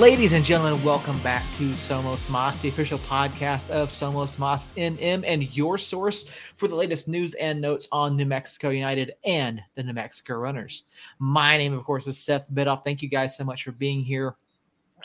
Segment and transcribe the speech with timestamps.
[0.00, 5.22] Ladies and gentlemen, welcome back to Somos Moss, the official podcast of Somos Moss MM
[5.26, 6.24] and your source
[6.56, 10.84] for the latest news and notes on New Mexico United and the New Mexico Runners.
[11.18, 12.82] My name, of course, is Seth Bidoff.
[12.82, 14.36] Thank you guys so much for being here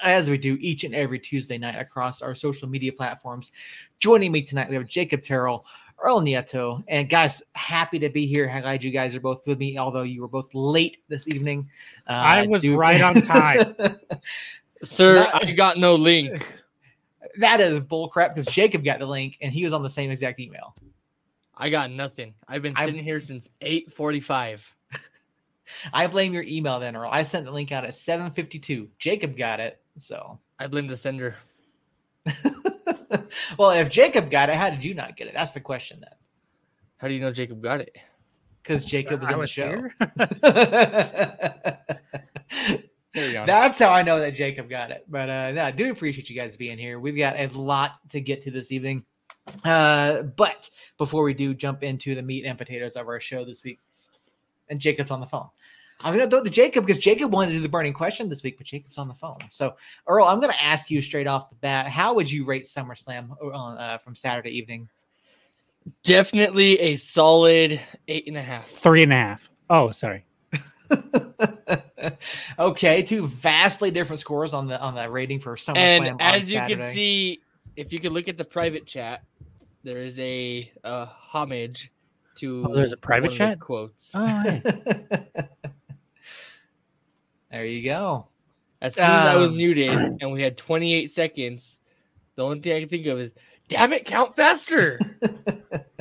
[0.01, 3.51] as we do each and every Tuesday night across our social media platforms.
[3.99, 5.65] Joining me tonight, we have Jacob Terrell,
[5.99, 8.47] Earl Nieto, and guys, happy to be here.
[8.47, 11.67] Glad you guys are both with me, although you were both late this evening.
[12.07, 13.75] Uh, I was right on time.
[14.83, 16.47] Sir, Not, I got no link.
[17.39, 20.39] That is bullcrap because Jacob got the link and he was on the same exact
[20.39, 20.73] email.
[21.53, 22.33] I got nothing.
[22.47, 24.73] I've been sitting I'm, here since 845.
[25.93, 27.09] I blame your email then, Earl.
[27.11, 28.87] I sent the link out at 752.
[28.99, 29.81] Jacob got it.
[29.97, 31.35] So I blame the sender.
[33.57, 35.33] well, if Jacob got it, how did you not get it?
[35.33, 36.15] That's the question then.
[36.97, 37.95] How do you know Jacob got it?
[38.63, 39.89] Because Jacob was I in was the
[42.73, 42.85] show.
[43.45, 45.05] That's how I know that Jacob got it.
[45.07, 46.99] But uh, no, I do appreciate you guys being here.
[46.99, 49.05] We've got a lot to get to this evening.
[49.63, 53.63] Uh, but before we do jump into the meat and potatoes of our show this
[53.63, 53.79] week,
[54.69, 55.47] and Jacob's on the phone.
[56.03, 58.27] I'm going to throw it to Jacob because Jacob wanted to do the burning question
[58.27, 59.37] this week, but Jacob's on the phone.
[59.49, 59.75] So,
[60.07, 63.29] Earl, I'm going to ask you straight off the bat: How would you rate SummerSlam
[63.41, 64.89] uh, from Saturday evening?
[66.03, 68.65] Definitely a solid eight and a half.
[68.65, 69.49] Three and a half.
[69.69, 70.24] Oh, sorry.
[72.59, 75.75] okay, two vastly different scores on the on the rating for SummerSlam.
[75.75, 76.81] And as you Saturday.
[76.81, 77.41] can see,
[77.75, 79.23] if you can look at the private chat,
[79.83, 81.91] there is a, a homage
[82.37, 82.65] to.
[82.67, 84.11] Oh, there's a private chat quotes.
[84.13, 84.61] Oh, right.
[87.51, 88.27] there you go.
[88.81, 89.89] As soon as I was um, muted
[90.21, 91.79] and we had 28 seconds,
[92.35, 93.31] the only thing I can think of is,
[93.67, 94.99] "Damn it, count faster."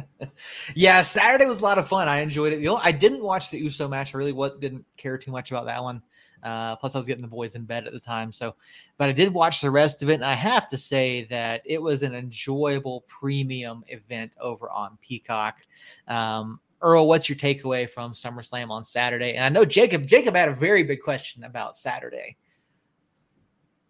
[0.75, 2.08] yeah, Saturday was a lot of fun.
[2.08, 2.60] I enjoyed it.
[2.60, 4.14] You know, I didn't watch the USO match.
[4.14, 6.02] I really what, didn't care too much about that one.
[6.42, 8.30] Uh, plus, I was getting the boys in bed at the time.
[8.30, 8.54] So,
[8.98, 11.80] but I did watch the rest of it, and I have to say that it
[11.80, 15.60] was an enjoyable premium event over on Peacock.
[16.06, 19.34] Um, Earl, what's your takeaway from SummerSlam on Saturday?
[19.34, 20.06] And I know Jacob.
[20.06, 22.36] Jacob had a very big question about Saturday.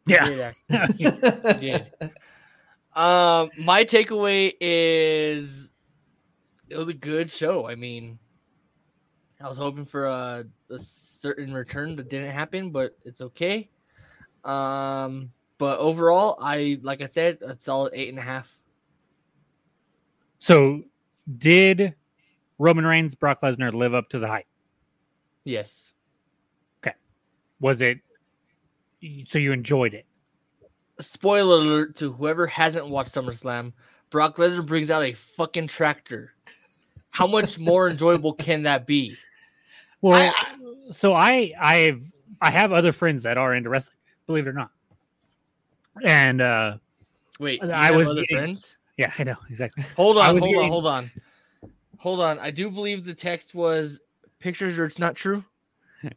[0.06, 0.86] Yeah, yeah,
[1.60, 1.92] did.
[2.94, 5.63] Um, my takeaway is
[6.68, 7.68] it was a good show.
[7.68, 8.18] I mean,
[9.40, 13.68] I was hoping for a, a certain return that didn't happen, but it's okay.
[14.44, 18.58] Um, but overall, I like I said, a solid eight and a half.
[20.38, 20.82] So,
[21.38, 21.94] did
[22.58, 24.46] Roman Reigns, Brock Lesnar live up to the hype?
[25.44, 25.92] Yes.
[26.82, 26.94] Okay.
[27.60, 27.98] Was it?
[29.28, 30.06] So you enjoyed it?
[31.00, 33.72] Spoiler alert to whoever hasn't watched SummerSlam:
[34.10, 36.33] Brock Lesnar brings out a fucking tractor
[37.14, 39.16] how much more enjoyable can that be?
[40.02, 42.04] Well, I, so I I've
[42.40, 44.70] I have other friends that are into wrestling, believe it or not.
[46.04, 46.78] And uh
[47.38, 48.76] wait, I was other getting, friends?
[48.98, 49.84] Yeah, I know exactly.
[49.96, 51.10] Hold on, hold getting, on, hold on.
[51.98, 52.40] Hold on.
[52.40, 54.00] I do believe the text was
[54.40, 55.44] pictures or it's not true.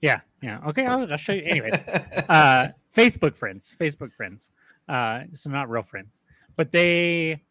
[0.01, 0.59] Yeah, yeah.
[0.67, 1.43] Okay, I'll, I'll show you.
[1.45, 1.73] Anyways,
[2.27, 4.51] uh, Facebook friends, Facebook friends.
[4.89, 6.21] Uh, so not real friends,
[6.57, 7.41] but they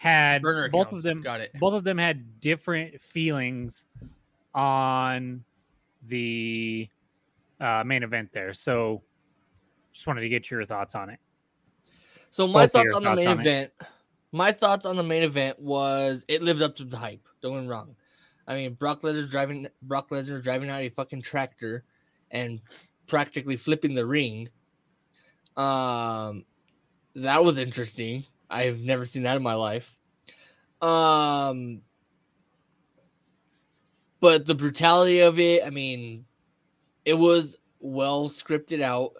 [0.00, 1.50] had Burner both of them got it.
[1.60, 3.84] Both of them had different feelings
[4.54, 5.44] on
[6.06, 6.88] the
[7.60, 8.54] uh, main event there.
[8.54, 9.02] So
[9.92, 11.18] just wanted to get your thoughts on it.
[12.30, 13.72] So my both thoughts on the main on event.
[13.78, 13.86] It.
[14.32, 17.28] My thoughts on the main event was it lived up to the hype.
[17.42, 17.94] Don't get me wrong.
[18.48, 21.84] I mean, Brock Lesnar driving Brock Lesnar driving out a fucking tractor
[22.30, 22.58] and
[23.06, 24.48] practically flipping the ring.
[25.58, 26.46] Um,
[27.16, 28.24] that was interesting.
[28.50, 29.96] I've never seen that in my life.
[30.82, 31.82] Um,
[34.20, 36.24] but the brutality of it, I mean,
[37.04, 39.12] it was well scripted out.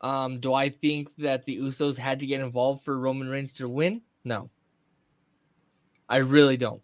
[0.00, 3.68] Um, do I think that the Usos had to get involved for Roman Reigns to
[3.68, 4.02] win?
[4.24, 4.50] No.
[6.08, 6.82] I really don't.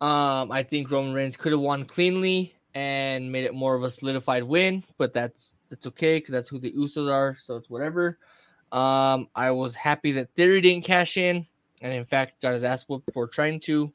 [0.00, 3.90] Um, I think Roman Reigns could have won cleanly and made it more of a
[3.90, 8.18] solidified win, but that's that's okay because that's who the Usos are, so it's whatever.
[8.72, 11.46] Um, I was happy that Theory didn't cash in,
[11.80, 13.92] and in fact got his ass whooped for trying to.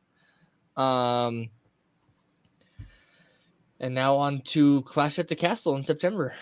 [0.75, 1.49] Um,
[3.79, 6.33] and now on to Clash at the Castle in September.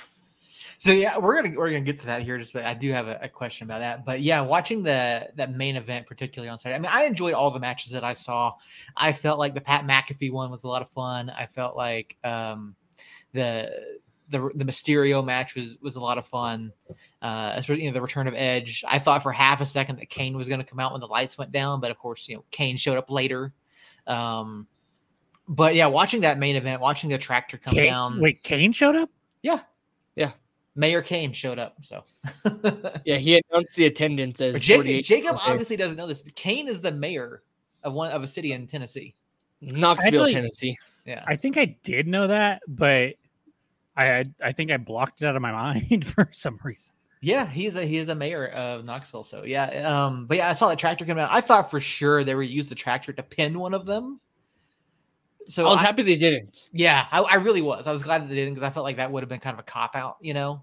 [0.77, 2.39] So yeah, we're gonna we're gonna get to that here.
[2.39, 4.03] Just but I do have a, a, question about that.
[4.03, 6.75] But yeah, watching the that main event, particularly on Saturday.
[6.75, 8.53] I mean, I enjoyed all the matches that I saw.
[8.97, 11.29] I felt like the Pat McAfee one was a lot of fun.
[11.29, 12.75] I felt like um,
[13.31, 13.99] the
[14.31, 16.71] the the Mysterio match was was a lot of fun.
[17.21, 18.83] Uh, especially you know the return of Edge.
[18.87, 21.07] I thought for half a second that Kane was going to come out when the
[21.07, 23.53] lights went down, but of course you know Kane showed up later.
[24.07, 24.67] Um,
[25.47, 28.21] but yeah, watching that main event, watching the tractor come Kane, down.
[28.21, 29.09] Wait, Kane showed up?
[29.41, 29.59] Yeah,
[30.15, 30.31] yeah.
[30.75, 31.75] Mayor Kane showed up.
[31.81, 32.03] So
[33.05, 36.23] yeah, he announced the attendance as Jacob, Jacob obviously doesn't know this.
[36.35, 37.43] Kane is the mayor
[37.83, 39.13] of one of a city in Tennessee,
[39.61, 40.77] Knoxville, Actually, Tennessee.
[41.05, 43.15] Yeah, I think I did know that, but
[44.09, 46.93] I I think I blocked it out of my mind for some reason.
[47.21, 49.23] Yeah, he's a he is a mayor of Knoxville.
[49.23, 51.29] So yeah, um, but yeah, I saw that tractor come out.
[51.31, 54.19] I thought for sure they were use the tractor to pin one of them.
[55.47, 56.69] So I was I, happy they didn't.
[56.71, 57.87] Yeah, I, I, really was.
[57.87, 59.53] I was glad that they didn't because I felt like that would have been kind
[59.53, 60.61] of a cop out, you know.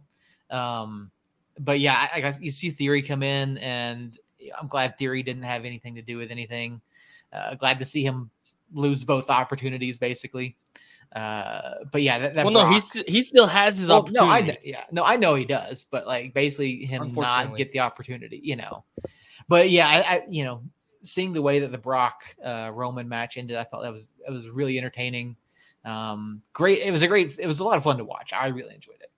[0.51, 1.11] Um,
[1.59, 4.19] but yeah, I, I guess you see Theory come in, and
[4.59, 6.81] I'm glad Theory didn't have anything to do with anything.
[7.33, 8.31] Uh, glad to see him
[8.73, 10.57] lose both opportunities, basically.
[11.15, 14.27] Uh, but yeah, that, that well, Brock, no, he he still has his well, opportunity.
[14.27, 17.73] No, I know, yeah, no, I know he does, but like basically him not get
[17.73, 18.85] the opportunity, you know.
[19.49, 20.63] But yeah, I, I, you know,
[21.03, 24.31] seeing the way that the Brock uh, Roman match ended, I thought that was it
[24.31, 25.37] was really entertaining.
[25.85, 28.33] Um, great, it was a great, it was a lot of fun to watch.
[28.35, 29.11] I really enjoyed it.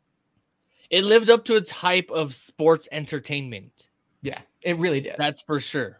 [0.90, 3.88] It lived up to its hype of sports entertainment.
[4.22, 5.14] Yeah, it really did.
[5.18, 5.99] That's for sure.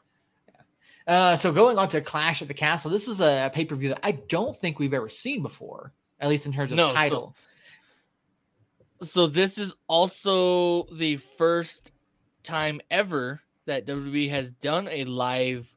[1.07, 3.91] Uh, so going on to Clash at the Castle, this is a pay per view
[3.91, 7.35] that I don't think we've ever seen before, at least in terms of no, title.
[9.01, 11.93] So, so this is also the first
[12.43, 15.69] time ever that WWE has done a live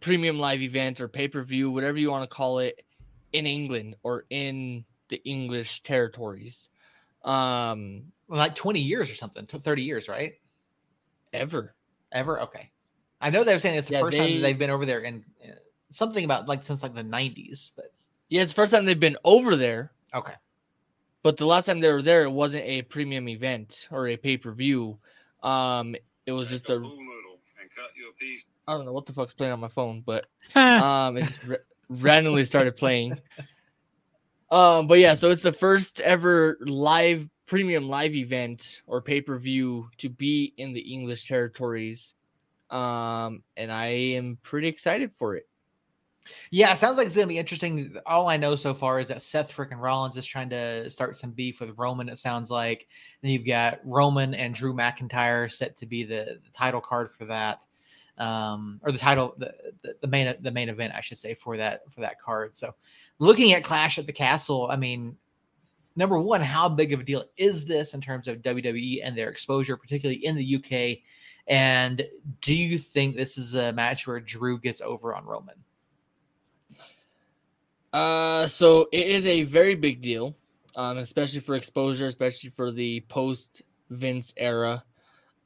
[0.00, 2.84] premium live event or pay per view, whatever you want to call it,
[3.32, 6.68] in England or in the English territories.
[7.24, 10.34] Um, like 20 years or something, 30 years, right?
[11.32, 11.74] Ever.
[12.12, 12.40] Ever?
[12.42, 12.70] Okay.
[13.20, 15.04] I know they were saying it's the yeah, first they, time they've been over there
[15.04, 15.52] and uh,
[15.90, 17.92] something about like since like the 90s, but
[18.28, 19.92] yeah, it's the first time they've been over there.
[20.14, 20.34] Okay.
[21.22, 24.38] But the last time they were there, it wasn't a premium event or a pay
[24.38, 24.98] per view.
[25.42, 25.94] Um,
[26.24, 26.82] it was just a.
[28.66, 31.40] I don't know what the fuck's playing on my phone, but um, it just
[31.88, 33.20] randomly started playing.
[34.50, 39.38] Um, but yeah, so it's the first ever live premium live event or pay per
[39.38, 42.14] view to be in the English territories
[42.70, 45.46] um, and I am pretty excited for it.
[46.50, 47.96] Yeah, it sounds like it's gonna be interesting.
[48.06, 51.30] All I know so far is that Seth freaking Rollins is trying to start some
[51.30, 52.08] beef with Roman.
[52.08, 52.86] It sounds like.
[53.22, 57.24] Then you've got Roman and Drew McIntyre set to be the, the title card for
[57.26, 57.66] that,
[58.18, 59.52] um, or the title, the,
[59.82, 62.54] the, the main the main event, I should say, for that for that card.
[62.54, 62.74] So,
[63.18, 65.16] looking at Clash at the Castle, I mean,
[65.96, 69.30] number one, how big of a deal is this in terms of WWE and their
[69.30, 70.98] exposure, particularly in the UK?
[71.50, 72.06] And
[72.40, 75.56] do you think this is a match where Drew gets over on Roman?
[77.92, 80.36] Uh, so it is a very big deal,
[80.76, 84.84] um, especially for exposure, especially for the post Vince era.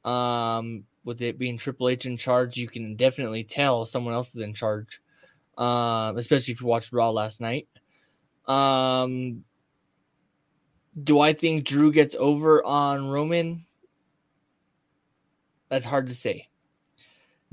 [0.05, 4.41] Um, with it being Triple H in charge, you can definitely tell someone else is
[4.41, 5.01] in charge.
[5.57, 7.67] Uh, especially if you watched Raw last night.
[8.45, 9.43] Um,
[11.03, 13.64] do I think Drew gets over on Roman?
[15.69, 16.49] That's hard to say.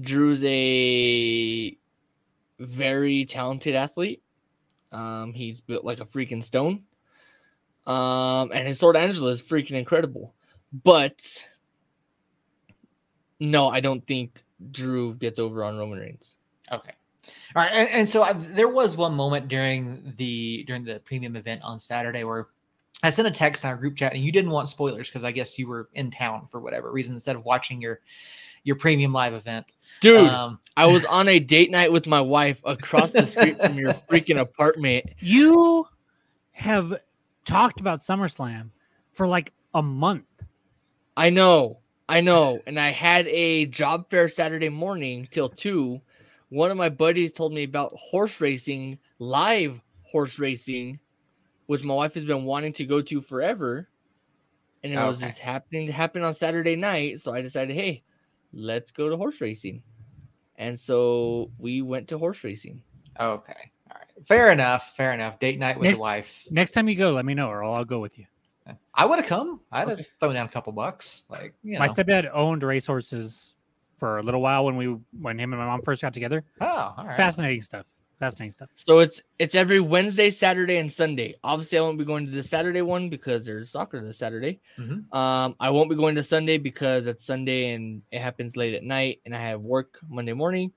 [0.00, 1.76] Drew's a
[2.59, 4.23] very talented athlete.
[4.90, 6.85] Um, he's built like a freaking stone.
[7.87, 10.35] Um, and his sword Angela is freaking incredible.
[10.85, 11.49] But
[13.40, 16.37] no, I don't think Drew gets over on Roman Reigns.
[16.71, 16.92] Okay.
[17.54, 21.37] All right, and, and so I, there was one moment during the during the premium
[21.37, 22.49] event on Saturday where
[23.02, 25.32] I sent a text in our group chat, and you didn't want spoilers because I
[25.32, 28.00] guess you were in town for whatever reason instead of watching your
[28.64, 29.73] your premium live event.
[30.00, 33.75] Dude, um, I was on a date night with my wife across the street from
[33.75, 35.06] your freaking apartment.
[35.18, 35.87] You
[36.52, 36.94] have
[37.44, 38.71] talked about SummerSlam
[39.12, 40.25] for like a month.
[41.16, 46.00] I know, I know, and I had a job fair Saturday morning till two.
[46.50, 51.00] One of my buddies told me about horse racing, live horse racing
[51.73, 53.88] which my wife has been wanting to go to forever.
[54.85, 55.07] And it okay.
[55.07, 57.23] was just happening to happen on Saturday night.
[57.23, 58.02] So I decided, hey,
[58.52, 59.83] let's go to horse racing.
[60.57, 62.83] And so we went to horse racing.
[63.19, 63.73] Okay.
[63.91, 64.26] All right.
[64.26, 64.95] Fair enough.
[64.99, 65.38] Fair enough.
[65.38, 66.47] Date night with next, the wife.
[66.50, 68.26] Next time you go, let me know or I'll go with you.
[68.95, 69.61] I would have come.
[69.73, 71.23] I'd have thrown down a couple bucks.
[71.31, 71.79] Like you know.
[71.79, 73.55] my stepdad owned racehorses
[73.97, 76.45] for a little while when we when him and my mom first got together.
[76.61, 77.17] Oh, all right.
[77.17, 77.87] Fascinating stuff
[78.23, 78.69] fascinating stuff.
[78.76, 81.35] So it's it's every Wednesday, Saturday, and Sunday.
[81.43, 84.61] Obviously, I won't be going to the Saturday one because there's soccer this Saturday.
[84.79, 85.12] Mm-hmm.
[85.17, 88.85] Um, I won't be going to Sunday because it's Sunday and it happens late at
[88.85, 90.73] night, and I have work Monday morning.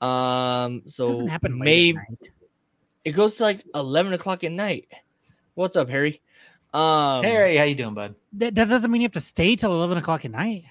[0.00, 1.98] Um, so it doesn't happen maybe
[3.04, 4.88] it goes to like eleven o'clock at night.
[5.54, 6.22] What's up, Harry?
[6.72, 8.14] Um, Harry, how you doing, bud?
[8.34, 10.64] That, that doesn't mean you have to stay till eleven o'clock at night.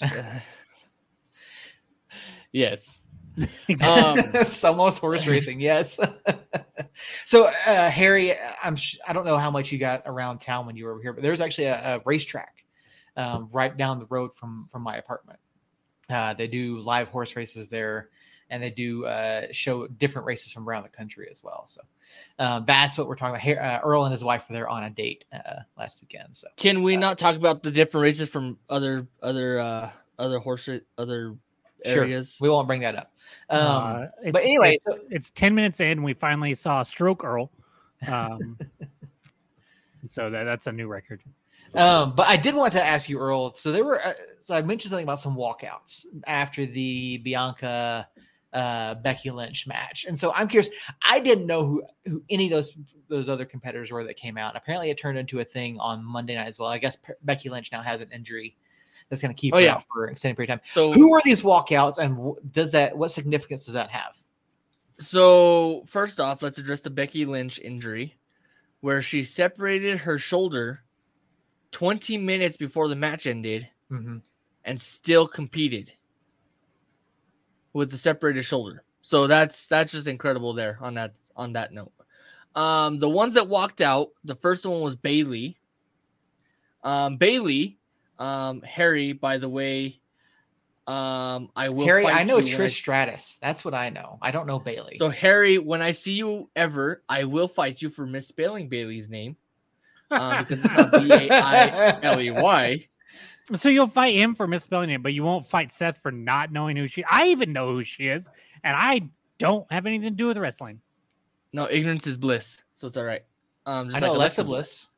[2.52, 2.93] yes.
[3.82, 4.18] Um,
[4.64, 5.98] almost horse racing, yes.
[7.24, 10.76] so, uh, Harry, I'm sh- I don't know how much you got around town when
[10.76, 12.64] you were over here, but there's actually a, a racetrack
[13.16, 15.38] um, right down the road from from my apartment.
[16.10, 18.10] Uh, they do live horse races there,
[18.50, 21.64] and they do uh, show different races from around the country as well.
[21.66, 21.80] So
[22.38, 23.64] um, that's what we're talking about.
[23.64, 26.36] Uh, Earl and his wife were there on a date uh, last weekend.
[26.36, 30.38] So can we uh, not talk about the different races from other other uh, other
[30.38, 31.36] horse other
[31.84, 32.34] areas?
[32.34, 32.46] Sure.
[32.46, 33.12] We won't bring that up.
[33.50, 36.02] Um, but anyway, it's, so, it's, ten minutes in.
[36.02, 37.50] We finally saw Stroke Earl.
[38.06, 38.58] Um,
[40.08, 41.22] so that, that's a new record.
[41.74, 43.54] Um, but I did want to ask you, Earl.
[43.54, 48.08] So there were, uh, so I mentioned something about some walkouts after the Bianca
[48.52, 50.70] uh, Becky Lynch match, and so I'm curious.
[51.02, 52.76] I didn't know who, who any of those
[53.08, 54.56] those other competitors were that came out.
[54.56, 56.68] Apparently, it turned into a thing on Monday night as well.
[56.68, 58.56] I guess P- Becky Lynch now has an injury
[59.08, 59.74] that's going to keep oh, her yeah.
[59.74, 60.70] out for an extended period of time.
[60.72, 64.16] So, who are these walkouts, and does that what significance does that have?
[64.98, 68.16] So, first off, let's address the Becky Lynch injury,
[68.80, 70.82] where she separated her shoulder
[71.72, 74.18] 20 minutes before the match ended mm-hmm.
[74.64, 75.90] and still competed
[77.72, 78.84] with the separated shoulder.
[79.02, 81.92] So that's that's just incredible there on that on that note.
[82.54, 85.58] Um, the ones that walked out, the first one was Bayley.
[86.84, 87.78] Um, Bayley,
[88.18, 90.00] um, Harry, by the way,
[90.86, 91.86] um, I will.
[91.86, 92.68] Harry, I know Trish I...
[92.68, 93.38] Stratus.
[93.40, 94.18] That's what I know.
[94.20, 94.96] I don't know Bayley.
[94.96, 99.36] So Harry, when I see you ever, I will fight you for misspelling Bayley's name
[100.10, 102.88] uh, because it's not B A I L E Y.
[103.52, 106.78] So you'll fight him for misspelling it, but you won't fight Seth for not knowing
[106.78, 107.04] who she.
[107.04, 108.26] I even know who she is,
[108.62, 110.80] and I don't have anything to do with wrestling.
[111.52, 113.20] No, ignorance is bliss, so it's all right.
[113.66, 114.88] Um, just I know like Alexa, Alexa Bliss.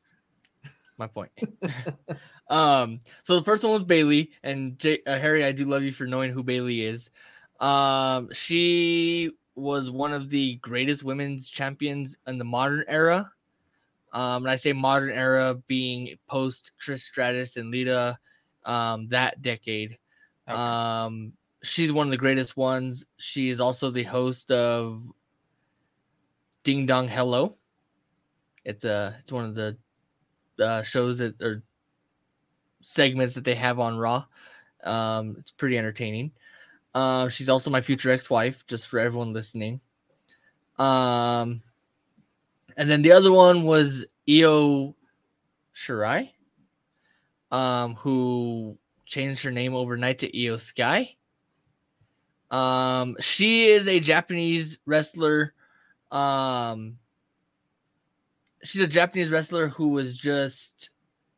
[0.63, 0.73] Bliss.
[0.97, 1.31] My point.
[2.49, 5.91] um, so the first one was Bayley, and J- uh, Harry, I do love you
[5.91, 7.09] for knowing who Bayley is.
[7.59, 13.31] Um, she was one of the greatest women's champions in the modern era.
[14.13, 18.17] Um, and I say modern era being post Trish Stratus and Lita,
[18.65, 19.97] um, that decade.
[20.47, 20.57] Okay.
[20.57, 23.05] Um, she's one of the greatest ones.
[23.17, 25.03] She is also the host of
[26.63, 27.57] Ding Dong Hello.
[28.63, 29.77] It's a it's one of the
[30.59, 31.63] uh, shows that or
[32.87, 34.25] segments that they have on Raw.
[34.83, 36.31] Um, it's pretty entertaining.
[36.95, 39.81] Uh, she's also my future ex-wife, just for everyone listening.
[40.79, 41.61] Um,
[42.75, 44.95] and then the other one was Io
[45.75, 46.29] Shirai,
[47.51, 51.15] um, who changed her name overnight to Io Sky.
[52.49, 55.53] Um, she is a Japanese wrestler.
[56.11, 56.97] Um,
[58.63, 60.91] she's a Japanese wrestler who was just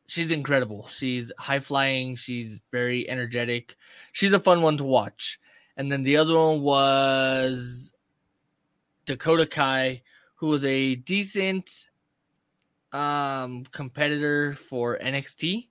[0.09, 0.87] she's incredible.
[0.87, 3.75] She's high flying, she's very energetic.
[4.11, 5.39] She's a fun one to watch.
[5.77, 7.93] And then the other one was
[9.05, 10.01] Dakota Kai,
[10.35, 11.89] who was a decent
[12.91, 15.67] um, competitor for NXT.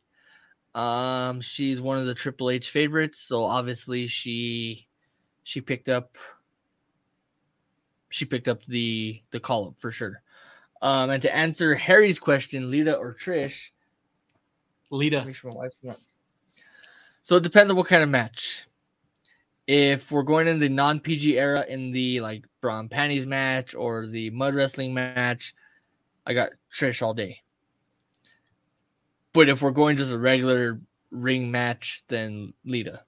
[0.74, 4.86] Um, she's one of the Triple H favorites, so obviously she
[5.42, 6.16] she picked up
[8.10, 10.22] she picked up the the call up for sure.
[10.80, 13.70] Um, and to answer Harry's question, Lita or Trish,
[14.90, 15.20] Lita.
[17.22, 18.68] So it depends on what kind of match
[19.68, 24.06] if we're going in the non PG era in the like brown panties match or
[24.06, 25.54] the mud wrestling match,
[26.26, 27.42] I got Trish all day.
[29.34, 30.80] But if we're going just a regular
[31.10, 33.02] ring match, then Lita.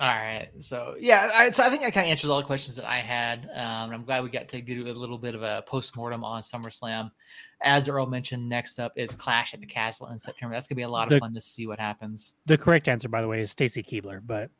[0.00, 0.48] All right.
[0.58, 2.98] So yeah, I, so I think that kind of answers all the questions that I
[2.98, 3.48] had.
[3.54, 6.42] Um, I'm glad we got to do a little bit of a post mortem on
[6.42, 7.12] SummerSlam.
[7.60, 10.54] As Earl mentioned, next up is Clash at the Castle in September.
[10.54, 12.34] That's gonna be a lot of the, fun to see what happens.
[12.46, 14.50] The correct answer, by the way, is Stacy Keibler, but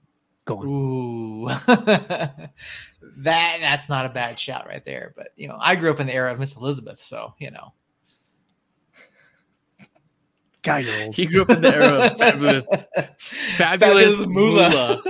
[0.44, 0.66] go on.
[0.66, 2.50] Ooh, that
[3.20, 5.14] that's not a bad shout right there.
[5.16, 7.72] But you know, I grew up in the era of Miss Elizabeth, so you know.
[10.62, 11.14] God, you're old.
[11.14, 12.66] He grew up in the era of fabulous,
[13.16, 15.00] fabulous, fabulous Moolah.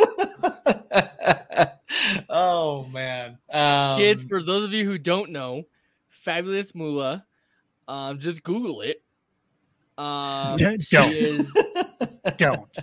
[2.29, 4.25] oh man, um, kids!
[4.25, 5.65] For those of you who don't know,
[6.11, 7.25] fabulous Moolah
[7.89, 9.03] um, just Google it.
[9.97, 10.57] Um,
[10.91, 11.13] don't.
[11.13, 11.53] Is...
[12.37, 12.79] don't.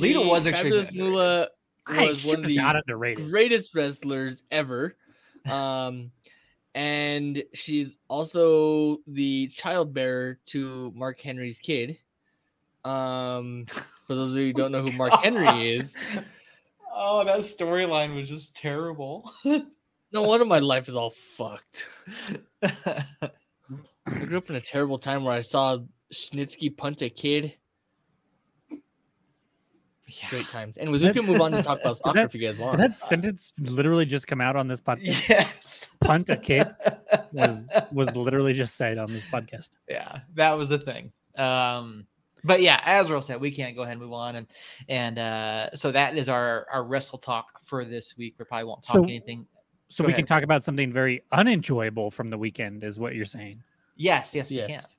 [0.00, 1.48] Lita was extremely Moolah
[1.88, 3.30] was one of the not underrated.
[3.30, 4.96] greatest wrestlers ever.
[5.44, 6.10] Um,
[6.74, 11.98] and she's also the child bearer to Mark Henry's kid.
[12.84, 13.66] Um,
[14.06, 15.96] for those of you who don't know who Mark Henry is.
[16.96, 19.32] Oh, that storyline was just terrible.
[20.14, 21.88] No wonder my life is all fucked.
[22.62, 23.10] I
[24.06, 25.78] grew up in a terrible time where I saw
[26.12, 27.54] Snitsky punt a kid.
[28.70, 30.30] Yeah.
[30.30, 30.78] Great times.
[30.78, 32.78] Anyways, we can move on to talk about soccer that, if you guys want.
[32.78, 35.28] That sentence literally just come out on this podcast?
[35.28, 35.96] Yes.
[36.00, 36.72] Punt a kid
[37.32, 39.70] was was literally just said on this podcast.
[39.88, 41.10] Yeah, that was the thing.
[41.36, 42.06] Um,
[42.44, 44.46] but yeah, as Earl said, we can't go ahead and move on, and
[44.88, 48.36] and uh, so that is our our wrestle talk for this week.
[48.38, 49.48] We probably won't talk so, anything.
[49.94, 50.26] So go we ahead.
[50.26, 53.62] can talk about something very unenjoyable from the weekend, is what you're saying.
[53.94, 54.96] Yes, yes, we yes.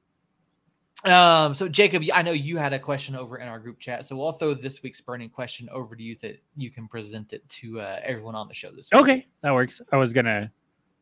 [1.04, 1.12] can.
[1.12, 4.16] Um, so Jacob, I know you had a question over in our group chat, so
[4.16, 7.82] we'll throw this week's burning question over to you that you can present it to
[7.82, 9.02] uh, everyone on the show this week.
[9.02, 9.82] Okay, that works.
[9.92, 10.50] I was gonna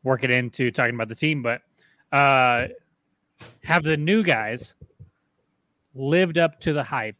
[0.02, 1.62] work it into talking about the team, but
[2.10, 2.66] uh,
[3.62, 4.74] have the new guys
[5.94, 7.14] lived up to the hype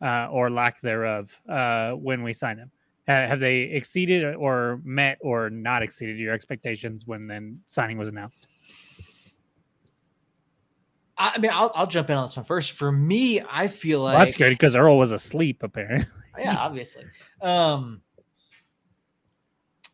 [0.00, 2.70] uh, or lack thereof uh, when we sign them?
[3.08, 8.48] Have they exceeded or met or not exceeded your expectations when then signing was announced?
[11.16, 12.72] I mean, I'll, I'll jump in on this one first.
[12.72, 16.06] For me, I feel like well, that's good because Earl was asleep apparently.
[16.38, 17.04] yeah, obviously.
[17.40, 18.02] Um,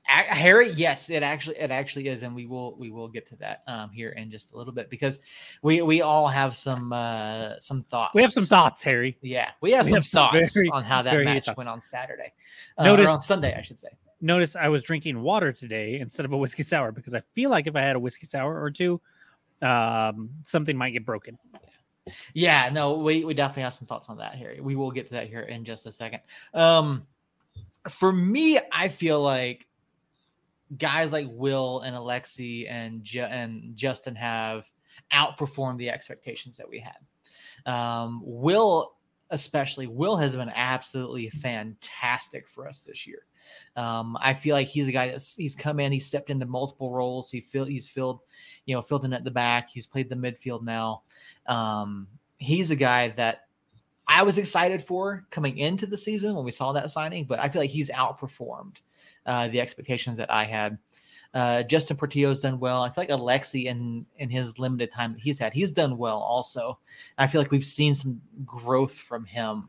[0.06, 3.62] Harry, yes, it actually it actually is, and we will we will get to that
[3.66, 5.18] um here in just a little bit because
[5.62, 8.14] we we all have some uh some thoughts.
[8.14, 9.16] We have some thoughts, Harry.
[9.23, 12.32] Yeah, we have we some have thoughts very, on how that match went on Saturday.
[12.76, 13.88] Uh, notice on Sunday, I should say.
[14.20, 17.66] Notice I was drinking water today instead of a whiskey sour because I feel like
[17.66, 19.00] if I had a whiskey sour or two,
[19.62, 21.38] um, something might get broken.
[22.34, 24.61] Yeah, no, we, we definitely have some thoughts on that, Harry.
[24.61, 26.20] We will get to that here in just a second.
[26.52, 27.06] Um,
[27.88, 29.66] for me, I feel like
[30.78, 34.64] guys like Will and Alexi and Ju- and Justin have
[35.12, 37.71] outperformed the expectations that we had.
[37.71, 38.94] Um, Will,
[39.30, 43.26] especially, Will has been absolutely fantastic for us this year.
[43.76, 46.91] Um, I feel like he's a guy that's he's come in, he's stepped into multiple
[46.91, 47.30] roles.
[47.30, 48.21] He feel he's filled,
[48.65, 49.69] you know, filled in at the back.
[49.71, 51.02] He's played the midfield now.
[51.47, 53.43] Um, he's a guy that
[54.06, 57.49] I was excited for coming into the season when we saw that signing, but I
[57.49, 58.76] feel like he's outperformed
[59.26, 60.78] uh, the expectations that I had.
[61.32, 62.82] Uh, Justin Portillo's done well.
[62.82, 66.19] I feel like Alexi in in his limited time that he's had, he's done well
[66.19, 66.78] also.
[67.19, 69.69] I feel like we've seen some growth from him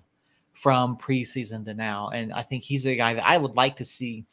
[0.53, 3.85] from preseason to now, and I think he's a guy that I would like to
[3.85, 4.25] see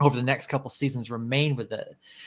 [0.00, 1.86] over the next couple seasons remain with the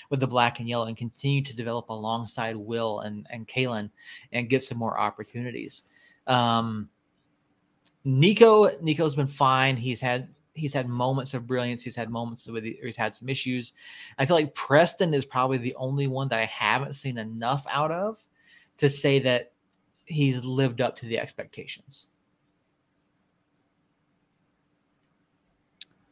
[0.09, 3.89] with the black and yellow and continue to develop alongside Will and and Kalen
[4.31, 5.83] and get some more opportunities.
[6.27, 6.89] Um,
[8.03, 9.75] Nico Nico's been fine.
[9.75, 11.83] He's had he's had moments of brilliance.
[11.83, 13.73] He's had moments where he's had some issues.
[14.17, 17.91] I feel like Preston is probably the only one that I haven't seen enough out
[17.91, 18.25] of
[18.77, 19.51] to say that
[20.05, 22.07] he's lived up to the expectations.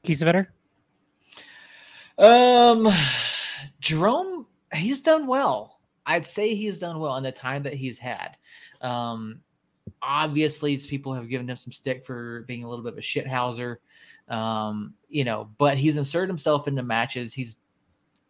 [0.04, 0.48] Kiesewetter?
[2.18, 2.90] Um,
[3.80, 5.80] Jerome, he's done well.
[6.06, 8.36] I'd say he's done well in the time that he's had.
[8.82, 9.40] Um,
[10.02, 13.78] obviously, people have given him some stick for being a little bit of a shithouser.
[14.30, 17.34] Um, you know, but he's inserted himself into matches.
[17.34, 17.58] He's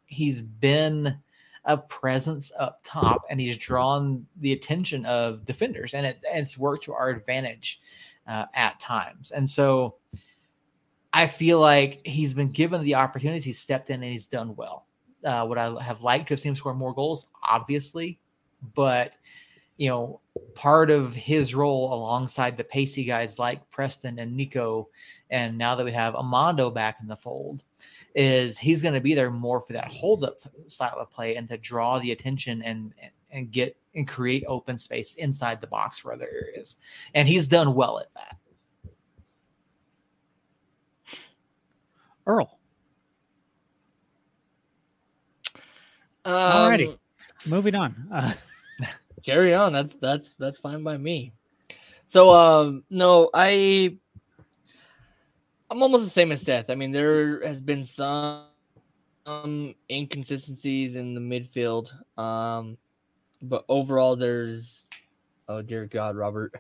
[0.06, 1.18] he's been
[1.66, 6.84] a presence up top, and he's drawn the attention of defenders, and, it, it's worked
[6.86, 7.80] to our advantage
[8.28, 9.32] uh, at times.
[9.32, 9.96] And so,
[11.14, 13.40] I feel like he's been given the opportunity.
[13.40, 14.88] He's stepped in and he's done well.
[15.24, 17.28] Uh, would I have liked to have seen him score more goals?
[17.44, 18.20] Obviously,
[18.76, 19.16] but
[19.78, 20.20] you know,
[20.56, 24.90] part of his role alongside the pacey guys like Preston and Nico,
[25.30, 27.64] and now that we have Amando back in the fold,
[28.16, 31.48] is he's going to be there more for that hold up style of play and
[31.50, 32.94] to draw the attention and
[33.32, 36.78] and get and create open space inside the box for other areas.
[37.14, 38.38] And he's done well at that.
[42.26, 42.58] Earl.
[46.26, 46.98] Um, Alrighty,
[47.46, 48.08] moving on.
[48.12, 48.34] Uh,
[49.24, 49.74] carry on.
[49.74, 51.34] That's that's that's fine by me.
[52.08, 53.98] So um no, I
[55.70, 56.70] I'm almost the same as Seth.
[56.70, 58.44] I mean, there has been some,
[59.26, 61.92] some inconsistencies in the midfield.
[62.20, 62.78] Um
[63.42, 64.90] but overall there's
[65.48, 66.54] oh dear God, Robert.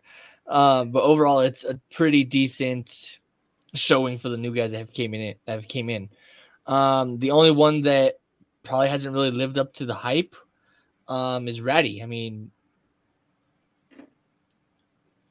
[0.45, 3.19] Uh, but overall it's a pretty decent
[3.75, 6.09] showing for the new guys that have came in that have came in.
[6.65, 8.15] Um the only one that
[8.63, 10.35] probably hasn't really lived up to the hype
[11.07, 12.01] um, is ready.
[12.01, 12.51] I mean,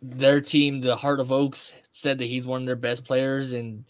[0.01, 3.85] their team, the Heart of Oaks, said that he's one of their best players, and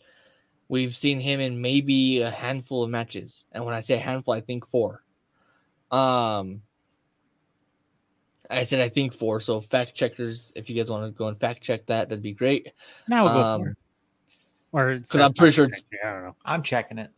[0.69, 3.45] we've seen him in maybe a handful of matches.
[3.53, 5.03] And when I say handful, I think four.
[5.91, 6.63] Um,
[8.51, 9.41] I said I think four.
[9.41, 12.33] So fact checkers, if you guys want to go and fact check that, that'd be
[12.33, 12.73] great.
[13.09, 13.73] Now we'll um, go
[14.73, 15.83] for Or because I'm pretty sure it's.
[16.05, 16.37] I don't know.
[16.45, 17.11] I'm checking it.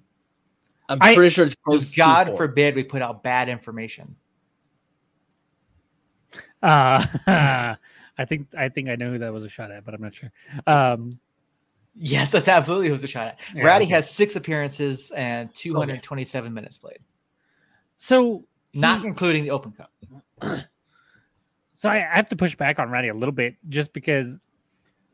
[0.89, 1.95] I'm pretty I, sure it's close.
[1.95, 4.17] God forbid we put out bad information.
[6.65, 7.05] Uh,
[8.17, 10.15] I think I think I know who that was a shot at, but I'm not
[10.15, 10.33] sure.
[10.67, 11.19] Um,
[11.97, 13.41] Yes, that's absolutely who's a shot at.
[13.55, 13.95] Yeah, Ratty okay.
[13.95, 16.99] has six appearances and 227 minutes played,
[17.99, 19.93] So not he- including the Open Cup.
[21.77, 24.39] So I, I have to push back on Ratty a little bit just because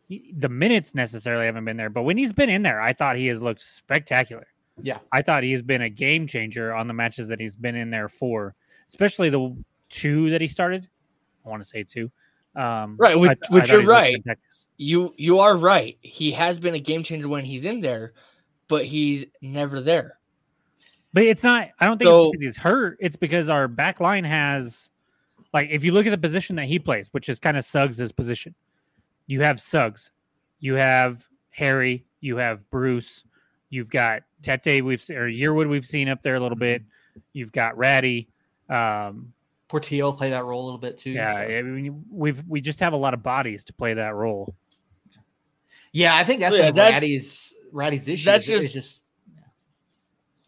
[0.09, 1.89] he- the minutes necessarily haven't been there.
[1.91, 4.47] But when he's been in there, I thought he has looked spectacular.
[4.83, 4.99] Yeah.
[5.13, 7.89] I thought he has been a game changer on the matches that he's been in
[7.91, 8.55] there for,
[8.89, 9.57] especially the
[9.89, 10.89] two that he started.
[11.51, 12.11] I want to say too.
[12.57, 14.23] Um, Right, which- I- I which thought you're right.
[14.77, 15.99] You you are right.
[16.01, 18.13] He has been a game changer when he's in there,
[18.69, 20.19] but he's never there.
[21.13, 21.69] But it's not.
[21.81, 22.97] I don't think So- it's because he's hurt.
[23.01, 24.91] It's because our back line has,
[25.53, 28.13] like, if you look at the position that he plays, which is kind of Suggs'
[28.13, 28.55] position,
[29.27, 30.11] you have Suggs,
[30.61, 33.25] you have Harry, you have Bruce,
[33.71, 34.85] you've got Tete.
[34.85, 35.69] We've or Yearwood.
[35.69, 36.83] We've seen up there a little bit.
[37.33, 38.29] You've got Ratty.
[38.69, 39.33] Um,
[39.71, 41.13] Portillo play that role a little bit too.
[41.13, 44.15] yeah, so- I mean, we've we just have a lot of bodies to play that
[44.17, 44.53] role.
[45.93, 46.15] yeah.
[46.17, 48.25] I think that's Yeah, been that's- Ratty's Ratty's issue.
[48.25, 49.05] that's is- is just- just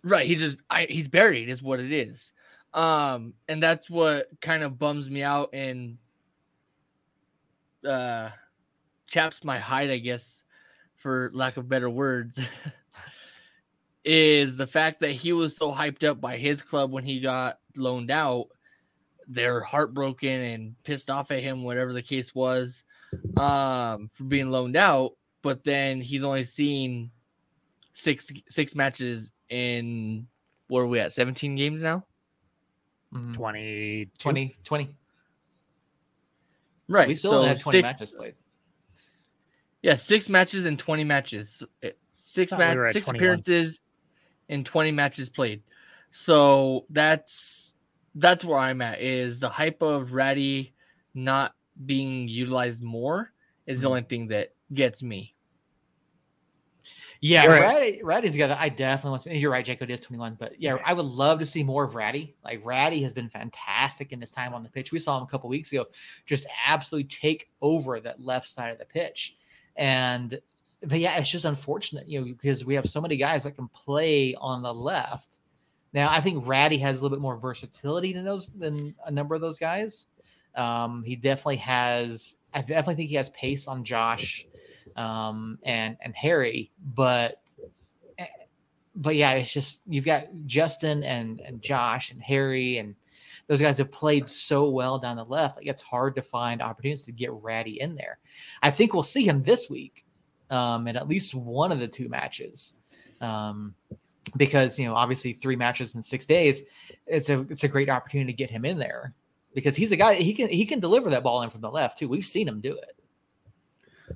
[0.05, 0.27] Right.
[0.27, 2.33] He just I, he's buried is what it is.
[2.75, 5.99] Um, and that's what kind of bums me out and
[7.89, 8.31] uh
[9.07, 10.43] chaps my hide, I guess,
[10.97, 12.41] for lack of better words.
[14.05, 17.61] is the fact that he was so hyped up by his club when he got
[17.77, 18.49] loaned out.
[19.33, 22.85] They're heartbroken and pissed off at him, whatever the case was,
[23.37, 25.13] um, for being loaned out.
[25.43, 27.11] But then he's only seen
[27.95, 30.27] six six matches in
[30.69, 31.13] where are we at?
[31.13, 32.05] 17 games now?
[33.15, 34.95] mhm, 20, 20, 20.
[36.89, 37.09] Right.
[37.09, 38.35] We still so only have 20 six, matches played.
[39.83, 41.63] Yeah, six matches and 20 matches.
[42.15, 43.17] Six Thought we match were at six 21.
[43.21, 43.81] appearances
[44.49, 45.63] and 20 matches played.
[46.11, 47.62] So that's
[48.15, 50.75] that's where I'm at is the hype of Ratty
[51.15, 51.55] not
[51.87, 53.33] being utilized more
[53.67, 53.91] is the Mhm.
[53.91, 55.35] only thing that gets me.
[57.21, 57.63] Yeah, You're right.
[57.63, 58.51] Ratty, Ratty's got.
[58.51, 59.23] I definitely want.
[59.23, 61.95] To, you're right, Jacob is 21, but yeah, I would love to see more of
[61.95, 62.35] Ratty.
[62.45, 64.91] Like Ratty has been fantastic in his time on the pitch.
[64.91, 65.87] We saw him a couple weeks ago,
[66.27, 69.37] just absolutely take over that left side of the pitch,
[69.77, 70.41] and
[70.83, 73.69] but yeah, it's just unfortunate, you know, because we have so many guys that can
[73.69, 75.39] play on the left.
[75.93, 79.35] Now, I think Ratty has a little bit more versatility than those than a number
[79.35, 80.07] of those guys.
[80.55, 82.37] Um, he definitely has.
[82.55, 84.47] I definitely think he has pace on Josh
[84.97, 87.41] um, and and Harry, but
[88.19, 88.27] eh,
[88.97, 92.95] but yeah, it's just you've got Justin and and Josh and Harry and
[93.49, 95.57] those guys have played so well down the left.
[95.57, 98.19] Like it's hard to find opportunities to get Ratty in there.
[98.63, 100.05] I think we'll see him this week
[100.51, 102.75] um, in at least one of the two matches.
[103.21, 103.75] Um,
[104.37, 106.63] because you know, obviously three matches in six days,
[107.07, 109.15] it's a it's a great opportunity to get him in there
[109.55, 111.99] because he's a guy he can he can deliver that ball in from the left
[111.99, 112.09] too.
[112.09, 112.97] We've seen him do it.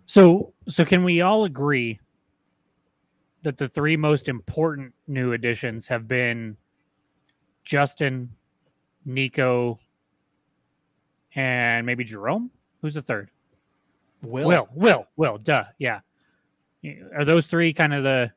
[0.04, 2.00] So, so can we all agree
[3.42, 6.56] that the three most important new additions have been
[7.64, 8.30] Justin,
[9.04, 9.78] Nico,
[11.34, 12.50] and maybe Jerome?
[12.82, 13.30] Who's the third?
[14.22, 16.00] Will, Will, Will, Will, duh, yeah.
[17.14, 18.32] Are those three kind of the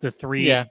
[0.00, 0.64] the three Yeah.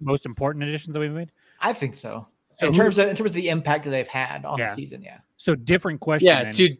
[0.00, 1.32] most important additions that we've made?
[1.60, 2.26] I think so.
[2.58, 4.68] So in who- terms of in terms of the impact that they've had on Yeah.
[4.70, 5.18] the season, yeah.
[5.36, 6.26] So different question.
[6.28, 6.54] Yeah, then.
[6.54, 6.76] to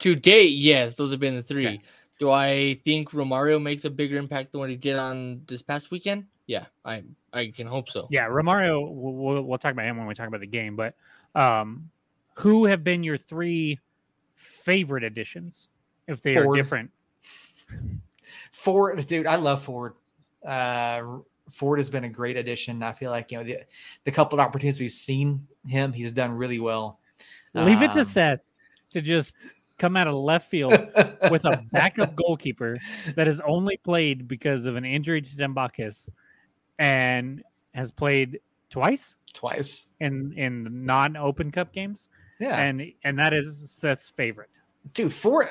[0.00, 1.66] to date, yes, those have been the three.
[1.66, 1.82] Okay.
[2.18, 5.90] Do I think Romario makes a bigger impact than what he did on this past
[5.90, 6.26] weekend?
[6.46, 8.06] Yeah, I I can hope so.
[8.10, 8.80] Yeah, Romario.
[8.90, 10.76] We'll, we'll, we'll talk about him when we talk about the game.
[10.76, 10.94] But
[11.34, 11.90] um,
[12.34, 13.78] who have been your three
[14.34, 15.68] favorite additions,
[16.06, 16.46] if they Ford.
[16.46, 16.90] are different?
[18.52, 19.94] Ford, dude, I love Ford.
[20.46, 21.18] Uh,
[21.50, 22.82] Ford has been a great addition.
[22.82, 23.58] I feel like you know the,
[24.04, 27.00] the couple of opportunities we've seen him, he's done really well.
[27.54, 28.40] Leave it to Um, Seth
[28.90, 29.34] to just
[29.78, 30.72] come out of left field
[31.30, 32.78] with a backup goalkeeper
[33.14, 36.08] that has only played because of an injury to Tambakis
[36.78, 37.42] and
[37.74, 39.88] has played twice twice.
[40.00, 42.08] in in non-open cup games,
[42.40, 44.50] Yeah, and and that is Seth's favorite.
[44.94, 45.46] dude, Ford,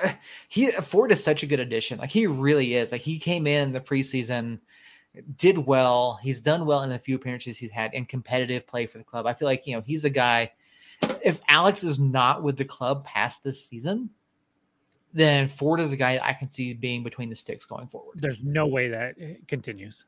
[0.49, 1.99] he Ford is such a good addition.
[1.99, 2.91] Like he really is.
[2.91, 4.59] Like he came in the preseason,
[5.37, 6.19] did well.
[6.21, 9.25] He's done well in the few appearances he's had in competitive play for the club.
[9.25, 10.51] I feel like you know he's a guy.
[11.23, 14.09] If Alex is not with the club past this season,
[15.13, 18.19] then Ford is a guy I can see being between the sticks going forward.
[18.19, 19.15] There's no way that
[19.47, 20.05] continues.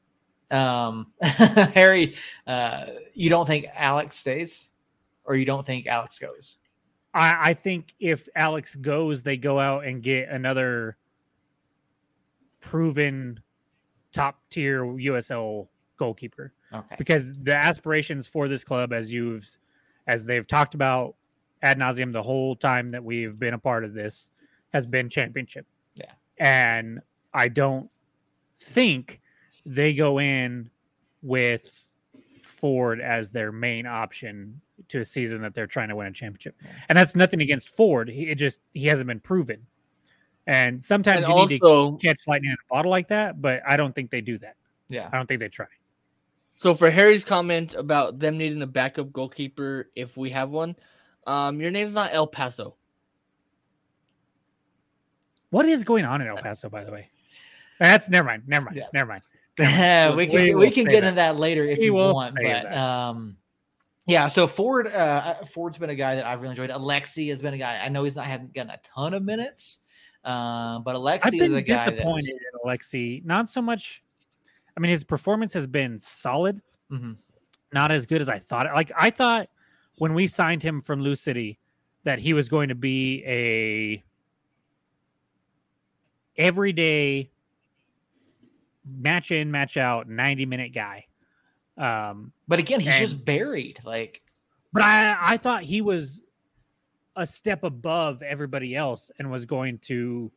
[0.52, 2.16] Um, Harry,
[2.46, 4.70] uh, you don't think Alex stays,
[5.26, 6.58] or you don't think Alex goes?
[7.14, 10.98] I, I think if Alex goes, they go out and get another
[12.60, 13.40] proven
[14.18, 16.96] top tier USL goalkeeper Okay.
[16.98, 19.48] because the aspirations for this club, as you've
[20.08, 21.16] as they've talked about
[21.64, 24.30] ad nauseum the whole time that we've been a part of this,
[24.74, 25.66] has been championship.
[25.96, 26.12] Yeah.
[26.38, 27.00] And
[27.34, 27.90] I don't
[28.60, 29.22] think
[29.66, 30.70] they go in
[31.22, 31.88] with
[32.44, 36.56] Ford as their main option to a season that they're trying to win a championship.
[36.90, 38.10] And that's nothing against Ford.
[38.10, 39.66] He it just he hasn't been proven.
[40.48, 43.62] And sometimes And you need also, to catch lightning in a bottle like that, but
[43.68, 44.56] I don't think they do that.
[44.90, 45.10] Yeah.
[45.12, 45.66] I don't think they try.
[46.54, 50.76] so for Harry's comment about them needing a backup goalkeeper if we have one,
[51.28, 52.76] um, your name's not El Paso.
[55.50, 57.10] What is going on in El Paso, by the way?
[57.80, 58.44] That's never mind.
[58.48, 58.78] Never mind.
[58.78, 58.88] Yeah.
[58.94, 59.24] Never mind.
[59.60, 61.04] Yeah, we We can will we can get that.
[61.08, 62.36] into that later if We you want.
[62.36, 62.78] But that.
[62.78, 63.38] um,
[64.06, 64.28] yeah.
[64.28, 66.70] So Ford, uh, Ford's been a guy that I've really enjoyed.
[66.70, 67.80] Alexi has been a guy.
[67.84, 69.80] I know he's not having gotten a ton of minutes,
[70.28, 73.24] um, but Alexi I've is a guy disappointed in Alexi.
[73.26, 74.04] Not so much.
[74.76, 76.62] I mean, his performance has been solid.
[76.92, 77.18] Mhm.
[77.74, 78.68] Not as good as I thought.
[78.74, 79.50] Like I thought
[79.98, 81.58] when we signed him from Lou City
[82.04, 84.04] that he was going to be a
[86.38, 87.30] everyday
[88.86, 91.06] match in, match out, ninety minute guy.
[91.78, 93.80] Um, But again, he's And- just buried.
[93.84, 94.22] Like
[94.74, 96.22] but I I thought he was
[97.18, 100.32] a step above everybody else and was going to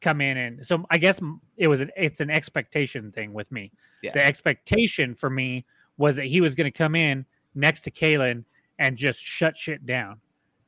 [0.00, 1.20] come in and so I guess
[1.58, 3.70] it was an it's an expectation thing with me.
[4.02, 4.12] Yeah.
[4.14, 5.66] The expectation for me
[5.98, 8.44] was that he was going to come in next to Kalen
[8.78, 10.18] and just shut shit down.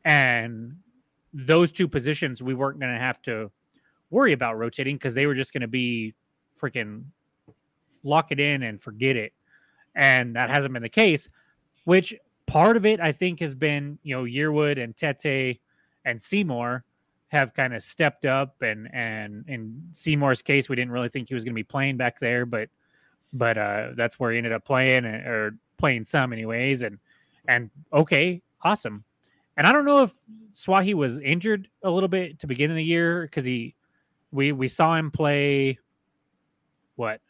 [0.04, 0.76] And
[1.32, 3.50] those two positions we weren't going to have to
[4.10, 6.12] worry about rotating because they were just going to be
[6.60, 7.04] freaking
[8.04, 9.32] lock it in and forget it.
[9.94, 11.28] And that hasn't been the case,
[11.84, 12.14] which
[12.46, 15.60] part of it I think has been, you know, Yearwood and Tete
[16.04, 16.84] and Seymour
[17.28, 21.34] have kind of stepped up and and in Seymour's case we didn't really think he
[21.34, 22.68] was going to be playing back there but
[23.32, 26.98] but uh that's where he ended up playing uh, or playing some anyways and
[27.48, 29.04] and okay awesome.
[29.56, 30.12] And I don't know if
[30.52, 33.74] Swahi was injured a little bit to begin of the year because he
[34.30, 35.78] we we saw him play
[36.96, 37.20] what?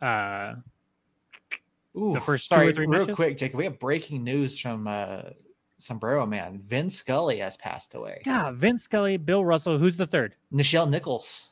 [0.00, 0.54] Uh
[1.98, 3.16] ooh, The first two or sorry, three real matches?
[3.16, 3.58] quick, Jacob.
[3.58, 5.22] We have breaking news from uh,
[5.78, 6.62] Sombrero Man.
[6.66, 8.22] Vin Scully has passed away.
[8.26, 11.50] yeah Vince Scully Bill Russell who's the third Nichelle Nichols,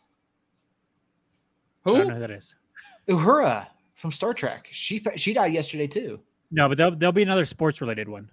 [1.85, 1.95] Who?
[1.95, 2.55] I don't know who that is
[3.09, 4.69] Uhura from Star Trek.
[4.71, 6.21] She she died yesterday too.
[6.51, 8.31] No, but there'll, there'll be another sports related one.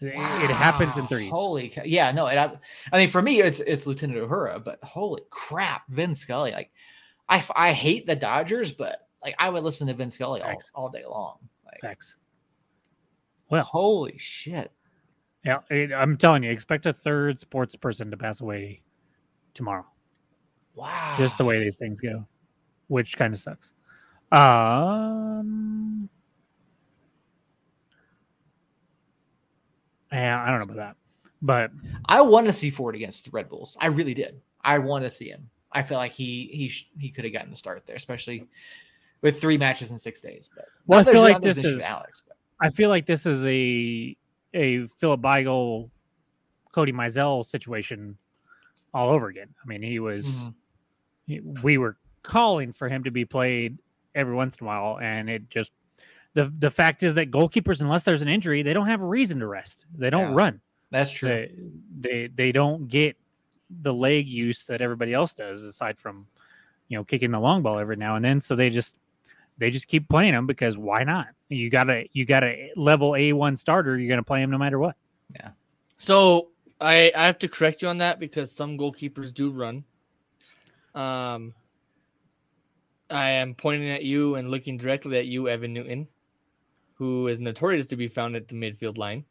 [0.00, 1.30] It- It happens in Wow, threes.
[1.30, 2.58] Holy, ca- yeah, no, it, I,
[2.92, 6.52] I mean, for me, it's it's Lieutenant Uhura, but holy crap, Vin Scully.
[6.52, 6.70] Like,
[7.28, 10.88] I I hate the Dodgers, but like I would listen to Vince Scully all, all
[10.90, 11.38] day long.
[11.66, 12.16] Like, Facts.
[13.50, 14.70] Well, holy shit.
[15.44, 18.82] yeah, it- I'm telling you, expect a third sports person to pass away
[19.54, 19.86] tomorrow.
[20.74, 21.14] Wow.
[21.18, 22.26] Just the way these things go,
[22.88, 23.72] which kind of sucks.
[24.32, 26.08] Um,
[30.12, 30.96] yeah, I don't know about that,
[31.42, 31.70] but
[32.06, 33.76] I want to see Ford against the Red Bulls.
[33.80, 34.40] I really did.
[34.62, 35.50] I want to see him.
[35.72, 38.48] I feel like he he sh- he could have gotten the start there, especially
[39.22, 40.50] with three matches in six days.
[40.54, 42.22] But Well, I feel like this an issue with is- Alex.
[42.26, 44.16] But I feel like this is a
[44.54, 45.90] a Philip Beigel,
[46.72, 48.16] Cody Mizell situation
[48.92, 49.48] all over again.
[49.62, 50.54] I mean, he was Mhm.
[51.26, 53.78] he- we were calling for him to be played
[54.14, 55.72] every once in a while, and it just
[56.34, 59.38] the the fact is that goalkeepers, unless there's an injury, they don't have a reason
[59.40, 59.86] to rest.
[59.96, 60.36] They don't Yeah.
[60.36, 60.60] run.
[60.92, 61.28] that's true.
[61.28, 61.52] They,
[62.00, 63.16] they they don't get
[63.82, 66.26] the leg use that everybody else does, aside from
[66.88, 68.40] you know kicking the long ball every now and then.
[68.40, 68.96] So they just
[69.60, 71.28] they just keep playing them because why not?
[71.48, 73.98] You got to you got a level A one starter.
[73.98, 74.96] You're going to play him no matter what.
[75.34, 75.50] Yeah.
[75.98, 76.48] So
[76.80, 79.84] I I have to correct you on that because some goalkeepers do run.
[80.94, 81.54] Um,
[83.10, 86.08] I am pointing at you and looking directly at you, Evan Newton,
[86.94, 89.24] who is notorious to be found at the midfield line.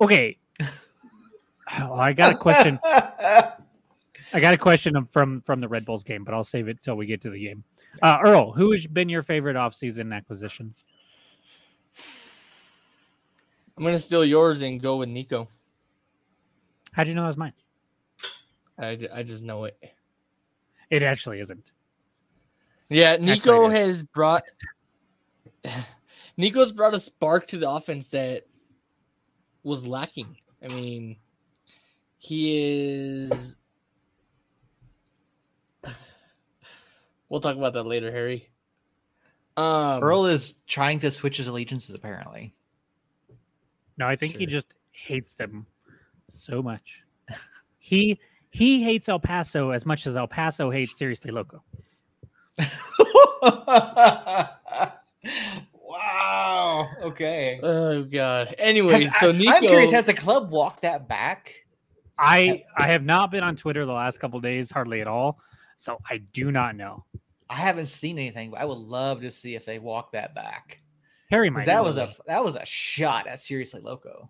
[0.00, 0.38] Okay.
[1.68, 2.80] I got a question.
[2.82, 6.96] I got a question from from the Red Bulls game, but I'll save it till
[6.96, 7.62] we get to the game.
[8.02, 10.74] Uh, Earl, who has been your favorite offseason acquisition?
[13.76, 15.48] I'm gonna steal yours and go with Nico.
[16.92, 17.52] How'd you know that was mine?
[18.78, 19.78] I, I just know it.
[20.90, 21.72] It actually isn't.
[22.88, 23.76] Yeah, Nico is.
[23.76, 24.44] has brought
[26.36, 28.46] Nico's brought a spark to the offense that
[29.62, 30.36] was lacking.
[30.64, 31.16] I mean,
[32.18, 32.58] he
[33.30, 33.57] is.
[37.28, 38.48] We'll talk about that later, Harry.
[39.56, 41.94] Um, Earl is trying to switch his allegiances.
[41.94, 42.54] Apparently,
[43.96, 45.66] No, I think he just hates them
[46.28, 47.02] so much.
[47.78, 48.18] he
[48.50, 51.62] he hates El Paso as much as El Paso hates Seriously Loco.
[55.74, 56.88] wow.
[57.02, 57.60] Okay.
[57.62, 58.54] Oh god.
[58.58, 59.52] Anyway, Have- so I- Nico.
[59.52, 59.90] I'm curious.
[59.90, 61.54] Has the club walked that back?
[62.18, 65.40] I I have not been on Twitter the last couple days, hardly at all.
[65.78, 67.04] So I do not know.
[67.48, 70.82] I haven't seen anything, but I would love to see if they walk that back.
[71.30, 71.66] Harry might.
[71.66, 74.28] that was a that was a shot at seriously loco.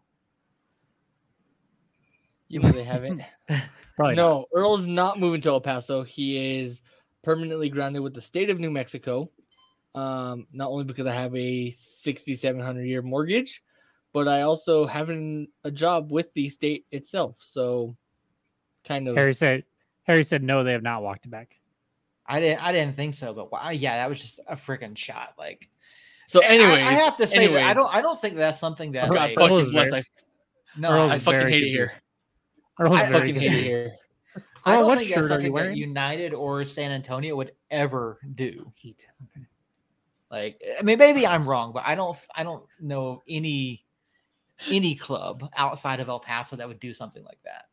[2.48, 3.22] You know they haven't.
[3.96, 4.22] Probably not.
[4.22, 6.02] no, Earl's not moving to El Paso.
[6.02, 6.82] He is
[7.24, 9.30] permanently grounded with the state of New Mexico.
[9.94, 13.62] Um, not only because I have a 6,700 year mortgage,
[14.12, 17.37] but I also have an, a job with the state itself.
[17.40, 17.96] So,
[18.84, 19.16] kind of.
[19.16, 19.64] Harry said.
[20.08, 20.64] Harry said no.
[20.64, 21.54] They have not walked it back.
[22.26, 25.34] I didn't I didn't think so, but wow, yeah, that was just a freaking shot.
[25.38, 25.68] Like
[26.26, 29.10] so, I- I, have to say that I don't I don't think that's something that
[29.10, 29.90] oh I like, fucking is bless.
[29.90, 31.72] very- I, no, Earl's I, I fucking hate it confused.
[31.74, 31.92] here.
[32.80, 33.92] Earl's I fucking hate it here.
[34.64, 35.76] I don't what think shirt that's are something that?
[35.76, 38.70] United or San Antonio would ever do.
[38.74, 39.06] Heat.
[39.36, 39.46] Okay.
[40.30, 43.86] Like, I mean, maybe I'm wrong, but I don't, I don't know any,
[44.68, 47.64] any club outside of El Paso that would do something like that.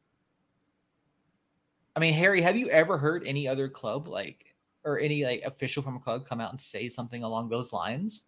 [1.95, 4.53] I mean, Harry, have you ever heard any other club like,
[4.83, 8.25] or any like official from a club come out and say something along those lines?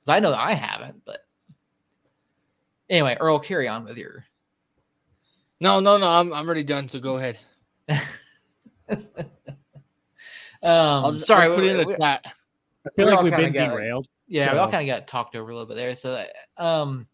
[0.00, 1.20] Because I know I haven't, but
[2.90, 4.24] anyway, Earl, carry on with your.
[5.60, 6.06] No, no, no.
[6.06, 6.88] I'm, I'm already done.
[6.88, 7.38] So go ahead.
[10.60, 12.24] Um, I'll just sorry, I'll put we- it in we- the chat.
[12.26, 14.08] I feel like we've kinda been got, like, derailed.
[14.26, 15.94] Yeah, we all kind of got talked over a little bit there.
[15.94, 16.24] So,
[16.56, 17.06] um,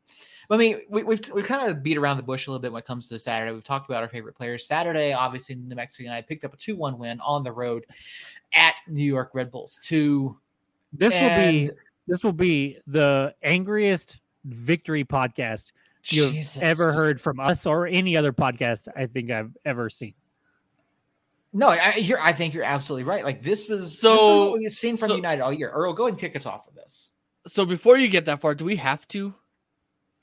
[0.51, 2.81] I mean, we, we've we've kind of beat around the bush a little bit when
[2.81, 3.53] it comes to Saturday.
[3.53, 4.67] We've talked about our favorite players.
[4.67, 7.87] Saturday, obviously, New Mexico United picked up a two-one win on the road
[8.53, 9.79] at New York Red Bulls.
[9.83, 10.37] Two.
[10.93, 11.71] This will be
[12.07, 15.73] this will be the angriest victory podcast
[16.05, 16.63] you've Jesus.
[16.63, 20.15] ever heard from us or any other podcast I think I've ever seen.
[21.53, 23.25] No, I, you're, I think you're absolutely right.
[23.25, 25.71] Like this was this So- what we've seen from so- United all year.
[25.71, 27.11] Earl, go ahead and kick us off with this.
[27.47, 29.35] So before you get that far, do we have to?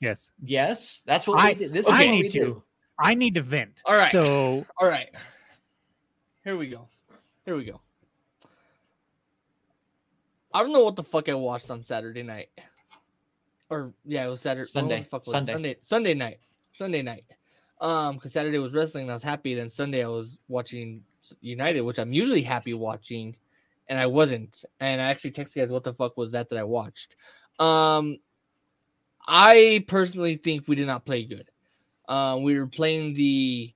[0.02, 0.32] Yes.
[0.44, 1.72] Yes, that's what I- we did.
[1.72, 2.38] This I is what need we to.
[2.44, 2.62] do.
[2.98, 3.80] I need to vent.
[3.86, 4.10] All right.
[4.12, 5.08] So All right.
[6.44, 6.88] Here we go.
[7.46, 7.80] Here we go.
[10.52, 12.48] I don't know what the fuck I watched on Saturday night.
[13.70, 14.66] Or yeah, it was Saturday.
[14.66, 14.98] Sunday.
[15.04, 15.24] the fuck?
[15.24, 15.52] Sunday.
[15.52, 15.76] Sunday.
[15.80, 16.38] Sunday night.
[16.74, 17.24] Sunday night.
[17.80, 19.54] Um, because Saturday was wrestling and I was happy.
[19.54, 21.02] Then Sunday I was watching
[21.40, 23.34] United, which I'm usually happy watching,
[23.88, 24.64] and I wasn't.
[24.80, 27.16] And I actually texted you guys what the fuck was that that I watched.
[27.58, 28.18] Um,
[29.26, 31.48] I personally think we did not play good.
[32.08, 33.72] Uh, we were playing the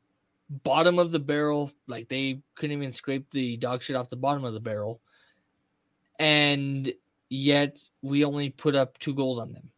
[0.62, 4.44] bottom of the barrel, like they couldn't even scrape the dog shit off the bottom
[4.44, 5.00] of the barrel,
[6.18, 6.92] and
[7.28, 9.70] yet we only put up two goals on them.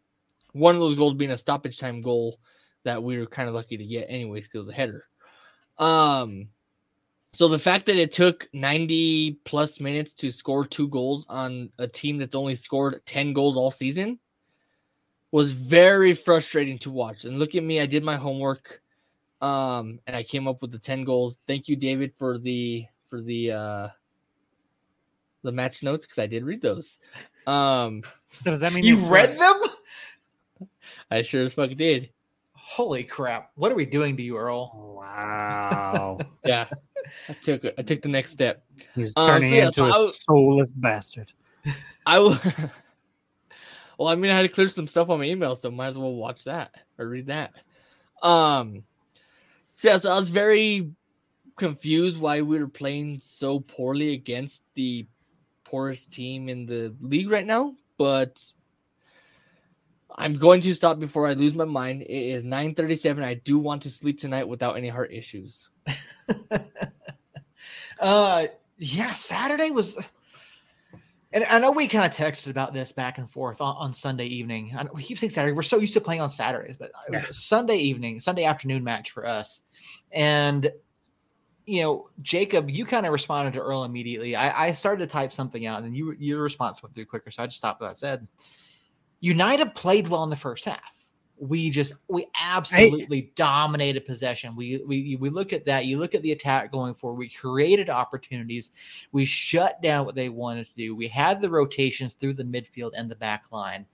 [0.53, 2.39] One of those goals being a stoppage time goal
[2.85, 5.05] that we were kind of lucky to get, anyways, because a header.
[5.79, 6.49] Um,
[7.35, 11.87] so the fact that it took 90 plus minutes to score two goals on a
[11.87, 14.19] team that's only scored 10 goals all season
[15.31, 17.25] was very frustrating to watch.
[17.25, 18.81] And look at me, I did my homework
[19.41, 21.39] um and I came up with the 10 goals.
[21.47, 23.89] Thank you David for the for the uh
[25.45, 26.99] the match notes cuz I did read those.
[27.47, 28.03] Um
[28.45, 30.69] does that mean You it's, uh, read them?
[31.11, 32.11] I sure as fuck did.
[32.55, 33.51] Holy crap!
[33.55, 34.97] What are we doing to you, Earl?
[35.01, 36.19] Wow.
[36.45, 36.67] Yeah.
[37.29, 38.63] I took I took the next step.
[38.95, 41.33] He's Um, turning so yeah, into so a I was- soulless bastard.
[42.05, 42.37] I will
[43.99, 45.99] Well, I mean I had to clear some stuff on my email, so might as
[45.99, 47.55] well watch that or read that.
[48.23, 48.85] Um
[49.75, 50.91] so, yeah, so I was very
[51.57, 55.07] confused why we were playing so poorly against the
[55.65, 58.43] poorest team in the league right now, but
[60.17, 62.03] I'm going to stop before I lose my mind.
[62.03, 63.23] It is 9:37.
[63.23, 65.69] I do want to sleep tonight without any heart issues.
[68.01, 68.47] uh
[68.79, 69.99] yeah saturday was
[71.33, 74.27] and i know we kind of texted about this back and forth on, on sunday
[74.27, 74.75] evening.
[74.77, 77.13] I know, we keep saying saturday we're so used to playing on saturdays but it
[77.13, 79.63] was a sunday evening sunday afternoon match for us.
[80.13, 80.71] And
[81.67, 84.35] you know jacob you kind of responded to earl immediately.
[84.35, 87.43] I, I started to type something out and you your response went through quicker so
[87.43, 88.27] i just stopped what i said.
[89.21, 90.98] United played well in the first half
[91.41, 94.57] we just we absolutely dominated possession.
[94.57, 95.87] We we we look at that.
[95.87, 97.19] You look at the attack going forward.
[97.19, 98.71] We created opportunities.
[99.13, 100.97] We shut down what they wanted to do.
[100.97, 103.87] We had the rotations through the midfield and the back line.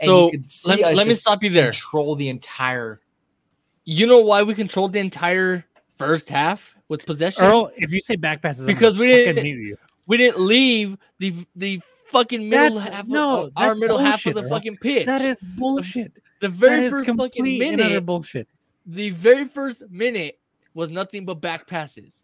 [0.00, 1.70] And So, you could see Let, us let me stop you there.
[1.70, 3.00] Control the entire.
[3.84, 5.64] You know why we controlled the entire
[5.98, 7.44] first half with possession?
[7.44, 9.76] Earl, if you say back passes, I'm Because we didn't- mute you.
[10.06, 14.34] we didn't leave the the fucking middle That's- half no, of our middle half of
[14.34, 14.48] the Earl.
[14.48, 15.06] fucking pitch.
[15.06, 16.12] That is bullshit.
[16.40, 18.06] the very first fucking complete and utter minute.
[18.06, 18.48] bullshit.
[18.86, 20.38] The very first minute
[20.74, 22.22] was nothing but back passes.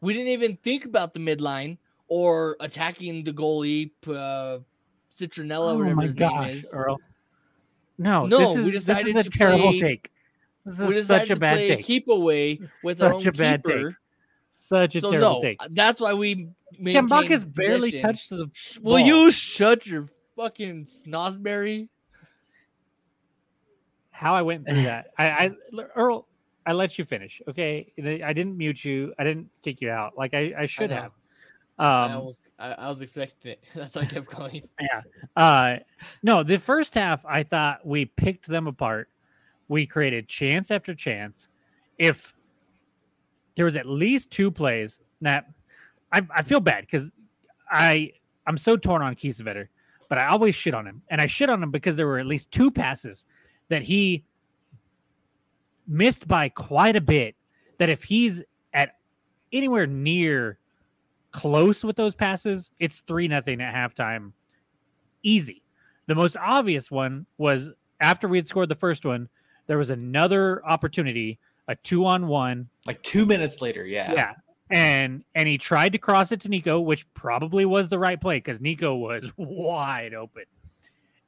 [0.00, 1.76] We didn't even think about the midline
[2.08, 4.58] or attacking the goalie, uh,
[5.12, 6.66] Citronella, Oh whatever my his gosh, name is.
[6.72, 6.96] Earl.
[7.98, 10.10] No, No, this is this is a terrible play- take.
[10.64, 11.84] This is such a bad take.
[11.84, 13.86] keep away with our Such own a bad take.
[14.52, 15.58] Such a So terrible no, take.
[15.70, 16.48] that's why we.
[16.86, 18.06] Tim Buck has barely possession.
[18.06, 18.50] touched the.
[18.82, 19.00] Will ball.
[19.00, 21.88] you shut your fucking snosberry?
[24.12, 25.06] how I went through that.
[25.18, 25.50] I, I
[25.96, 26.28] Earl,
[26.66, 27.40] I let you finish.
[27.48, 27.90] Okay,
[28.22, 29.14] I didn't mute you.
[29.18, 30.12] I didn't kick you out.
[30.18, 30.96] Like I, I should know.
[30.96, 31.12] have.
[31.78, 33.64] I Um, was I, I was expecting it.
[33.74, 34.68] That's why I kept going.
[34.80, 35.00] yeah.
[35.36, 35.76] Uh,
[36.22, 39.08] no, the first half, I thought we picked them apart.
[39.68, 41.48] We created chance after chance.
[41.96, 42.34] If
[43.54, 45.46] there was at least two plays that
[46.12, 47.10] I, I feel bad because
[47.70, 48.12] I
[48.46, 49.68] I'm so torn on Kiesewetter,
[50.08, 52.26] but I always shit on him, and I shit on him because there were at
[52.26, 53.26] least two passes
[53.68, 54.24] that he
[55.86, 57.36] missed by quite a bit.
[57.78, 58.42] That if he's
[58.74, 58.96] at
[59.52, 60.58] anywhere near
[61.32, 64.32] close with those passes, it's three nothing at halftime.
[65.22, 65.62] Easy.
[66.06, 69.28] The most obvious one was after we had scored the first one,
[69.66, 71.38] there was another opportunity,
[71.68, 72.68] a two on one.
[72.86, 74.12] Like two minutes later, yeah.
[74.12, 74.32] Yeah.
[74.70, 78.36] And and he tried to cross it to Nico, which probably was the right play
[78.38, 80.44] because Nico was wide open.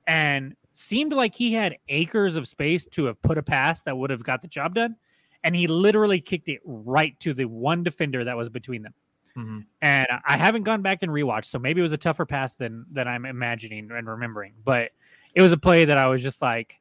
[0.06, 4.10] And seemed like he had acres of space to have put a pass that would
[4.10, 4.96] have got the job done.
[5.44, 8.94] And he literally kicked it right to the one defender that was between them
[9.36, 9.64] Mhm.
[9.80, 12.84] and I haven't gone back and rewatched, so maybe it was a tougher pass than
[12.92, 14.52] than I'm imagining and remembering.
[14.62, 14.90] But
[15.34, 16.78] it was a play that I was just like,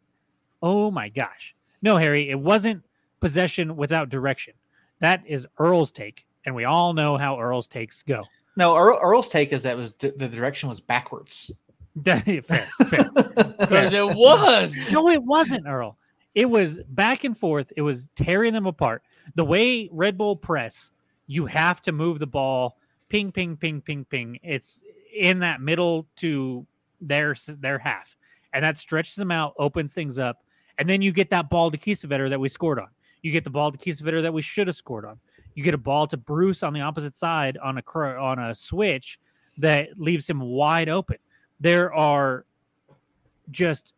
[0.62, 2.84] "Oh my gosh!" No, Harry, it wasn't
[3.22, 4.54] possession without direction.
[5.00, 8.24] That is Earl's take, and we all know how Earl's takes go.
[8.58, 11.52] No, Earl, Earl's take is that was the direction was backwards.
[12.06, 13.06] fair, fair.
[13.60, 14.74] Because it was.
[14.92, 15.98] No, it wasn't Earl.
[16.36, 17.72] It was back and forth.
[17.76, 19.04] It was tearing them apart.
[19.36, 20.92] The way Red Bull press,
[21.28, 22.78] you have to move the ball,
[23.10, 24.40] ping, ping, ping, ping, ping.
[24.44, 24.82] It's
[25.14, 26.66] in that middle to
[27.02, 28.16] their their half,
[28.54, 30.44] and that stretches them out, opens things up,
[30.78, 32.88] and then you get that ball to Kiesewetter that we scored on.
[33.22, 35.20] You get the ball to Kiesewetter that we should have scored on.
[35.56, 39.20] You get a ball to Bruce on the opposite side on a on a switch
[39.58, 41.18] that leaves him wide open.
[41.60, 42.46] There are
[43.50, 43.94] just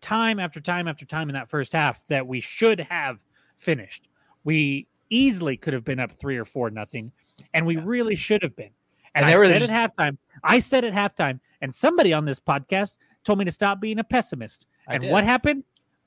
[0.00, 3.22] time after time after time in that first half that we should have
[3.58, 4.08] finished.
[4.44, 7.12] We easily could have been up three or four nothing,
[7.52, 8.70] and we really should have been.
[9.14, 12.12] And And I there was said just- at halftime, I said at halftime, and somebody
[12.12, 14.66] on this podcast told me to stop being a pessimist.
[14.88, 15.12] I and did.
[15.12, 15.64] what happened?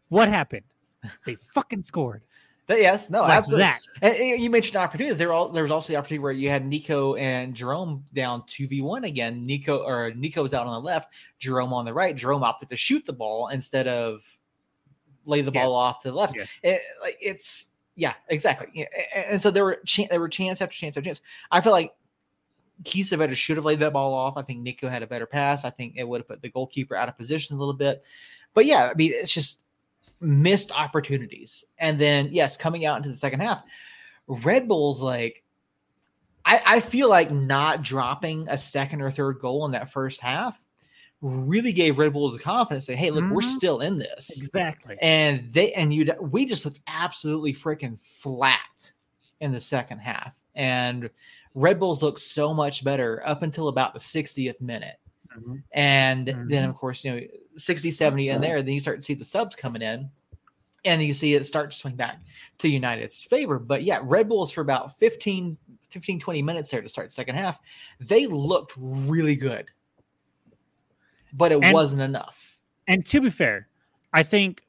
[0.10, 0.64] What happened?
[1.26, 2.24] They fucking scored.
[2.68, 3.66] That- yes, no, like absolutely.
[4.02, 5.18] And, and you mentioned opportunities.
[5.18, 8.68] There, all there was also the opportunity where you had Nico and Jerome down two
[8.68, 9.46] v one again.
[9.46, 12.16] Nico or Nico was out on the left, Jerome on the right.
[12.16, 14.22] Jerome opted to shoot the ball instead of
[15.26, 16.36] lay the ball off to the left.
[16.36, 16.50] Yes.
[16.62, 18.68] It, like it's yeah, exactly.
[18.74, 21.22] Yeah, and, and so there were chan there were chance after chance after chance.
[21.50, 21.94] I feel like
[22.84, 24.38] Kiesewetter should have laid that ball off.
[24.38, 25.66] I think Nico had a better pass.
[25.66, 28.04] I think it would have put the goalkeeper out of position a little bit.
[28.54, 29.60] But yeah, I mean, it's just
[30.20, 31.64] missed opportunities.
[31.78, 33.64] And then yes, coming out into the second half,
[34.28, 35.44] Red Bull's like
[36.46, 40.64] I, I feel like not dropping a second or third goal in that first half
[41.22, 43.56] really gave Red Bulls the confidence say, hey, look, we're Mhm.
[43.58, 44.96] still in this Exactly.
[45.02, 48.92] and they and you we just looked absolutely freaking flat
[49.42, 51.10] in the second half and
[51.54, 54.98] red bulls looked so much better up until about the 60th minute
[55.38, 55.64] Mhm.
[55.72, 56.70] and then Mhm.
[56.70, 57.22] of course you know
[57.58, 60.10] 60 70 in there then you start to see the subs coming in
[60.86, 62.20] and you see it start to swing back
[62.60, 65.58] to united's favor but yeah red bulls for about 15
[65.90, 67.60] 15 20 minutes there to start the second half
[68.00, 69.70] they looked really good
[71.34, 72.58] but it And- wasn't enough
[72.88, 73.68] And to be fair,
[74.14, 74.64] I think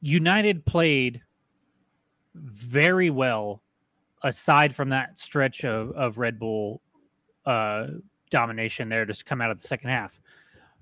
[0.00, 1.22] United played
[2.34, 3.62] very well
[4.24, 6.80] aside from that stretch of, of Red Bull
[7.46, 7.86] uh,
[8.30, 10.20] domination there to come out of the second half.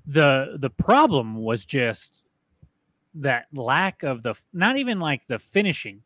[0.07, 2.23] The the problem was just
[3.17, 6.03] that lack of the not even like the finishing.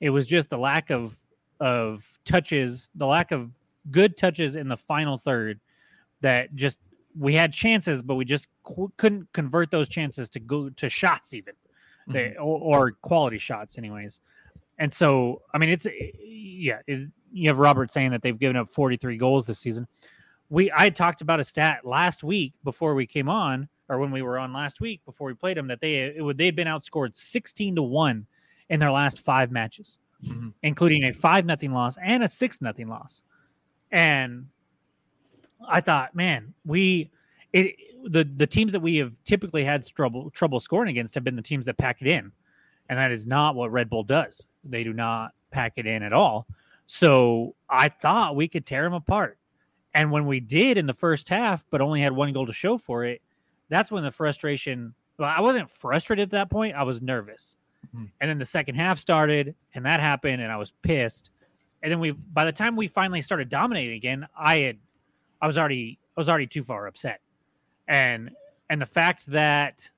[0.00, 1.18] It was just the lack of
[1.60, 3.50] of touches, the lack of
[3.90, 5.60] good touches in the final third
[6.20, 6.78] that just
[7.18, 11.34] we had chances, but we just qu- couldn't convert those chances to go to shots,
[11.34, 11.54] even
[12.06, 12.42] they, mm-hmm.
[12.42, 14.20] or, or quality shots, anyways.
[14.78, 16.78] And so, I mean, it's eh, yeah.
[16.86, 19.86] It, you have Robert saying that they've given up 43 goals this season.
[20.52, 24.10] We I had talked about a stat last week before we came on, or when
[24.10, 26.54] we were on last week before we played them, that they it would they had
[26.54, 28.26] been outscored 16 to one
[28.68, 30.52] in their last five matches, Mhm.
[30.62, 33.22] including a five nothing loss and a six nothing loss.
[33.92, 34.46] And
[35.66, 37.10] I thought, man, we
[37.54, 37.74] it
[38.04, 41.40] the the teams that we have typically had trouble trouble scoring against have been the
[41.40, 42.30] teams that pack it in,
[42.90, 44.46] and that is not what Red Bull does.
[44.64, 46.46] They do not pack it in at all.
[46.88, 49.38] So I thought we could tear them apart,
[49.94, 52.78] and when we did in the first half, but only had one goal to show
[52.78, 53.20] for it,
[53.68, 54.94] that's when the frustration.
[55.18, 56.74] Well, I wasn't frustrated at that point.
[56.76, 57.56] I was nervous,
[57.94, 58.10] Mhm.
[58.20, 61.30] and then the second half started, and that happened, and I was pissed.
[61.84, 64.78] and then we by the time we finally started dominating again, I had
[65.40, 67.20] I was already I was already too far upset,
[67.88, 68.30] and
[68.70, 69.90] and the fact that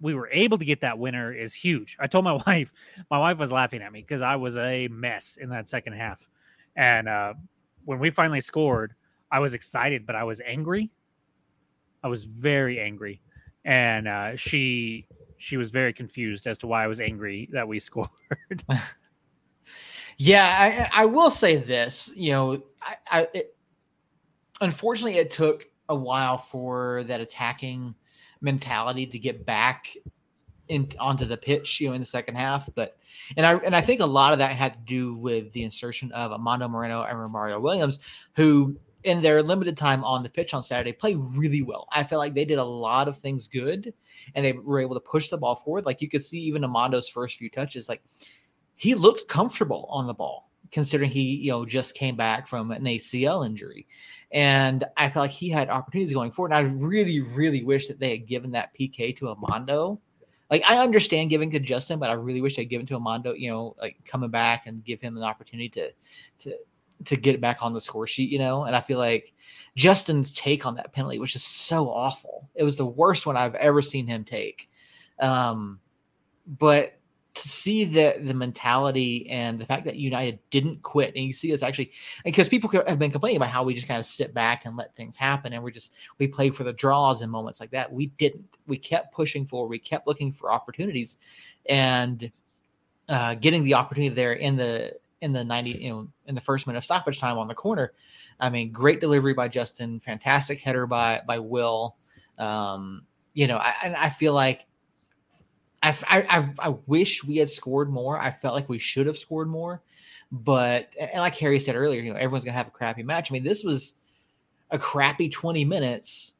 [0.00, 1.96] we were able to get that winner is huge.
[2.00, 2.72] I told my wife,
[3.10, 6.28] my wife was laughing at me because I was a mess in that second half,
[6.76, 7.34] and uh,
[7.84, 8.94] when we finally scored,
[9.30, 10.90] I was excited, but I was angry.
[12.02, 13.20] I was very angry,
[13.64, 15.06] and uh, she
[15.38, 18.08] she was very confused as to why I was angry that we scored.
[20.18, 22.10] yeah, I, I will say this.
[22.14, 23.56] You know, I, I it,
[24.60, 27.94] unfortunately it took a while for that attacking
[28.40, 29.88] mentality to get back
[30.68, 32.68] in onto the pitch, you know, in the second half.
[32.74, 32.96] But
[33.36, 36.12] and I and I think a lot of that had to do with the insertion
[36.12, 38.00] of Amando Moreno and Romario Williams,
[38.36, 41.86] who in their limited time on the pitch on Saturday played really well.
[41.92, 43.92] I felt like they did a lot of things good
[44.34, 45.84] and they were able to push the ball forward.
[45.84, 48.02] Like you could see even Amando's first few touches, like
[48.76, 52.84] he looked comfortable on the ball considering he you know just came back from an
[52.84, 53.86] ACL injury,
[54.32, 56.52] and I felt like he had opportunities going forward.
[56.52, 60.00] And I really, really wish that they had given that PK to Amando.
[60.50, 63.38] Like I understand giving to Justin, but I really wish they'd given to Amando.
[63.38, 65.92] You know, like coming back and give him an opportunity to
[66.40, 66.56] to
[67.06, 68.30] to get back on the score sheet.
[68.30, 69.32] You know, and I feel like
[69.76, 72.48] Justin's take on that penalty was just so awful.
[72.54, 74.70] It was the worst one I've ever seen him take.
[75.18, 75.80] Um,
[76.46, 76.93] but
[77.34, 81.52] to see the the mentality and the fact that United didn't quit, and you see
[81.52, 81.90] us actually,
[82.24, 84.94] because people have been complaining about how we just kind of sit back and let
[84.94, 87.92] things happen, and we just we play for the draws in moments like that.
[87.92, 88.44] We didn't.
[88.66, 89.68] We kept pushing forward.
[89.68, 91.16] We kept looking for opportunities,
[91.68, 92.30] and
[93.08, 96.66] uh, getting the opportunity there in the in the ninety, you know, in the first
[96.66, 97.92] minute of stoppage time on the corner.
[98.38, 101.96] I mean, great delivery by Justin, fantastic header by by Will.
[102.38, 104.66] Um, you know, I, and I feel like
[105.84, 108.18] I, I, I wish we had scored more.
[108.18, 109.82] I felt like we should have scored more,
[110.32, 113.30] but and like Harry said earlier, you know, everyone's gonna have a crappy match.
[113.30, 113.94] I mean, this was
[114.70, 116.34] a crappy 20 minutes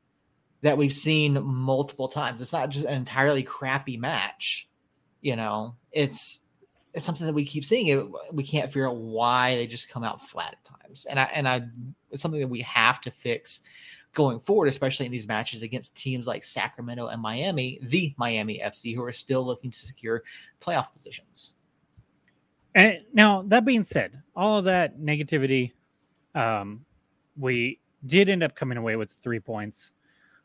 [0.62, 2.40] that we've seen multiple times.
[2.40, 4.68] It's not just an entirely crappy match,
[5.20, 5.76] you know.
[5.92, 6.40] It's
[6.94, 7.88] it's something that we keep seeing.
[7.88, 11.24] It we can't figure out why they just come out flat at times, and I
[11.24, 11.68] and I
[12.10, 13.60] it's something that we have to fix
[14.14, 18.94] going forward, especially in these matches against teams like Sacramento and Miami, the Miami FC,
[18.94, 20.22] who are still looking to secure
[20.60, 21.54] playoff positions.
[22.74, 25.72] And now, that being said, all of that negativity,
[26.34, 26.84] um,
[27.38, 29.92] we did end up coming away with three points.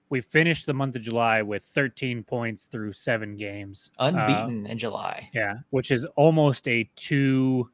[0.09, 4.78] We finished the month of July with 13 points through seven games, unbeaten uh, in
[4.78, 5.30] July.
[5.34, 7.70] Yeah, which is almost a two,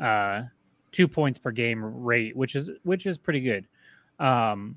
[0.00, 0.42] uh,
[0.92, 3.66] two points per game rate, which is which is pretty good.
[4.18, 4.76] Um,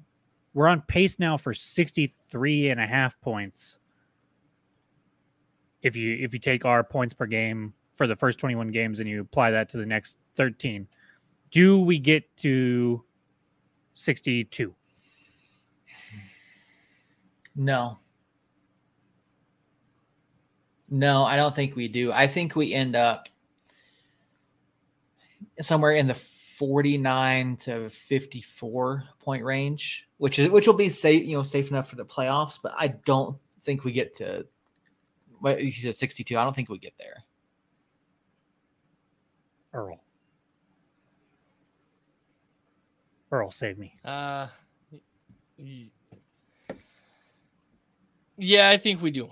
[0.53, 3.79] we're on pace now for 63 and a half points.
[5.81, 9.09] If you if you take our points per game for the first 21 games and
[9.09, 10.87] you apply that to the next 13,
[11.51, 13.03] do we get to
[13.93, 14.73] 62?
[17.55, 17.99] No.
[20.89, 22.11] No, I don't think we do.
[22.11, 23.29] I think we end up
[25.61, 31.35] somewhere in the 49 to 54 point range, which is which will be safe, you
[31.35, 34.45] know, safe enough for the playoffs, but I don't think we get to
[35.39, 36.37] what he said 62.
[36.37, 37.23] I don't think we get there.
[39.73, 40.01] Earl.
[43.31, 43.95] Earl, save me.
[44.03, 44.47] Uh
[48.37, 49.29] Yeah, I think we do.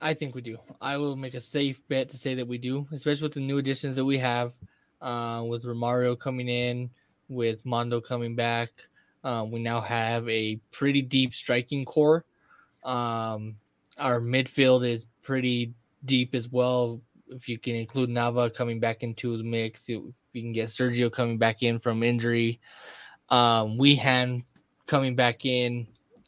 [0.00, 0.58] I think we do.
[0.80, 3.58] I will make a safe bet to say that we do, especially with the new
[3.58, 4.52] additions that we have
[5.00, 6.90] uh, with Romario coming in,
[7.28, 8.70] with Mondo coming back.
[9.24, 12.24] Um, we now have a pretty deep striking core.
[12.84, 13.56] Um,
[13.98, 15.72] our midfield is pretty
[16.04, 17.00] deep as well.
[17.28, 20.00] If you can include Nava coming back into the mix, if
[20.32, 22.60] you can get Sergio coming back in from injury,
[23.28, 24.44] um, Wehan
[24.86, 25.86] coming back in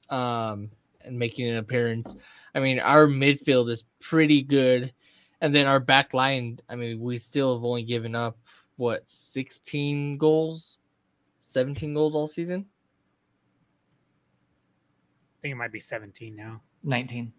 [0.09, 0.71] um,
[1.05, 2.17] and making an appearance.
[2.55, 4.93] I mean, our midfield is pretty good.
[5.41, 8.39] And then our back line, I mean, we still have only given up
[8.77, 10.79] what 16 goals
[11.45, 12.67] 17 goals all season
[15.45, 16.63] think it might be 17 now.
[16.85, 17.31] 19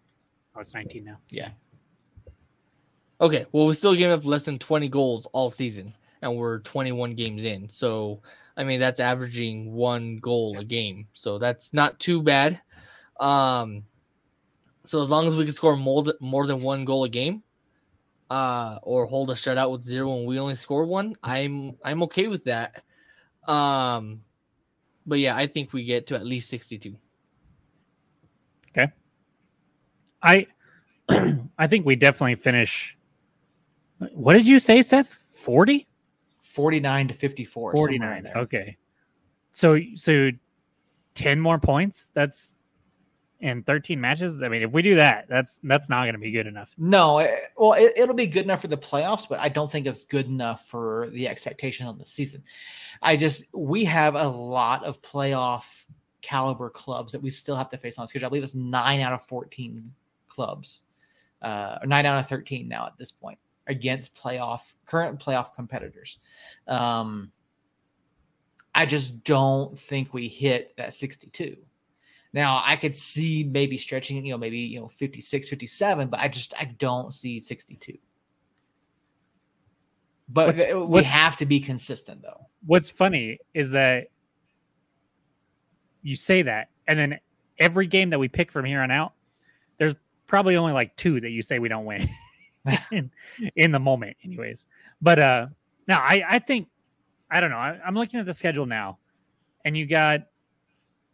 [0.54, 1.18] oh it's 19 now.
[1.28, 1.50] Yeah.
[3.20, 5.92] Okay well we're still giving up less than 20 goals all season
[6.22, 7.68] and we're 21 games in.
[7.68, 8.22] So
[8.56, 12.60] i mean that's averaging one goal a game so that's not too bad.
[13.18, 13.82] Um
[14.84, 17.42] so as long as we can score more, more than one goal a game
[18.30, 22.28] uh, or hold a shutout with zero and we only score one, I'm I'm okay
[22.28, 22.84] with that.
[23.48, 24.20] Um,
[25.04, 26.96] but yeah, I think we get to at least 62.
[28.76, 28.92] Okay.
[30.22, 30.46] I
[31.58, 32.96] I think we definitely finish.
[34.12, 35.08] What did you say, Seth?
[35.34, 35.86] 40?
[36.42, 37.72] 49 to 54.
[37.72, 38.22] 49.
[38.22, 38.36] there.
[38.36, 38.76] Okay.
[39.52, 40.30] So so
[41.14, 42.10] 10 more points.
[42.14, 42.54] That's
[43.40, 44.42] in 13 matches.
[44.42, 46.72] I mean, if we do that, that's that's not going to be good enough.
[46.78, 49.86] No, it, well, it, it'll be good enough for the playoffs, but I don't think
[49.86, 52.42] it's good enough for the expectation on the season.
[53.02, 55.64] I just we have a lot of playoff
[56.26, 58.26] caliber clubs that we still have to face on the schedule.
[58.26, 59.92] I believe it's nine out of 14
[60.26, 60.82] clubs,
[61.42, 66.18] uh, or nine out of 13 now at this point against playoff current playoff competitors.
[66.66, 67.30] Um,
[68.74, 71.56] I just don't think we hit that 62.
[72.32, 76.26] Now I could see maybe stretching you know, maybe you know 56, 57, but I
[76.26, 77.96] just I don't see 62.
[80.28, 82.46] But What's- we what's- have to be consistent though.
[82.66, 84.08] What's funny is that
[86.06, 87.18] you say that, and then
[87.58, 89.12] every game that we pick from here on out,
[89.76, 89.94] there's
[90.26, 92.08] probably only like two that you say we don't win
[92.92, 93.10] in,
[93.56, 94.66] in the moment, anyways.
[95.02, 95.46] But uh
[95.88, 96.68] no, I I think
[97.30, 97.56] I don't know.
[97.56, 98.98] I, I'm looking at the schedule now,
[99.64, 100.22] and you got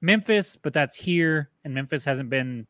[0.02, 2.66] Memphis, but that's here, and Memphis hasn't been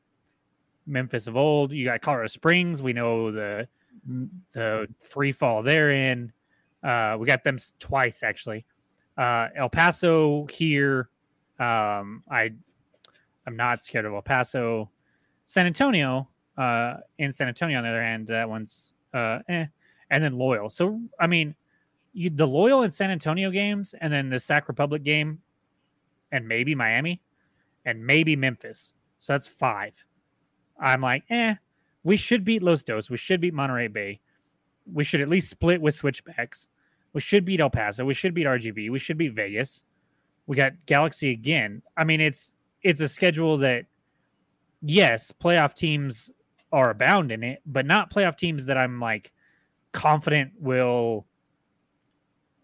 [0.86, 1.72] Memphis of old.
[1.72, 2.82] You got Colorado Springs.
[2.82, 3.68] We know the
[4.52, 6.32] the free fall they're in.
[6.82, 8.64] Uh, we got them twice actually.
[9.16, 11.08] Uh, El Paso here.
[11.59, 12.50] Um, I
[13.46, 14.90] I'm not scared of El Paso.
[15.46, 16.28] San Antonio.
[16.57, 19.64] Uh, in San Antonio, on the other hand, that one's uh, eh.
[20.11, 20.68] and then Loyal.
[20.68, 21.55] So I mean,
[22.12, 25.38] you, the Loyal and San Antonio games, and then the Sac Republic game,
[26.30, 27.22] and maybe Miami,
[27.84, 28.94] and maybe Memphis.
[29.18, 30.05] So that's five.
[30.78, 31.55] I'm like, eh,
[32.05, 33.09] we should beat Los Dos.
[33.09, 34.20] We should beat Monterey Bay.
[34.92, 36.68] We should at least split with switchbacks.
[37.12, 38.05] We should beat El Paso.
[38.05, 38.90] We should beat RGV.
[38.90, 39.84] We should beat Vegas.
[40.47, 41.82] We got Galaxy again.
[41.97, 43.84] I mean, it's it's a schedule that,
[44.82, 46.30] yes, playoff teams
[46.72, 49.32] are abound in it, but not playoff teams that I'm like
[49.93, 51.26] confident will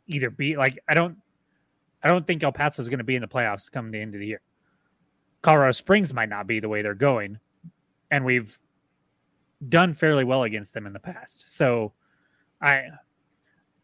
[0.07, 1.17] either be like I don't
[2.03, 4.15] I don't think El Paso is going to be in the playoffs come the end
[4.15, 4.41] of the year.
[5.43, 7.39] Colorado Springs might not be the way they're going,
[8.11, 8.59] and we've
[9.69, 11.55] done fairly well against them in the past.
[11.55, 11.93] So
[12.61, 12.87] I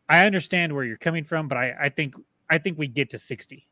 [0.09, 2.15] I understand where you're coming from, but I, I think
[2.51, 3.67] I think we get to 60.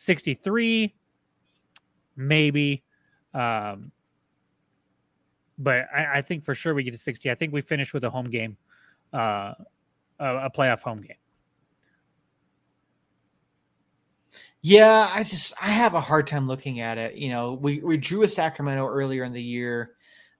[0.00, 0.94] 63,
[2.16, 2.82] maybe.
[3.34, 3.92] Um,
[5.58, 7.30] but I, I think for sure we get to 60.
[7.30, 8.56] I think we finish with a home game,
[9.12, 9.52] uh,
[10.18, 11.16] a, a playoff home game.
[14.62, 17.14] Yeah, I just I have a hard time looking at it.
[17.14, 19.92] You know, we we drew a Sacramento earlier in the year.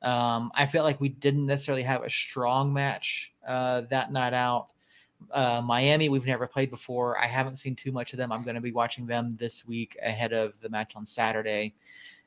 [0.03, 4.69] Um, I felt like we didn't necessarily have a strong match uh, that night out.
[5.31, 7.19] Uh, Miami, we've never played before.
[7.19, 8.33] I haven't seen too much of them.
[8.33, 11.75] I'm going to be watching them this week ahead of the match on Saturday.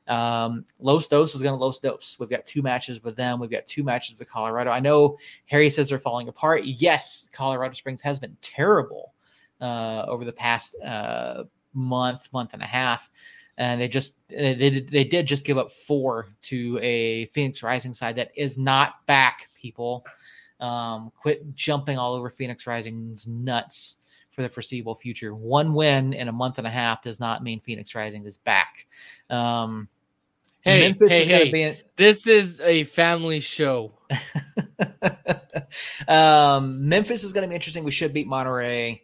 [0.06, 2.16] Um, Los Dos is going to Los Dos.
[2.18, 3.40] We've got two matches with them.
[3.40, 4.70] We've got two matches with Colorado.
[4.70, 5.16] I know
[5.46, 6.64] Harry says they're falling apart.
[6.64, 9.14] Yes, Colorado Springs has been terrible
[9.60, 13.08] uh, over the past uh, month, month and a half,
[13.56, 17.94] and they just they did, they did just give up four to a Phoenix Rising
[17.94, 19.48] side that is not back.
[19.58, 20.04] People,
[20.64, 23.98] um, quit jumping all over Phoenix Rising's nuts
[24.30, 25.34] for the foreseeable future.
[25.34, 28.86] One win in a month and a half does not mean Phoenix Rising is back.
[29.30, 29.88] Um,
[30.64, 31.52] Hey, Memphis hey, is hey.
[31.52, 31.62] be.
[31.62, 33.92] In, This is a family show.
[36.08, 37.84] um, Memphis is going to be interesting.
[37.84, 39.02] We should beat Monterey.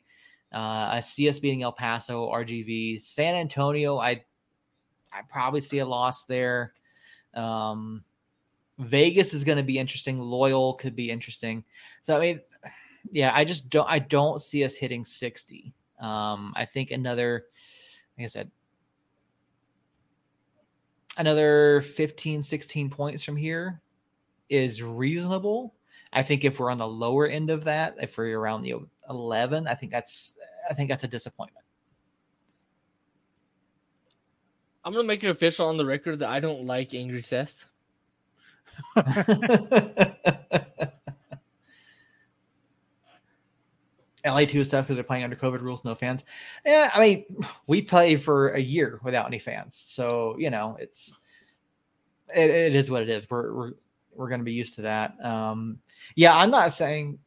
[0.51, 3.99] Uh, I see us beating El Paso, RGV, San Antonio.
[3.99, 4.25] I
[5.13, 6.73] I probably see a loss there.
[7.35, 8.05] Um,
[8.81, 10.19] Vegas is going to be interesting.
[10.19, 11.65] Loyal could be interesting.
[12.03, 12.41] So I mean,
[13.13, 13.89] yeah, I just don't.
[13.89, 15.75] I don't see us hitting sixty.
[16.01, 17.47] Um, I think another,
[18.17, 18.51] like I said,
[21.19, 23.83] another 15, 16 points from here
[24.49, 25.75] is reasonable.
[26.13, 28.77] I think if we're on the lower end of that, if we're around the
[29.11, 31.65] 11, I think that's I think that's a disappointment.
[34.85, 37.67] I'm gonna make it official on the record that I don't like Angry Seth.
[44.25, 46.25] LA2 stuff because they're playing under COVID rules, no fans.
[46.65, 47.25] Yeah, I mean,
[47.67, 51.19] we play for a year without any fans, so you know it's
[52.35, 53.29] it, it is what it is.
[53.31, 53.73] We're we're
[54.15, 55.15] we're going to be used to that.
[55.25, 55.79] Um,
[56.17, 57.19] yeah, I'm not saying.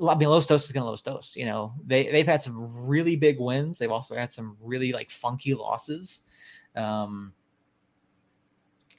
[0.00, 1.36] I mean, Los Dos is going to Los Dos.
[1.36, 3.78] You know, they they've had some really big wins.
[3.78, 6.22] They've also had some really like funky losses.
[6.76, 7.32] Um,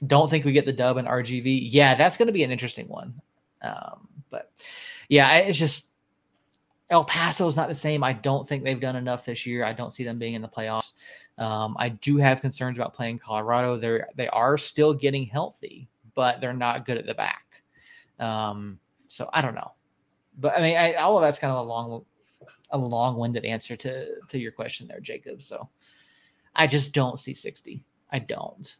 [0.04, 1.68] don't think we get the dub in RGV.
[1.70, 3.20] Yeah, that's going to be an interesting one.
[3.62, 4.50] Um, but
[5.08, 5.88] yeah, it's just
[6.90, 8.04] El Paso is not the same.
[8.04, 9.64] I don't think they've done enough this year.
[9.64, 10.92] I don't see them being in the playoffs.
[11.38, 13.76] Um, I do have concerns about playing Colorado.
[13.76, 17.62] They're they are still getting healthy, but they're not good at the back.
[18.18, 18.78] Um,
[19.08, 19.72] so I don't know.
[20.38, 22.04] But I mean, I, all of that's kind of a long
[22.70, 25.42] a long-winded answer to to your question there, Jacob.
[25.42, 25.68] So
[26.54, 27.82] I just don't see 60.
[28.10, 28.76] I don't.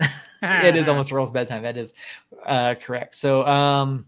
[0.42, 1.62] it is almost Earl's bedtime.
[1.62, 1.94] That is
[2.46, 3.14] uh, correct.
[3.14, 4.06] So um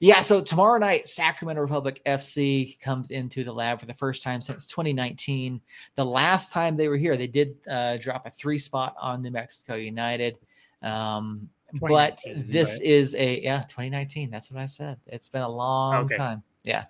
[0.00, 4.42] yeah, so tomorrow night, Sacramento Republic FC comes into the lab for the first time
[4.42, 5.60] since 2019.
[5.94, 9.30] The last time they were here, they did uh, drop a three spot on New
[9.30, 10.36] Mexico United.
[10.82, 11.48] Um,
[11.80, 12.82] but this right?
[12.82, 16.16] is a yeah 2019 that's what i said it's been a long okay.
[16.16, 16.84] time yeah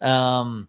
[0.00, 0.68] um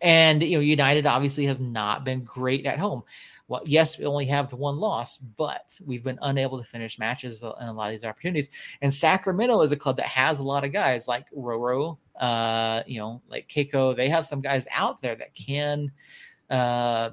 [0.00, 3.02] and you know united obviously has not been great at home
[3.48, 7.42] well yes we only have the one loss but we've been unable to finish matches
[7.42, 8.50] in a lot of these opportunities
[8.82, 12.98] and sacramento is a club that has a lot of guys like roro uh you
[12.98, 15.90] know like Keko they have some guys out there that can
[16.50, 17.10] uh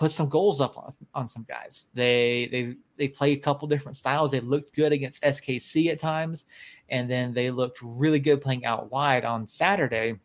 [0.00, 1.88] put some goals up on, on some guys.
[1.92, 4.30] They they they play a couple different styles.
[4.30, 6.46] They looked good against SKC at times,
[6.88, 10.18] and then they looked really good playing out wide on Saturday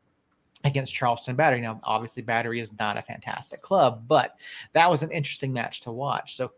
[0.64, 1.62] against Charleston Battery.
[1.62, 4.40] Now, obviously, Battery is not a fantastic club, but
[4.74, 6.36] that was an interesting match to watch.
[6.36, 6.52] So.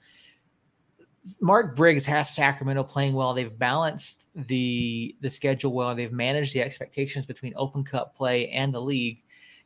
[1.41, 3.33] Mark Briggs has Sacramento playing well.
[3.33, 5.93] They've balanced the the schedule well.
[5.93, 9.21] They've managed the expectations between Open Cup play and the league.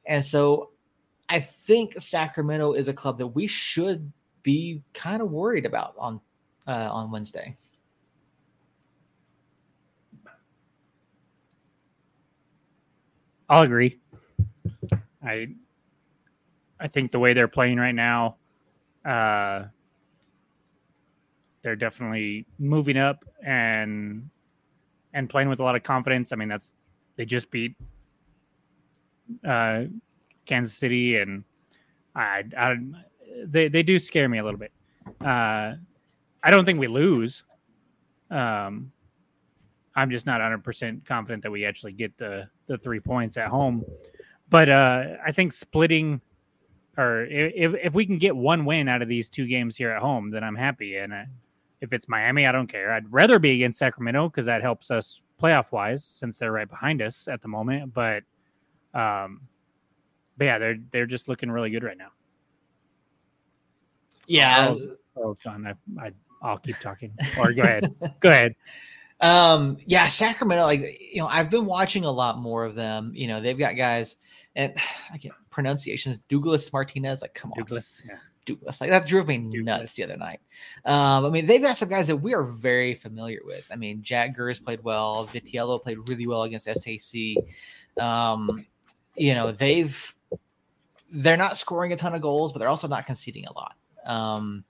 [0.08, 0.72] And so
[1.30, 4.12] I think Sacramento is a club that we should
[4.44, 6.20] be kind of worried about on
[6.68, 7.58] uh, on Wednesday.
[13.50, 14.01] I'll agree.
[15.24, 15.48] I
[16.80, 18.38] I think the way they're playing right now,
[19.06, 19.66] uh,
[21.62, 24.30] they're definitely moving up and
[25.14, 26.32] and playing with a lot of confidence.
[26.32, 26.74] I mean, that's
[27.16, 27.76] they just beat
[29.48, 29.84] uh,
[30.46, 31.44] Kansas City, and
[32.16, 32.76] I, I
[33.46, 34.72] they they do scare me a little bit.
[35.24, 35.76] Uh,
[36.44, 37.44] I don't think we lose.
[38.30, 38.92] Um,
[39.96, 43.48] I'm just not 100 percent confident that we actually get the the three points at
[43.48, 43.86] home.
[44.52, 46.20] But uh, I think splitting,
[46.98, 50.02] or if if we can get one win out of these two games here at
[50.02, 50.98] home, then I'm happy.
[50.98, 51.24] And uh,
[51.80, 52.92] if it's Miami, I don't care.
[52.92, 57.02] I'd rather be against Sacramento because that helps us playoff wise since they're right behind
[57.02, 57.94] us at the moment.
[57.94, 58.24] But
[58.94, 59.40] um,
[60.38, 62.10] but yeah, they're they're just looking really good right now.
[64.28, 64.76] Yeah,
[65.16, 66.12] oh, John, I, I
[66.44, 67.14] I'll keep talking.
[67.40, 68.54] Or go ahead, go ahead.
[69.22, 70.64] Um, yeah, Sacramento.
[70.64, 73.12] Like you know, I've been watching a lot more of them.
[73.14, 74.18] You know, they've got guys,
[74.56, 74.74] and
[75.14, 76.18] I get pronunciations.
[76.30, 77.22] Douglas Martinez.
[77.22, 78.02] Like, come on, Douglas.
[78.06, 78.18] Yeah.
[78.46, 78.82] Douglas.
[78.82, 79.64] Like that drove me Douglas.
[79.64, 80.40] nuts the other night.
[80.86, 83.66] Um, I mean, they've got some guys that we are very familiar with.
[83.72, 85.30] I mean, Jack Gurr played well.
[85.32, 87.36] Vitiello played really well against SAC.
[88.04, 88.66] Um,
[89.16, 90.16] you know, they've
[91.12, 93.76] they're not scoring a ton of goals, but they're also not conceding a lot.
[94.06, 94.64] Um,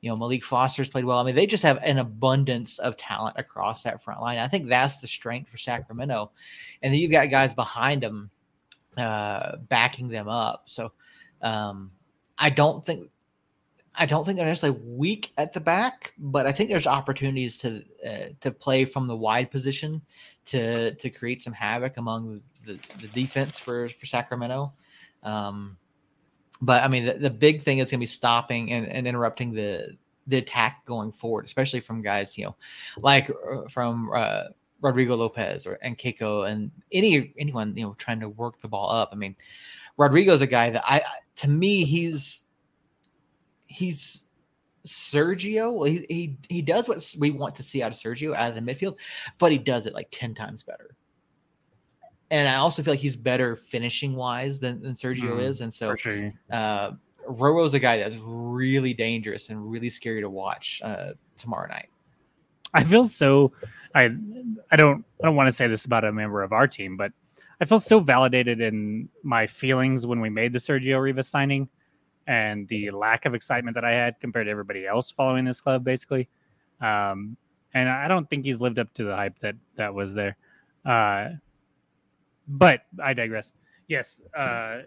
[0.00, 1.18] you know, Maalique Foster's played well.
[1.18, 4.38] I mean, they just have an abundance of talent across that front line.
[4.38, 6.30] I think that's the strength for Sacramento.
[6.82, 8.30] And then you've got guys behind them
[8.96, 10.62] uh, backing them up.
[10.66, 10.92] So
[11.42, 11.90] um,
[12.38, 13.10] I don't think
[13.96, 17.82] I don't think they're necessarily weak at the back, but I think there's opportunities to
[18.06, 20.00] uh, to play from the wide position
[20.46, 24.72] to to create some havoc among the, the defense for for Sacramento.
[25.22, 25.76] Um,
[26.60, 29.52] but I mean, the, the big thing is going to be stopping and, and interrupting
[29.52, 29.96] the
[30.26, 32.56] the attack going forward, especially from guys you know,
[32.98, 34.44] like uh, from uh,
[34.80, 38.90] Rodrigo Lopez or and Keko and any anyone you know trying to work the ball
[38.90, 39.10] up.
[39.12, 39.36] I mean,
[39.98, 41.02] Rodrigo's a guy that I
[41.36, 42.44] to me he's
[43.66, 44.24] he's
[44.84, 45.88] Sergio.
[45.88, 48.72] He, he he does what we want to see out of Sergio out of the
[48.74, 48.96] midfield,
[49.38, 50.96] but he does it like ten times better
[52.30, 55.60] and I also feel like he's better finishing wise than, than Sergio mm, is.
[55.60, 56.32] And so sure.
[56.50, 56.92] uh,
[57.28, 61.88] Roro's a guy that's really dangerous and really scary to watch uh, tomorrow night.
[62.72, 63.52] I feel so
[63.94, 64.10] I
[64.70, 67.12] I don't I don't want to say this about a member of our team, but
[67.60, 71.68] I feel so validated in my feelings when we made the Sergio Rivas signing
[72.26, 75.82] and the lack of excitement that I had compared to everybody else following this club,
[75.82, 76.28] basically.
[76.80, 77.36] Um,
[77.74, 80.36] and I don't think he's lived up to the hype that that was there.
[80.84, 81.30] Uh,
[82.50, 83.52] but I digress.
[83.88, 84.80] Yes, uh,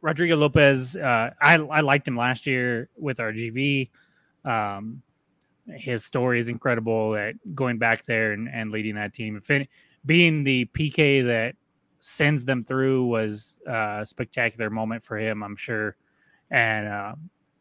[0.00, 0.96] Rodrigo Lopez.
[0.96, 3.90] Uh, I I liked him last year with RGV.
[4.44, 5.02] Um,
[5.66, 7.12] his story is incredible.
[7.12, 9.40] That going back there and, and leading that team,
[10.06, 11.54] being the PK that
[12.00, 15.42] sends them through was a spectacular moment for him.
[15.42, 15.96] I'm sure,
[16.50, 17.14] and uh,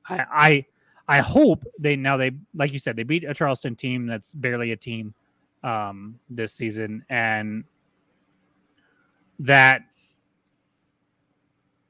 [0.08, 0.66] I, I
[1.08, 4.72] I hope they now they like you said they beat a Charleston team that's barely
[4.72, 5.14] a team
[5.64, 7.64] um, this season, and
[9.40, 9.82] that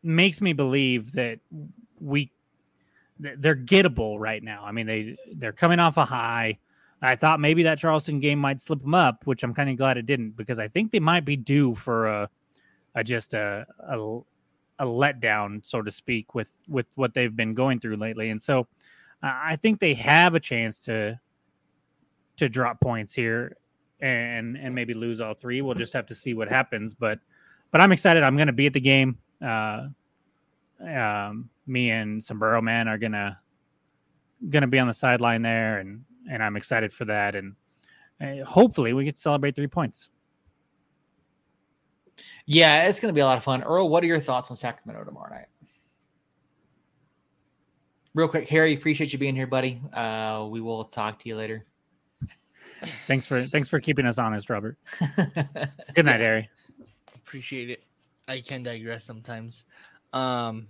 [0.03, 1.39] makes me believe that
[1.99, 2.31] we
[3.19, 4.63] they're gettable right now.
[4.63, 6.59] I mean, they they're coming off a high.
[7.01, 9.97] I thought maybe that Charleston game might slip them up, which I'm kind of glad
[9.97, 12.29] it didn't because I think they might be due for a
[12.95, 14.19] a just a, a
[14.79, 18.29] a letdown, so to speak, with with what they've been going through lately.
[18.29, 18.61] And so,
[19.23, 21.19] uh, I think they have a chance to
[22.37, 23.57] to drop points here
[23.99, 25.61] and and maybe lose all three.
[25.61, 26.93] We'll just have to see what happens.
[26.93, 27.19] But
[27.71, 28.23] but I'm excited.
[28.23, 29.17] I'm going to be at the game.
[29.43, 29.87] Uh,
[30.81, 33.39] um, me and Sombrero Man are gonna
[34.49, 37.35] gonna be on the sideline there, and and I'm excited for that.
[37.35, 37.55] And
[38.21, 40.09] uh, hopefully, we get to celebrate three points.
[42.45, 43.61] Yeah, it's going to be a lot of fun.
[43.63, 45.47] Earl, what are your thoughts on Sacramento tomorrow night?
[48.15, 49.79] Real quick, Harry, appreciate you being here, buddy.
[49.93, 51.65] Uh, we will talk to you later.
[53.05, 54.77] Thanks for thanks for keeping us honest, Robert.
[55.93, 56.49] Good night, Harry.
[57.27, 57.83] Appreciate it.
[58.27, 59.65] I can digress sometimes.
[60.13, 60.67] Um,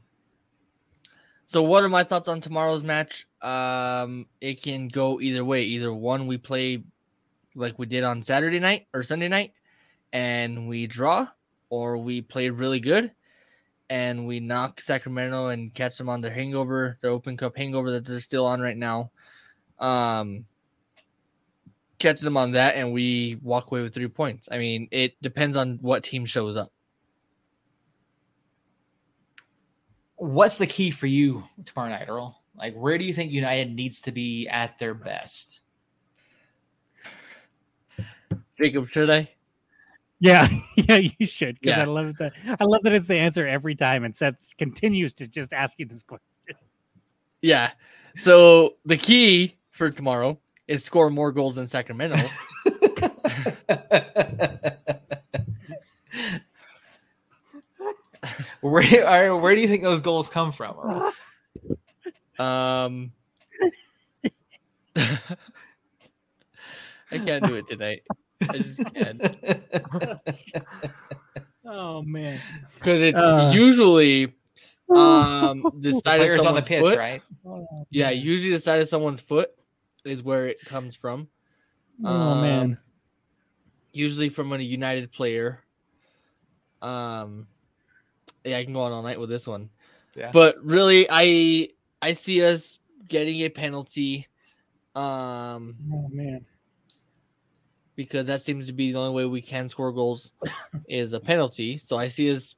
[1.45, 3.27] so what are my thoughts on tomorrow's match?
[3.43, 5.63] Um, it can go either way.
[5.63, 6.83] Either one, we play
[7.55, 9.53] like we did on Saturday night or Sunday night,
[10.11, 11.27] and we draw,
[11.69, 13.11] or we play really good
[13.89, 18.05] and we knock Sacramento and catch them on their hangover, their Open Cup hangover that
[18.05, 19.11] they're still on right now.
[19.79, 20.45] Um,
[21.99, 24.47] catch them on that, and we walk away with three points.
[24.51, 26.71] I mean, it depends on what team shows up.
[30.15, 32.41] What's the key for you tomorrow night, Earl?
[32.55, 35.61] Like, where do you think United needs to be at their best?
[38.59, 39.29] Jacob, should I?
[40.19, 41.83] Yeah, yeah, you should because Yeah.
[41.83, 42.33] I love that.
[42.59, 45.85] I love that it's the answer every time, and Seth continues to just ask you
[45.85, 46.25] this question.
[47.41, 47.71] Yeah.
[48.15, 52.17] So the key for tomorrow is score more goals than Sacramento.
[58.61, 61.11] where, do you- where do you think those goals come from?
[62.39, 63.11] Um,
[64.95, 65.17] I
[67.11, 68.03] can't do it tonight.
[68.49, 69.21] I just can't
[71.65, 72.39] Oh man,
[72.75, 73.51] because it's Uh.
[73.53, 74.33] usually
[74.89, 76.97] um the The side of players on the someone's pitch, foot.
[76.97, 77.21] right?
[77.89, 79.49] Yeah, usually the side of someone's foot
[80.09, 81.27] is where it comes from.
[82.03, 82.77] Oh man, Um,
[83.93, 85.63] Usually from a United player.
[86.81, 87.47] Um,
[88.43, 89.69] yeah, I can go on all night with this one.
[90.15, 90.31] Yeah.
[90.31, 91.69] But really, I
[92.01, 94.27] I see us getting a penalty.
[94.95, 96.45] Um, oh man.
[97.95, 100.31] because that seems to be the only way we can score goals
[100.87, 101.77] is a penalty.
[101.77, 102.55] So I see us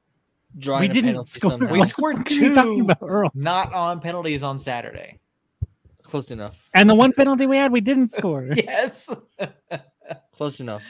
[0.58, 1.50] drawing We a didn't penalty score.
[1.52, 1.72] somehow.
[1.72, 2.90] We scored the fuck are you talking two.
[2.90, 5.19] about, Not on penalties on Saturday.
[6.10, 6.68] Close enough.
[6.74, 8.44] And the one penalty we had, we didn't score.
[8.52, 9.08] Yes.
[10.32, 10.84] Close enough.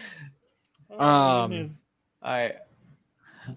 [0.91, 1.79] Oh, Um, goodness.
[2.23, 2.55] All right.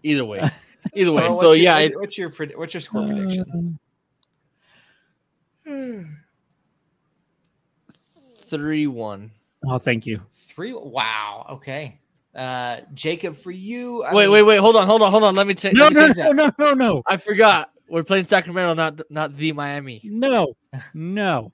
[0.04, 0.44] Either way.
[0.94, 1.24] Either way.
[1.24, 3.80] Earl, so your- yeah, what's, what's your what's your score prediction?
[8.48, 9.32] three one.
[9.66, 10.22] oh, thank you.
[10.48, 10.74] Three.
[10.74, 11.46] Wow.
[11.52, 12.00] Okay.
[12.36, 14.04] Uh, Jacob, for you.
[14.04, 14.58] I Wait, mean- wait, wait.
[14.60, 15.36] Hold on, hold on, hold on.
[15.36, 15.76] Let me change.
[15.78, 17.70] No, no, no, no, no, no, I forgot.
[17.90, 20.02] We're playing Sacramento, not not the Miami.
[20.04, 20.56] no,
[20.94, 21.52] no.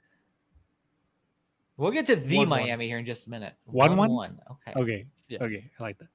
[1.77, 2.61] We'll get to the One, one.
[2.61, 3.53] Miami here in just a minute.
[3.65, 4.11] One, one?
[4.11, 4.39] one.
[4.51, 4.79] Okay.
[4.79, 5.43] Okay, Yeah.
[5.43, 6.09] okay, I like that.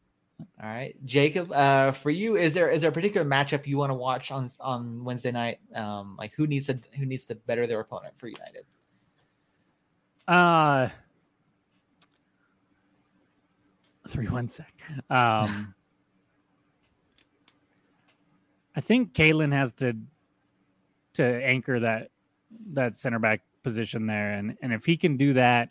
[0.63, 1.51] All right, Jacob.
[1.53, 4.51] Uh, for you, is there is there a particular matchup you want to watch on
[4.61, 5.59] on Wednesday night?
[5.75, 8.65] Um, like who needs to who needs to better their opponent for United?
[10.27, 10.89] Uh
[14.09, 14.73] three one sec.
[15.09, 15.75] Um
[18.77, 19.97] I think Kalen has to
[21.15, 22.11] to anchor that
[22.73, 25.71] that center back position there and and if he can do that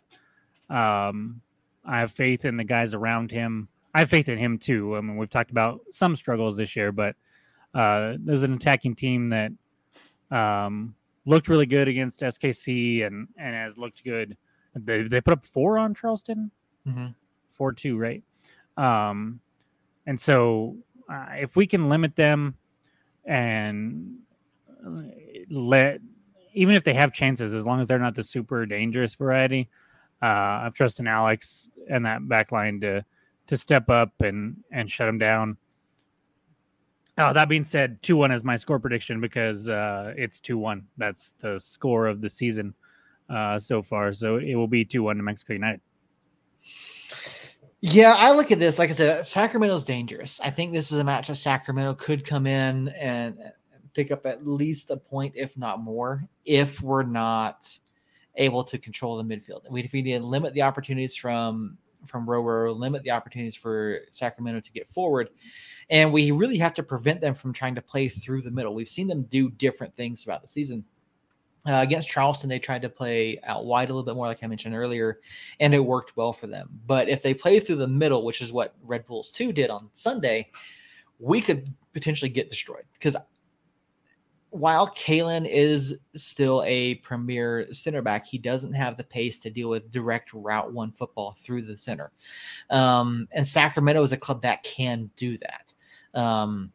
[0.69, 1.41] um
[1.85, 3.67] I have faith in the guys around him.
[3.93, 4.95] I have faith in him too.
[4.95, 7.15] I mean we've talked about some struggles this year but
[7.75, 9.51] uh there's an attacking team that
[10.31, 14.35] um looked really good against SKC and and has looked good
[14.75, 16.49] they they put up four on Charleston,
[16.87, 17.13] Mhm.
[17.51, 18.23] four two, right?
[18.75, 19.39] Um,
[20.07, 20.77] and so
[21.07, 22.55] uh, if we can limit them
[23.25, 24.15] and
[24.85, 25.03] uh,
[25.49, 26.01] let
[26.53, 29.69] even if they have chances, as long as they're not the super dangerous variety,
[30.21, 33.03] uh, I've trusted Alex and that back line to
[33.47, 35.57] to step up and and shut them down.
[37.17, 40.87] Oh, that being said, two one is my score prediction because uh, it's two one.
[40.97, 42.73] That's the score of the season
[43.29, 44.13] uh, so far.
[44.13, 45.81] So it will be 2 1 to Mexico United.
[47.81, 49.25] Yeah, I look at this like I said.
[49.25, 50.39] Sacramento's dangerous.
[50.41, 53.37] I think this is a match that Sacramento could come in and
[53.93, 57.67] pick up at least a point, if not more, if we're not
[58.35, 59.69] able to control the midfield.
[59.69, 64.01] We, if we need to limit the opportunities from from Roro, limit the opportunities for
[64.09, 65.29] Sacramento to get forward,
[65.89, 68.73] and we really have to prevent them from trying to play through the middle.
[68.73, 70.83] We've seen them do different things throughout the season.
[71.65, 74.47] Uh, against Charleston, they tried to play out wide a little bit more, like I
[74.47, 75.21] mentioned earlier,
[75.61, 76.69] and it worked well for them.
[76.87, 79.89] But if they play through the middle, which is what Red Bulls 2 did on
[79.93, 80.51] Sunday,
[81.19, 83.15] we could potentially get destroyed because
[84.53, 89.67] while Kalen is still a premier center back, he doesn't have the pace to deal
[89.67, 92.11] with direct route one football through the center.
[92.69, 95.73] Um, and Sacramento is a club that can do that.
[96.13, 96.71] Um,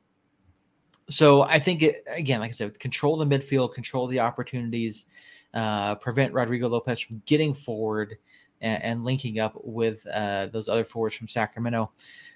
[1.08, 5.06] so I think it, again, like I said, control the midfield, control the opportunities,
[5.54, 8.18] uh, prevent Rodrigo Lopez from getting forward
[8.60, 11.92] and, and linking up with uh, those other forwards from Sacramento.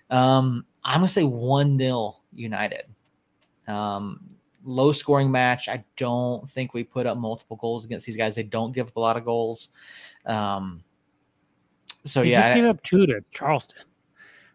[0.08, 2.84] Um, I'm gonna say one 0 United.
[3.66, 4.20] Um,
[4.64, 5.68] low scoring match.
[5.68, 8.34] I don't think we put up multiple goals against these guys.
[8.34, 9.70] They don't give up a lot of goals.
[10.26, 10.82] Um,
[12.04, 13.82] so They yeah, just gave up two to Charleston.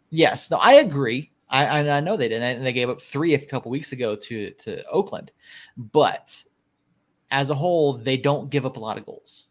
[0.10, 1.32] yes, no, I agree.
[1.50, 4.16] I, I I know they did, and they gave up three a couple weeks ago
[4.16, 5.32] to to Oakland,
[5.78, 6.44] but
[7.32, 9.48] as a whole, they don't give up a lot of goals.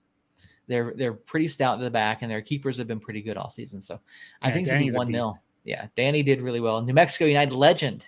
[0.67, 3.49] They're they're pretty stout at the back, and their keepers have been pretty good all
[3.51, 3.81] season.
[3.81, 4.01] So
[4.43, 5.41] I Yeah, think it's gonna be one 0.
[5.65, 6.83] Yeah, Danny did really well.
[6.83, 8.07] New Mexico United legend,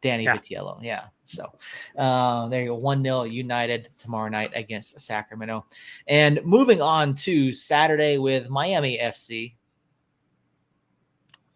[0.00, 0.36] Danny Yeah.
[0.38, 0.78] Vitiello.
[0.82, 1.04] Yeah.
[1.24, 1.52] So
[1.96, 2.74] uh, there you go.
[2.76, 5.66] 1 0 United tomorrow night against Sacramento.
[6.06, 9.54] And moving on to Saturday with Miami FC.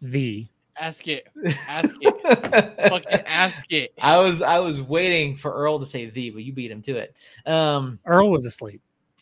[0.01, 1.27] The Ask it.
[1.69, 2.89] Ask it.
[2.89, 3.93] Fucking ask it.
[4.01, 6.97] I was I was waiting for Earl to say the, but you beat him to
[6.97, 7.15] it.
[7.45, 8.81] Um, Earl was asleep.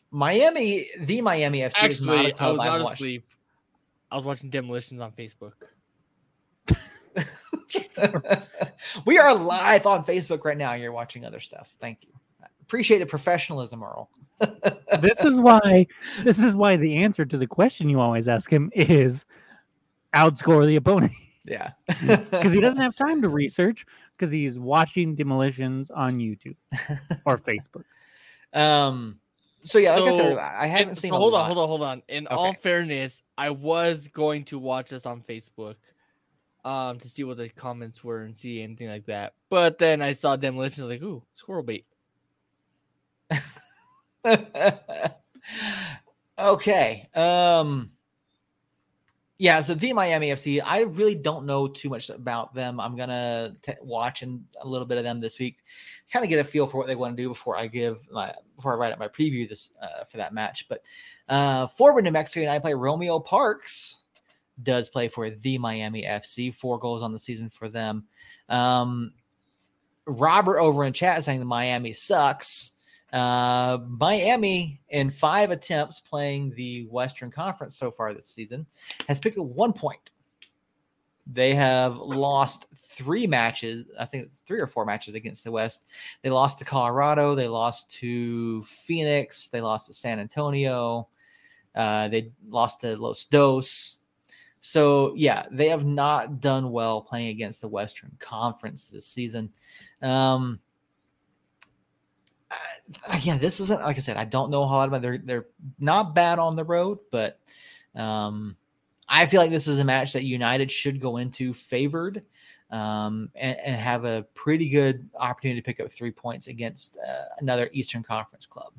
[0.09, 2.93] Miami, the Miami FC is not a Actually, I club was I've not watched.
[2.95, 3.25] asleep.
[4.11, 5.53] I was watching demolitions on Facebook.
[9.05, 10.73] we are live on Facebook right now.
[10.73, 11.75] You're watching other stuff.
[11.79, 12.09] Thank you.
[12.61, 14.09] Appreciate the professionalism, Earl.
[15.01, 15.85] this is why
[16.23, 19.25] this is why the answer to the question you always ask him is
[20.13, 21.11] outscore the opponent
[21.45, 21.71] Yeah,
[22.07, 23.85] because he doesn't have time to research
[24.17, 26.55] because he's watching demolitions on YouTube
[27.25, 27.83] or Facebook.
[28.53, 29.19] Um.
[29.65, 31.11] So yeah, like I said, I haven't And- seen.
[31.11, 31.41] so a hold lot.
[31.41, 32.01] on, hold on, hold on.
[32.09, 35.75] In all fairness, I was going to watch this on Facebook,
[36.65, 39.33] um, to see what the comments were and see anything like that.
[39.49, 41.85] But then I saw demolitions, I was like, ooh, squirrel bait.
[46.39, 47.09] okay.
[47.13, 47.91] Um
[49.39, 52.79] yeah, so the Miami FC, I really don't know too much about them.
[52.79, 55.57] I'm gonna t- watch and a little bit of them this week,
[56.11, 58.33] kind of get a feel for what they want to do before I give my
[58.55, 60.67] before I write up my preview this uh, for that match.
[60.69, 60.83] But
[61.27, 64.02] uh, forward New Mexico United play Romeo Parks
[64.61, 66.53] does play for the Miami FC.
[66.53, 68.05] Four goals on the season for them.
[68.49, 69.13] Um,
[70.05, 72.71] Robert over in chat saying the Miami sucks.
[73.11, 78.65] Uh, Miami, in five attempts playing the Western Conference so far this season,
[79.07, 80.09] has picked up one point.
[81.25, 83.85] They have lost three matches.
[83.97, 85.85] I think it's three or four matches against the West.
[86.21, 87.33] They lost to Colorado.
[87.33, 89.47] They lost to Phoenix.
[89.47, 91.07] They lost to San Antonio.
[91.75, 93.99] Uh, they lost to Los Dos.
[94.65, 99.51] So yeah, they have not done well playing against the Western Conference this season.
[100.01, 100.61] Um,
[103.09, 104.15] again, this isn't like I said.
[104.15, 105.01] I don't know a lot about.
[105.01, 105.47] They're they're
[105.79, 107.41] not bad on the road, but
[107.93, 108.55] um,
[109.09, 112.23] I feel like this is a match that United should go into favored
[112.71, 117.25] um, and, and have a pretty good opportunity to pick up three points against uh,
[117.39, 118.71] another Eastern Conference club.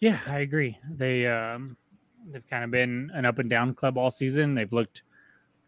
[0.00, 0.78] Yeah, I agree.
[0.90, 1.76] They um
[2.28, 4.54] they've kind of been an up and down club all season.
[4.54, 5.02] They've looked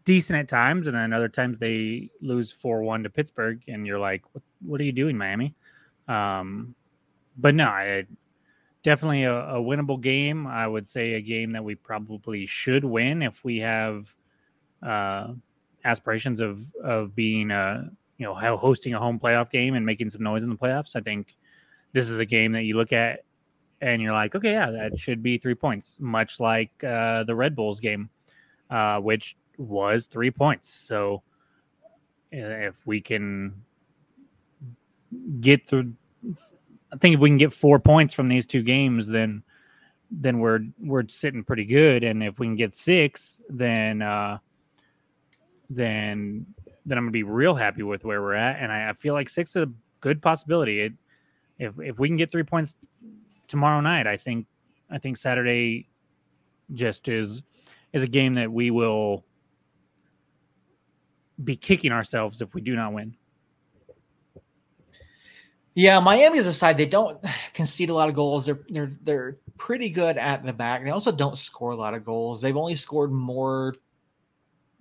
[0.05, 3.99] decent at times, and then other times they lose four one to Pittsburgh, and you're
[3.99, 5.53] like, what What are you doing, Miami?
[6.07, 6.75] Um,
[7.37, 8.05] but no, I
[8.83, 10.45] definitely a, a winnable game.
[10.45, 14.13] I would say a game that we probably should win if we have
[14.81, 15.33] uh,
[15.85, 20.23] aspirations of of being a you know hosting a home playoff game and making some
[20.23, 20.95] noise in the playoffs.
[20.95, 21.35] I think
[21.93, 23.23] this is a game that you look at
[23.83, 27.53] and you're like, okay, yeah, that should be three points, much like uh, the Red
[27.53, 28.09] Bulls game,
[28.69, 30.73] uh, which was three points.
[30.73, 31.21] So
[32.31, 33.53] if we can
[35.41, 35.93] get through,
[36.93, 39.43] I think if we can get four points from these two games, then
[40.09, 42.05] then we're we're sitting pretty good.
[42.05, 44.37] And if we can get six, then uh,
[45.69, 46.45] then
[46.85, 48.61] then I'm gonna be real happy with where we're at.
[48.61, 50.83] And I, I feel like six is a good possibility.
[50.83, 50.93] It,
[51.59, 52.77] if if we can get three points
[53.53, 54.47] tomorrow night, I think
[54.89, 55.87] I think Saturday
[56.73, 57.43] just is
[57.93, 59.23] is a game that we will
[61.43, 63.15] be kicking ourselves if we do not win.
[65.75, 67.23] Yeah, Miami is a side they don't
[67.53, 68.47] concede a lot of goals.
[68.47, 70.83] They're they're they're pretty good at the back.
[70.83, 72.41] They also don't score a lot of goals.
[72.41, 73.75] They've only scored more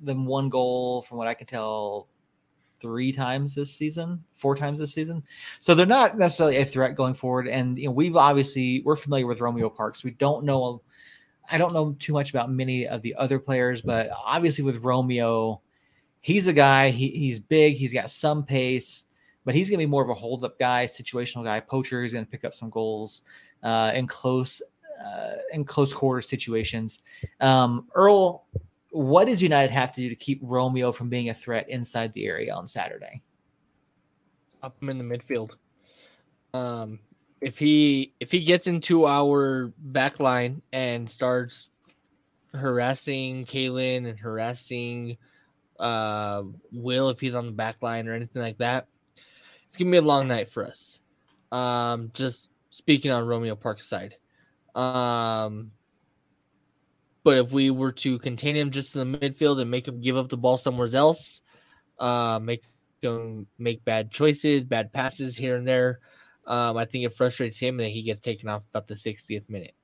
[0.01, 2.09] than one goal, from what I can tell,
[2.83, 5.23] three times this season, four times this season.
[5.61, 7.49] So they're not necessarily a threat going forward.
[7.49, 10.05] And you know, we've obviously we're familiar with Romeo Parks.
[10.05, 10.83] We don't know
[11.51, 15.61] I don't know too much about many of the other players, but obviously with Romeo,
[16.21, 16.91] he's a guy.
[16.91, 17.75] He, he's big.
[17.75, 19.05] He's got some pace,
[19.45, 21.61] but he's going to be more of a hold up guy, situational guy.
[21.61, 23.23] Poacher going to pick up some goals
[23.63, 24.63] uh, in close
[25.05, 27.03] uh, in close quarter situations.
[27.41, 28.47] Um, Earl,
[28.93, 32.27] what does United have to do to keep Romeo from being a threat inside the
[32.27, 33.23] area on Saturday?
[34.63, 35.53] Up him in the midfield.
[36.53, 37.01] Um,
[37.41, 41.71] if he if he gets into our back line and starts
[42.53, 45.17] harassing Kalen and harassing
[45.81, 48.87] uh, Will if he's on the back line or anything like that,
[49.67, 51.01] it's gonna be a long night for us.
[51.51, 54.17] Um, just speaking on Romeo Park side.
[54.75, 55.73] Um,
[57.25, 60.17] but if we were to contain him just in the midfield and make him give
[60.17, 61.41] up the ball somewhere else,
[61.99, 62.63] uh, make
[63.01, 66.01] him make bad choices, bad passes here and there,
[66.47, 69.75] um, I think it frustrates him that he gets taken off about the 60th minute.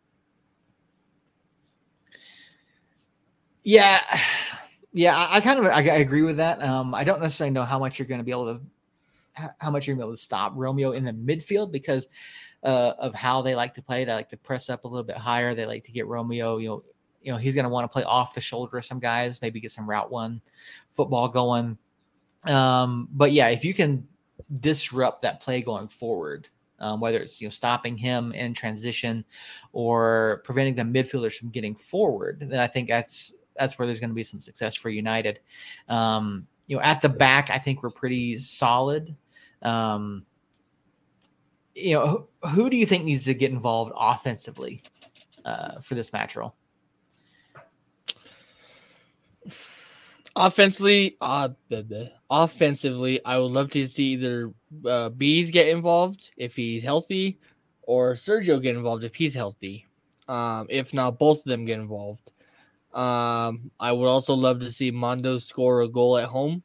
[3.62, 4.02] Yeah,
[4.92, 6.62] yeah, I, I kind of I, I, agree with that.
[6.62, 8.60] Um, I don't necessarily know how much you're going to be able to
[9.58, 12.08] how much you're going to be able to stop Romeo in the midfield because
[12.62, 14.04] uh, of how they like to play.
[14.04, 15.54] They like to press up a little bit higher.
[15.54, 16.56] They like to get Romeo.
[16.56, 16.84] You know,
[17.22, 19.42] you know he's going to want to play off the shoulder of some guys.
[19.42, 20.40] Maybe get some route one
[20.90, 21.78] football going.
[22.46, 24.06] Um, but yeah, if you can
[24.60, 26.48] disrupt that play going forward,
[26.80, 29.24] um, whether it's you know stopping him in transition
[29.72, 34.10] or preventing the midfielders from getting forward, then I think that's that's where there's going
[34.10, 35.40] to be some success for United.
[35.88, 39.16] Um, you know, at the back, I think we're pretty solid.
[39.62, 40.24] Um,
[41.74, 44.80] you know, who, who, do you think needs to get involved offensively
[45.44, 46.54] uh, for this match roll?
[50.38, 51.48] Offensively, uh,
[52.30, 54.52] offensively, I would love to see either
[54.86, 57.40] uh, Bees get involved if he's healthy,
[57.82, 59.84] or Sergio get involved if he's healthy.
[60.28, 62.30] Um, if not, both of them get involved.
[62.94, 66.62] Um, I would also love to see Mondo score a goal at home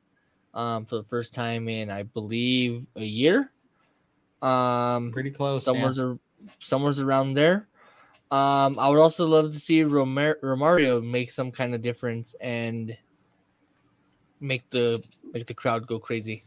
[0.53, 3.51] um, for the first time in, I believe, a year.
[4.41, 5.65] Um, Pretty close.
[5.65, 6.13] Somewhere's, yeah.
[6.13, 6.15] a,
[6.59, 7.67] somewhere's around there.
[8.29, 12.97] Um, I would also love to see Romar- Romario make some kind of difference and
[14.43, 16.45] make the make the crowd go crazy.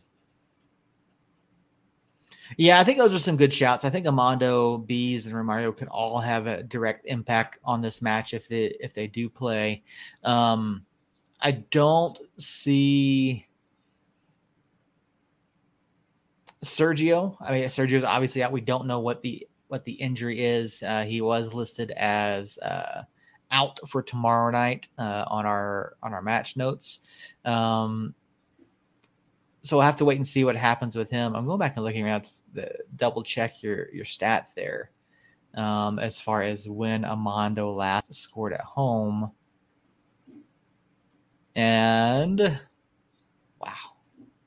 [2.57, 3.85] Yeah, I think those are some good shouts.
[3.85, 8.35] I think Amando, Bees, and Romario can all have a direct impact on this match
[8.35, 9.83] if they if they do play.
[10.23, 10.85] Um,
[11.41, 13.47] I don't see
[16.65, 17.37] Sergio.
[17.41, 18.53] I mean, Sergio's obviously out.
[18.53, 20.83] We don't know what the what the injury is.
[20.83, 23.03] Uh, he was listed as uh,
[23.51, 27.01] out for tomorrow night uh, on our on our match notes.
[27.45, 28.15] Um,
[29.63, 31.35] so we'll have to wait and see what happens with him.
[31.35, 34.91] I'm going back and looking around the double check your your stat there,
[35.55, 39.33] um, as far as when Amando last scored at home.
[41.55, 42.61] And
[43.61, 43.73] wow,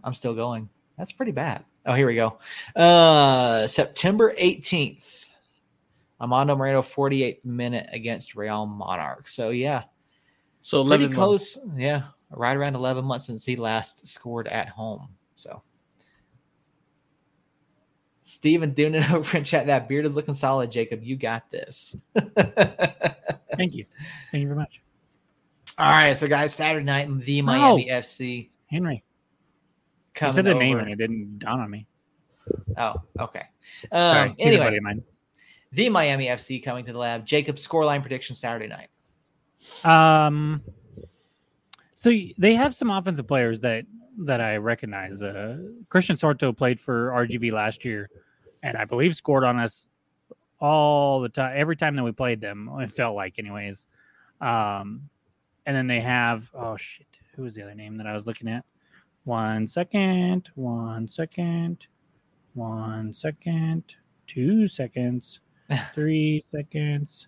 [0.04, 0.70] I'm still going.
[0.98, 1.66] That's pretty bad.
[1.86, 2.38] Oh, here we go.
[2.76, 5.29] Uh, September 18th.
[6.22, 9.34] Amando Moreno, 48th minute against Real Monarchs.
[9.34, 9.84] So yeah,
[10.62, 11.58] so pretty close.
[11.58, 11.80] Months.
[11.80, 15.10] Yeah, right around 11 months since he last scored at home.
[15.36, 15.62] So
[18.22, 19.68] Steven Doonan over in chat.
[19.68, 21.04] That beard is looking solid, Jacob.
[21.04, 21.96] You got this.
[22.16, 23.86] Thank you.
[24.32, 24.82] Thank you very much.
[25.78, 28.50] All right, so guys, Saturday night, the Miami oh, FC.
[28.68, 29.04] Henry.
[30.22, 30.60] You said the over.
[30.60, 31.88] name and it didn't dawn on me.
[32.78, 33.44] Oh, okay.
[33.92, 34.80] Um, Sorry, anyway,
[35.72, 37.26] the Miami FC coming to the lab.
[37.26, 38.90] Jacob scoreline prediction Saturday night.
[39.84, 40.62] Um,
[41.96, 43.86] so they have some offensive players that
[44.20, 45.22] that I recognize.
[45.22, 45.58] Uh,
[45.90, 48.10] Christian Sorto played for RGV last year,
[48.64, 49.88] and I believe scored on us
[50.60, 51.54] all the time.
[51.56, 53.88] Every time that we played them, it felt like, anyways.
[54.42, 55.10] Um,
[55.66, 58.48] and then they have oh shit, who was the other name that I was looking
[58.48, 58.66] at?
[59.26, 61.86] One second, one second,
[62.54, 63.84] one second,
[64.26, 65.42] two seconds,
[65.96, 67.28] three seconds.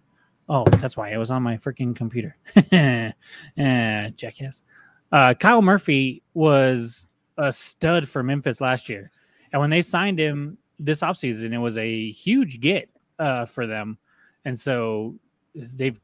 [0.50, 2.36] Oh, that's why it was on my freaking computer.
[2.56, 4.64] uh, jackass.
[5.12, 7.08] Uh, Kyle Murphy was
[7.38, 9.12] a stud for Memphis last year.
[9.52, 12.90] And when they signed him this offseason, it was a huge get
[13.20, 13.98] uh, for them.
[14.46, 15.16] And so
[15.56, 16.00] they've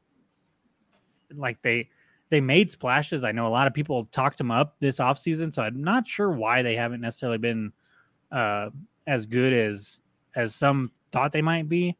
[1.34, 1.88] like they
[2.30, 3.24] they made splashes.
[3.24, 6.30] I know a lot of people talked him up this offseason, so I'm not sure
[6.30, 7.72] why they haven't necessarily been
[8.30, 8.70] uh,
[9.06, 10.02] as good as
[10.36, 11.96] as some thought they might be,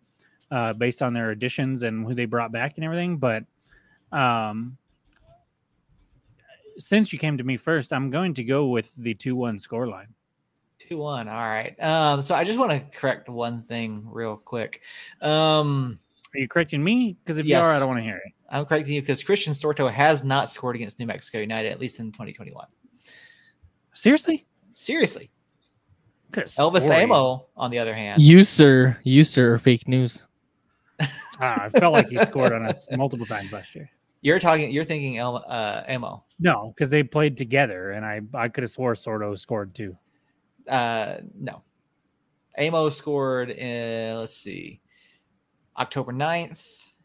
[0.50, 3.18] uh, based on their additions and who they brought back and everything.
[3.18, 3.44] But
[4.12, 4.76] um,
[6.78, 9.86] since you came to me first, I'm going to go with the two one score
[9.86, 10.08] line.
[10.78, 11.28] Two one.
[11.28, 11.74] All right.
[11.82, 14.82] Um, so I just want to correct one thing real quick.
[15.20, 15.98] Um,
[16.34, 17.16] are you correcting me?
[17.24, 17.58] Because if yes.
[17.58, 18.32] you are, I don't want to hear it.
[18.50, 22.00] I'm correcting you because Christian Sorto has not scored against New Mexico United, at least
[22.00, 22.66] in 2021.
[23.92, 24.46] Seriously?
[24.74, 25.30] Seriously.
[26.32, 28.22] Could've Elvis Amoh, on the other hand.
[28.22, 30.22] You sir, you sir, are fake news.
[31.40, 33.90] Ah, I felt like he scored on us multiple times last year.
[34.20, 34.70] You're talking.
[34.72, 36.22] You're thinking El, uh, Amoh.
[36.40, 39.96] No, because they played together, and I I could have swore Sorto scored too.
[40.68, 41.62] Uh, no.
[42.58, 44.16] Amoh scored in.
[44.18, 44.80] Let's see.
[45.78, 46.58] October 9th.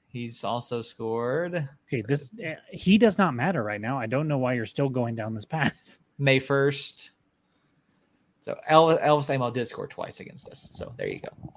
[0.07, 3.97] He's also scored Okay, this eh, he does not matter right now.
[3.97, 5.99] I don't know why you're still going down this path.
[6.19, 7.09] May 1st.
[8.41, 10.69] So Elvis, Elvis Amoh did score twice against us.
[10.73, 11.53] So there you go.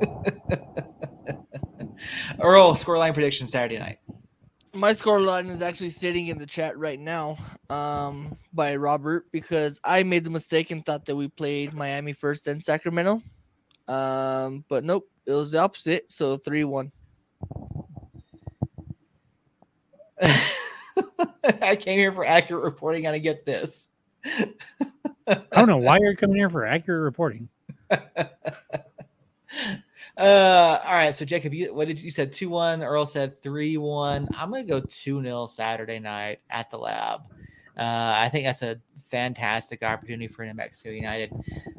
[2.40, 3.98] Earl, scoreline prediction Saturday night.
[4.74, 7.36] My score line is actually sitting in the chat right now
[7.70, 12.46] um, by Robert because I made the mistake and thought that we played Miami first
[12.46, 13.22] and Sacramento.
[13.88, 16.12] Um, but nope, it was the opposite.
[16.12, 16.92] So 3 1.
[21.62, 23.06] I came here for accurate reporting.
[23.06, 23.88] and I get this.
[24.24, 24.54] I
[25.52, 27.48] don't know why you're coming here for accurate reporting.
[30.18, 31.14] Uh, all right.
[31.14, 32.32] So Jacob, you, what did you, you said?
[32.32, 32.82] Two one.
[32.82, 34.28] Earl said three one.
[34.36, 37.20] I'm gonna go two 0 Saturday night at the lab.
[37.76, 38.80] Uh, I think that's a
[39.10, 41.32] fantastic opportunity for New Mexico United.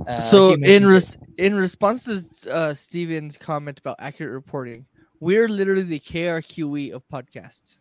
[0.07, 4.86] Uh, so you in res- in response to uh, Steven's comment about accurate reporting,
[5.20, 7.80] we're literally the KRQE of podcasts.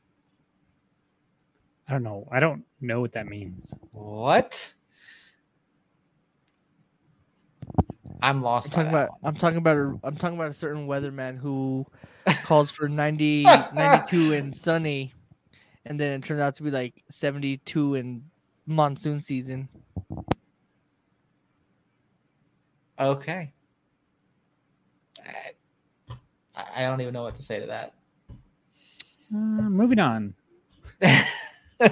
[1.89, 2.27] I don't know.
[2.33, 3.73] I don't know what that means.
[3.93, 4.75] what?
[8.21, 8.69] I'm lost.
[8.69, 11.39] I'm talking on that about I'm talking about a, I'm talking about a certain weatherman
[11.39, 11.87] who
[12.45, 15.15] calls for 90 92 and sunny
[15.89, 18.25] and then it turns out to be like 72 in
[18.67, 19.69] monsoon season.
[23.01, 23.53] Okay.
[26.55, 27.95] I, I don't even know what to say to that.
[29.33, 30.35] Uh, moving on.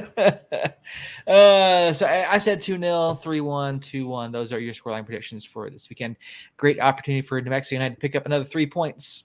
[1.27, 4.33] uh, so I, I said 2 0, 3 1, 2 1.
[4.33, 6.17] Those are your scoreline predictions for this weekend.
[6.57, 9.25] Great opportunity for New Mexico United to pick up another three points.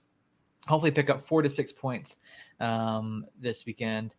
[0.68, 2.16] Hopefully, pick up four to six points
[2.60, 4.14] um, this weekend.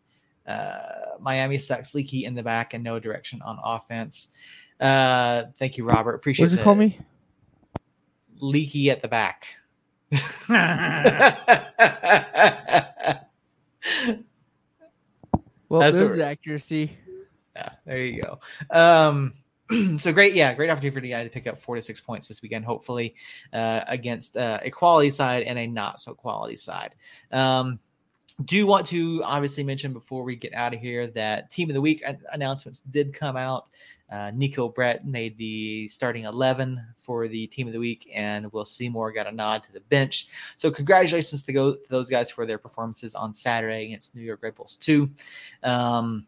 [0.45, 4.27] Uh, Miami sucks, leaky in the back, and no direction on offense.
[4.81, 6.15] Uh, thank you, Robert.
[6.15, 6.47] Appreciate it.
[6.47, 6.99] What did you the- call me?
[8.39, 9.47] Leaky at the back.
[15.73, 16.95] Well, That's there's the accuracy.
[17.55, 18.39] Yeah, there you go.
[18.69, 19.33] Um,
[19.97, 22.27] so great, yeah, great opportunity for the guy to pick up four to six points
[22.27, 23.15] this weekend, hopefully,
[23.53, 26.93] uh, against uh, a quality side and a not so quality side.
[27.31, 27.79] Um,
[28.45, 31.81] do want to obviously mention before we get out of here that team of the
[31.81, 33.65] week announcements did come out.
[34.13, 38.63] Uh, Nico Brett made the starting 11 for the team of the week, and Will
[38.63, 40.27] Seymour got a nod to the bench.
[40.57, 44.53] So, congratulations to go those guys for their performances on Saturday against New York Red
[44.53, 45.09] Bulls 2.
[45.63, 46.27] Um,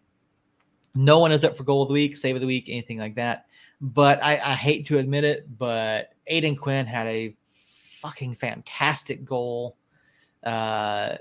[0.95, 3.13] no one is up for goal of the week, save of the week, anything like
[3.15, 3.45] that.
[3.79, 7.35] But I, I hate to admit it, but Aiden Quinn had a
[7.99, 9.77] fucking fantastic goal.
[10.43, 11.17] Uh,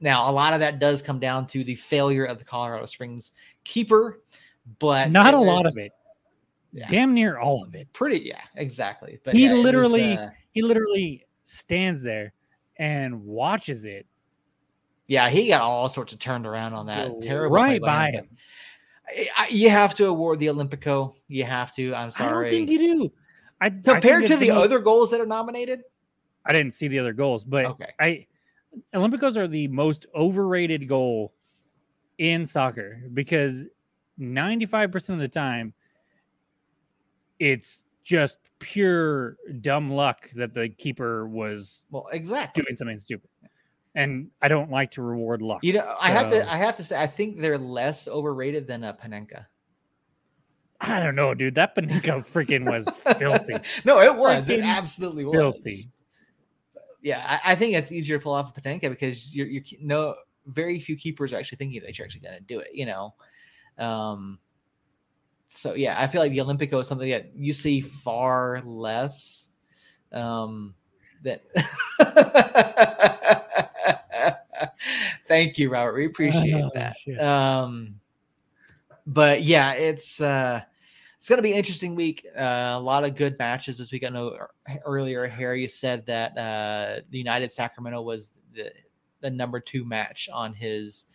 [0.00, 3.32] now, a lot of that does come down to the failure of the Colorado Springs
[3.64, 4.22] keeper,
[4.78, 5.92] but Not a lot of it.
[6.72, 6.88] Yeah.
[6.88, 7.90] Damn near all of it.
[7.92, 9.18] Pretty, yeah, exactly.
[9.24, 12.32] But He yeah, it was, literally- uh, He literally stands there
[12.78, 14.06] and watches it
[15.06, 17.08] yeah, he got all sorts of turned around on that.
[17.08, 18.28] go Terrible play right by him, him.
[19.08, 21.14] I, I, you have to award the Olympico.
[21.28, 21.94] You have to.
[21.94, 22.48] I'm sorry.
[22.48, 23.12] I don't think you do.
[23.60, 25.82] I, I Compared to it's the other goals that are nominated,
[26.44, 27.92] I didn't see the other goals, but Okay.
[28.00, 28.26] I
[28.94, 31.32] Olympicos are the most overrated goal
[32.18, 33.64] in soccer because
[34.20, 35.72] 95% of the time
[37.38, 42.62] it's just pure dumb luck that the keeper was well, exactly.
[42.62, 43.28] doing something stupid.
[43.94, 45.60] And I don't like to reward luck.
[45.62, 46.52] You know, I have to.
[46.52, 49.46] I have to say, I think they're less overrated than a Panenka.
[50.80, 51.54] I don't know, dude.
[51.54, 52.02] That panenka
[52.32, 52.86] freaking was
[53.18, 53.54] filthy.
[53.84, 54.48] no, it was.
[54.48, 55.34] It absolutely was.
[55.34, 55.90] filthy.
[57.02, 60.14] Yeah, I, I think it's easier to pull off a panenka because you're you no
[60.46, 62.68] very few keepers are actually thinking that you're actually going to do it.
[62.72, 63.14] You know,
[63.78, 64.38] um.
[65.50, 69.48] So yeah, I feel like the Olympico is something that you see far less.
[70.12, 70.74] Um.
[71.22, 71.42] That.
[75.28, 75.94] Thank you, Robert.
[75.94, 76.96] We appreciate Oh, that.
[76.96, 77.20] shit.
[77.20, 77.98] Um,
[79.06, 80.60] but yeah, it's uh,
[81.16, 82.26] it's gonna be an interesting week.
[82.36, 84.04] Uh, a lot of good matches this week.
[84.04, 88.72] I know ear- earlier Harry said that uh, the United Sacramento was the
[89.20, 91.06] the number two match on his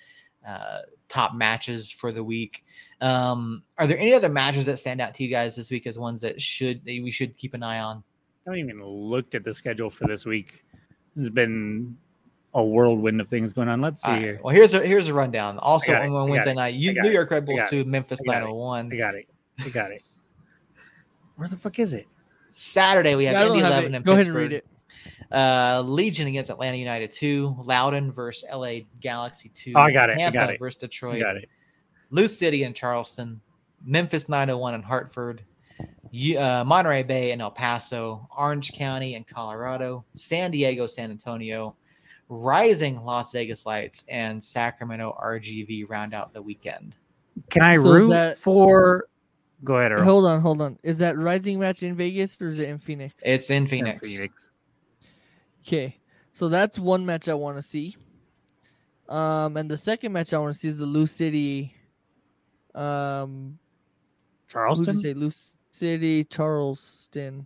[0.47, 2.63] uh, top matches for the week.
[3.01, 5.99] Um, are there any other matches that stand out to you guys this week as
[5.99, 7.97] ones that should that we should keep an eye on?
[7.97, 10.63] I haven't even looked at the schedule for this week.
[11.15, 11.95] There's been
[12.53, 13.81] a whirlwind of things going on.
[13.81, 14.39] Let's see All right, here.
[14.43, 15.57] Well, here's a here's a rundown.
[15.59, 18.19] Also I got it, on Wednesday night, you New York Red Bulls got two, Memphis
[18.27, 18.91] I got it, 901.
[18.93, 19.27] I got it.
[19.59, 20.03] I got it.
[21.35, 22.07] Where the fuck is it?
[22.51, 23.97] Saturday we have Yeah, Indy have 11 it.
[23.97, 24.65] and Go ahead and read it.
[25.31, 29.73] Uh, Legion against Atlanta United 2, Loudoun versus LA Galaxy 2.
[29.75, 30.59] Oh, I got it, I got it.
[30.59, 31.21] versus I Detroit.
[31.21, 31.47] got it.
[32.09, 33.39] Lou City and Charleston,
[33.85, 35.43] Memphis 901 and Hartford,
[35.79, 41.75] uh, Monterey Bay and El Paso, Orange County and Colorado, San Diego, San Antonio,
[42.27, 46.95] Rising Las Vegas Lights, and Sacramento RGV round out the weekend.
[47.49, 49.05] Can I So root that- for?
[49.63, 50.03] Go ahead, Earl.
[50.03, 50.79] Hold on, hold on.
[50.81, 53.13] Is that Rising match in Vegas or is it in Phoenix?
[53.23, 54.01] It's in Yeah, Phoenix.
[54.01, 54.49] Phoenix.
[55.65, 55.97] Okay,
[56.33, 57.95] so that's one match I want to see.
[59.09, 61.75] Um, and the second match I want to see is the Lou City.
[62.73, 63.57] Um,
[64.47, 64.85] who Charleston.
[64.85, 65.13] did you say?
[65.13, 65.31] Lou
[65.69, 67.45] City, Charleston.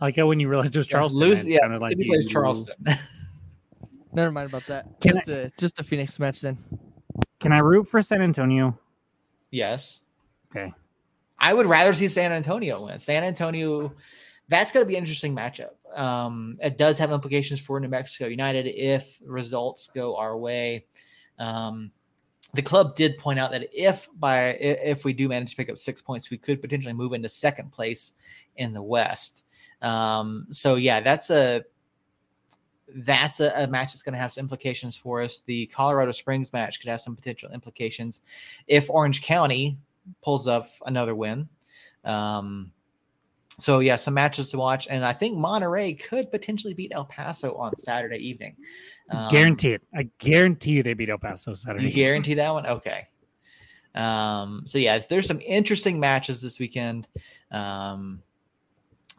[0.00, 2.04] I like how when you realized it was Yeah, Charleston, Lou- it yeah, like City
[2.04, 2.74] you- plays Charleston.
[4.12, 5.00] Never mind about that.
[5.00, 6.58] Can just a just a Phoenix match then.
[7.40, 8.78] Can I root for San Antonio?
[9.50, 10.02] yes.
[10.54, 10.72] Okay.
[11.38, 12.98] I would rather see San Antonio win.
[12.98, 13.92] San Antonio,
[14.48, 15.70] that's going to be an interesting matchup.
[15.94, 20.86] Um, it does have implications for New Mexico United if results go our way.
[21.38, 21.90] Um,
[22.54, 25.78] the club did point out that if by if we do manage to pick up
[25.78, 28.12] six points, we could potentially move into second place
[28.56, 29.44] in the West.
[29.82, 31.64] Um, so yeah, that's a
[32.88, 35.40] that's a, a match that's going to have some implications for us.
[35.40, 38.20] The Colorado Springs match could have some potential implications
[38.68, 39.76] if Orange County
[40.22, 41.48] pulls off another win.
[42.04, 42.72] Um,
[43.58, 47.54] so yeah, some matches to watch, and I think Monterey could potentially beat El Paso
[47.54, 48.54] on Saturday evening.
[49.10, 49.82] Um, guarantee it.
[49.94, 51.86] I guarantee you they beat El Paso Saturday.
[51.86, 52.66] You guarantee that one?
[52.66, 53.08] Okay.
[53.94, 57.08] Um, so yeah, there's some interesting matches this weekend
[57.50, 58.22] um,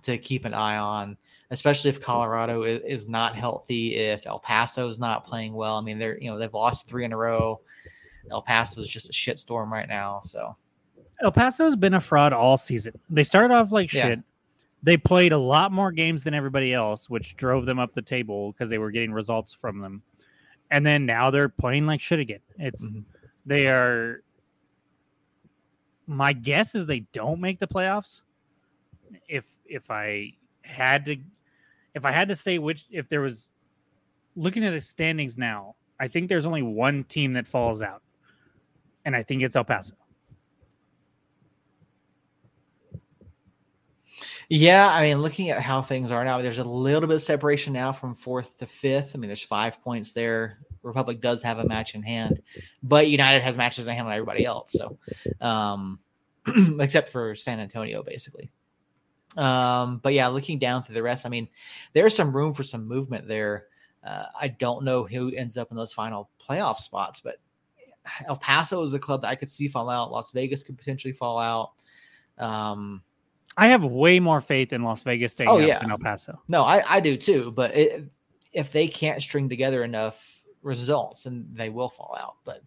[0.04, 1.18] to keep an eye on,
[1.50, 5.78] especially if Colorado is, is not healthy, if El Paso is not playing well.
[5.78, 7.60] I mean, they're you know they've lost three in a row.
[8.30, 10.22] El Paso is just a shitstorm right now.
[10.22, 10.56] So
[11.22, 12.94] El Paso's been a fraud all season.
[13.10, 14.08] They started off like Yeah.
[14.10, 14.20] shit.
[14.84, 18.52] They played a lot more games than everybody else, which drove them up the table
[18.52, 20.04] because they were getting results from them.
[20.70, 22.42] And then now they're playing like shit again.
[22.60, 23.04] It's Mhm.
[23.46, 24.22] they are.
[26.06, 28.22] My guess is they don't make the playoffs.
[29.28, 31.18] If if I had to,
[31.94, 33.54] if I had to say which, if there was
[34.36, 38.02] looking at the standings now, I think there's only one team that falls out,
[39.04, 39.96] and I think it's El Paso.
[44.50, 47.74] Yeah, I mean, looking at how things are now, there's a little bit of separation
[47.74, 49.12] now from fourth to fifth.
[49.14, 50.60] I mean, there's five points there.
[50.84, 52.42] Republic does have a match in hand,
[52.82, 54.72] but United has matches in hand on everybody else.
[54.72, 54.98] So,
[55.42, 56.00] um,
[56.80, 58.50] except for San Antonio, basically.
[59.36, 61.50] Um, but yeah, looking down through the rest, I mean,
[61.92, 63.66] there's some room for some movement there.
[64.02, 67.36] Uh, I don't know who ends up in those final playoff spots, but
[68.26, 70.12] El Paso is a club that I could see fall out.
[70.12, 71.72] Las Vegas could potentially fall out.
[72.38, 73.04] Um,
[73.58, 75.80] I have way more faith in Las Vegas staying Oh, yeah.
[75.80, 76.40] than El Paso.
[76.48, 77.52] No, I, I do too.
[77.52, 78.06] But it,
[78.54, 80.24] if they can't string together enough
[80.62, 82.36] results, then they will fall out.
[82.46, 82.58] But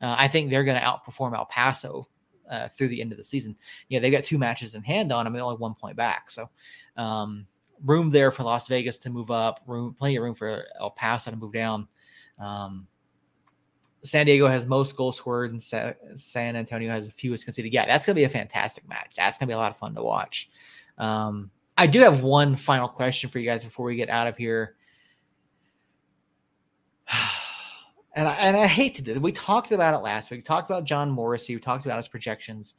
[0.00, 2.06] uh, I think they're going to outperform El Paso
[2.50, 3.56] uh, through the end of the season.
[3.88, 5.32] Yeah, they've got two matches in hand on them.
[5.32, 6.30] They're only one point back.
[6.30, 6.48] So
[6.96, 7.46] um,
[7.84, 9.60] room there for Las Vegas to move up.
[9.66, 11.88] Room, plenty of room for El Paso to move down.
[12.38, 12.86] Um,
[14.04, 17.72] San Diego has most goals scored, and Sa- San Antonio has the fewest conceded.
[17.72, 19.14] Yeah, that's going to be a fantastic match.
[19.16, 20.50] That's going to be a lot of fun to watch.
[20.98, 24.36] Um, I do have one final question for you guys before we get out of
[24.36, 24.76] here.
[28.16, 29.20] And I, and I hate to do it.
[29.20, 30.38] We talked about it last week.
[30.38, 31.56] We talked about John Morrissey.
[31.56, 32.76] We talked about his projections.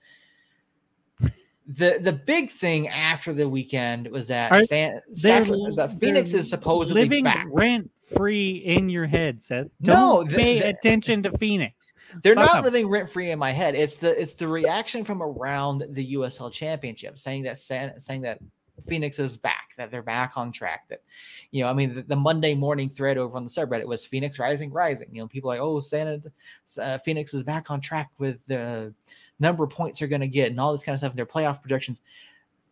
[1.67, 6.47] The the big thing after the weekend was that Are- San, was that Phoenix is
[6.49, 7.47] supposedly living back.
[7.49, 9.67] rent free in your head, Seth.
[9.79, 11.73] No, Don't the- pay the- attention to Phoenix.
[12.21, 12.63] They're Fuck not 'em.
[12.65, 13.73] living rent free in my head.
[13.73, 18.39] It's the it's the reaction from around the USL Championship, saying that San, saying that
[18.87, 20.87] Phoenix is back, that they're back on track.
[20.89, 21.01] That
[21.51, 24.39] you know, I mean, the, the Monday morning thread over on the subreddit was Phoenix
[24.39, 25.09] rising, rising.
[25.11, 26.21] You know, people are like, oh, Santa,
[26.79, 28.93] uh, Phoenix is back on track with the
[29.39, 31.11] number of points they're going to get and all this kind of stuff.
[31.11, 32.01] And their playoff projections.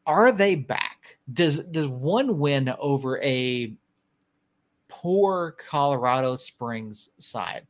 [0.06, 1.18] Are they back?
[1.32, 3.74] Does does one win over a
[4.90, 7.66] poor Colorado Springs side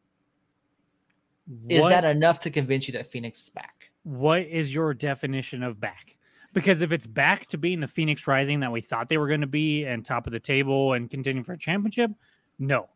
[1.67, 3.91] is that enough to convince you that Phoenix is back?
[4.03, 6.15] what is your definition of back?
[6.53, 9.41] Because if it's back to being the Phoenix Rising that we thought they were going
[9.41, 12.11] to be and top of the table and contending for a championship,
[12.59, 12.89] no.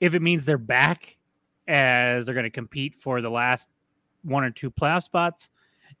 [0.00, 1.16] If it means they're back
[1.66, 3.68] as they're going to compete for the last
[4.22, 5.48] one or two playoff spots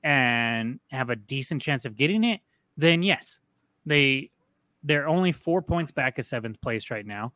[0.02, 2.40] and have a decent chance of getting it,
[2.76, 3.40] then yes,
[3.84, 4.30] they
[4.84, 7.32] they're only four points back of seventh place right now.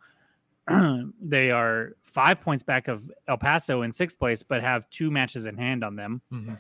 [1.23, 5.47] they are five points back of El Paso in sixth place, but have two matches
[5.47, 6.21] in hand on them.
[6.33, 6.55] Mm-hmm.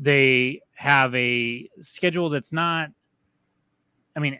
[0.00, 2.90] They have a schedule that's not.
[4.16, 4.38] I mean,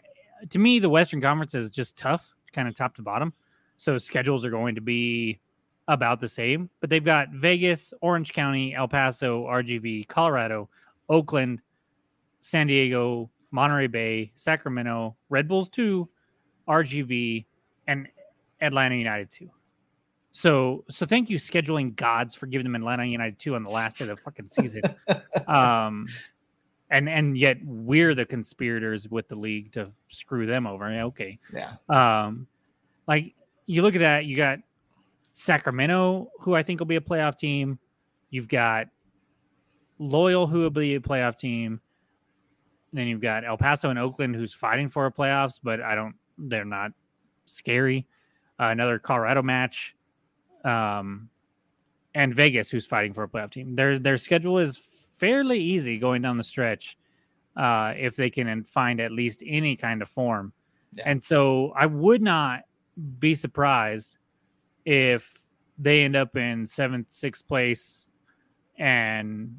[0.49, 3.33] to me, the Western Conference is just tough, kind of top to bottom.
[3.77, 5.39] So schedules are going to be
[5.89, 10.69] about the same, but they've got Vegas, Orange County, El Paso, RGV, Colorado,
[11.09, 11.61] Oakland,
[12.41, 16.07] San Diego, Monterey Bay, Sacramento, Red Bulls 2,
[16.67, 17.45] RGV,
[17.87, 18.07] and
[18.61, 19.49] Atlanta United 2.
[20.31, 23.97] So so thank you scheduling gods for giving them Atlanta United 2 on the last
[23.97, 24.81] day of the fucking season.
[25.47, 26.07] um
[26.91, 30.85] and and yet we're the conspirators with the league to screw them over.
[30.85, 31.39] Okay.
[31.53, 31.73] Yeah.
[31.89, 32.47] Um
[33.07, 33.33] like
[33.65, 34.59] you look at that, you got
[35.33, 37.79] Sacramento, who I think will be a playoff team.
[38.29, 38.87] You've got
[39.99, 41.79] Loyal, who will be a playoff team.
[42.91, 45.93] And then you've got El Paso and Oakland, who's fighting for a playoffs, but I
[45.93, 46.15] don't.
[46.37, 46.91] They're not
[47.45, 48.07] scary.
[48.59, 49.95] Uh, another Colorado match,
[50.63, 51.29] um,
[52.15, 53.75] and Vegas, who's fighting for a playoff team.
[53.75, 54.77] Their their schedule is
[55.17, 56.97] fairly easy going down the stretch,
[57.55, 60.53] uh, if they can find at least any kind of form.
[60.95, 61.03] Yeah.
[61.07, 62.61] And so I would not
[63.19, 64.17] be surprised
[64.85, 65.45] if
[65.77, 68.07] they end up in seventh, sixth place,
[68.77, 69.55] and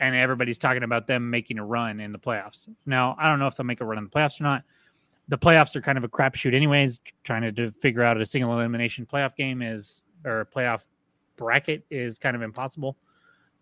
[0.00, 2.68] and everybody's talking about them making a run in the playoffs.
[2.86, 4.62] Now, I don't know if they'll make a run in the playoffs or not.
[5.28, 7.00] The playoffs are kind of a crapshoot, anyways.
[7.24, 10.86] Trying to figure out a single elimination playoff game is or playoff
[11.36, 12.96] bracket is kind of impossible.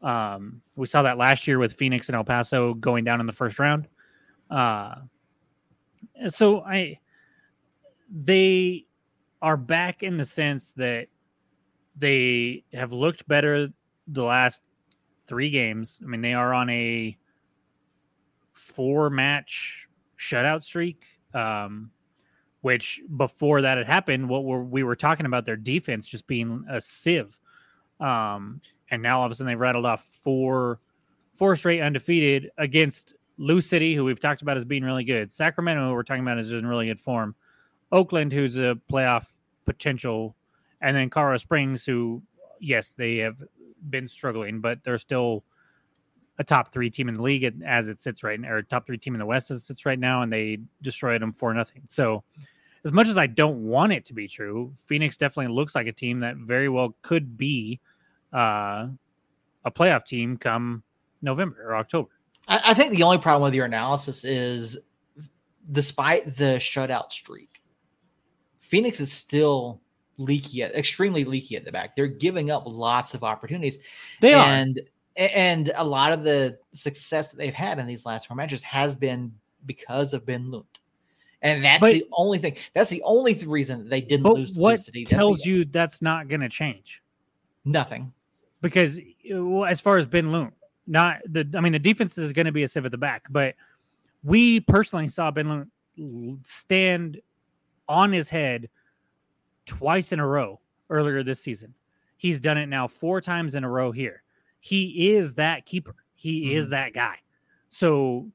[0.03, 3.33] Um, we saw that last year with Phoenix and El Paso going down in the
[3.33, 3.89] first round.
[4.51, 4.97] Uh,
[6.29, 6.99] so I
[8.11, 8.87] they
[9.43, 11.09] are back in the sense that
[11.99, 13.69] they have looked better
[14.09, 14.63] the last
[15.27, 16.01] three games.
[16.03, 17.17] I mean, they are on a
[18.53, 19.89] four match
[20.19, 21.05] shutout streak.
[21.35, 21.91] Um,
[22.63, 26.65] which before that had happened, what were we were talking about their defense just being
[26.69, 27.39] a sieve.
[28.01, 30.81] Um, and now all of a sudden they've rattled off four
[31.33, 35.31] four straight undefeated against Lou City, who we've talked about as being really good.
[35.31, 37.35] Sacramento, who we're talking about is in really good form.
[37.93, 39.27] Oakland, who's a playoff
[39.65, 40.35] potential,
[40.81, 42.21] and then Colorado Springs, who
[42.59, 43.41] yes, they have
[43.91, 45.45] been struggling, but they're still
[46.39, 48.99] a top three team in the league as it sits right now, or top three
[48.99, 51.83] team in the West as it sits right now, and they destroyed them for nothing.
[51.87, 52.23] So,
[52.85, 55.93] as much as I don't want it to be true, Phoenix definitely looks like a
[55.93, 57.81] team that very well could be
[58.33, 58.89] uh,
[59.65, 60.83] a playoff team come
[61.23, 62.11] November or October.
[62.47, 64.79] I, I think the only problem with your analysis is,
[65.73, 67.61] despite the shutout streak,
[68.61, 69.81] Phoenix is still
[70.19, 71.97] leaky, at, extremely leaky at the back.
[71.97, 73.79] They're giving up lots of opportunities.
[74.21, 74.47] They are.
[75.17, 78.97] And a lot of the success that they've had in these last four matches has
[78.97, 79.33] been
[79.65, 80.79] because of Ben Lundt.
[81.43, 82.57] And that's But- the only thing.
[82.75, 85.01] That's the only th- reason they didn't lose what Lou City.
[85.05, 87.03] That's the- tells you that's not going to change?
[87.65, 88.13] nothing?
[88.63, 89.03] because eh,
[89.35, 90.53] well, as far as Ben Lundt,
[90.87, 93.25] not the I mean the defense is going to be a sieve at the back,
[93.31, 93.55] but
[94.23, 97.21] we personally saw Ben Lundt stand
[97.89, 98.69] on his head
[99.67, 100.61] twice in a row
[100.91, 101.75] earlier this season.
[102.19, 104.23] He's done it now four times in a row here.
[104.61, 105.95] He is that keeper.
[106.15, 107.17] He is that guy.
[107.69, 108.31] So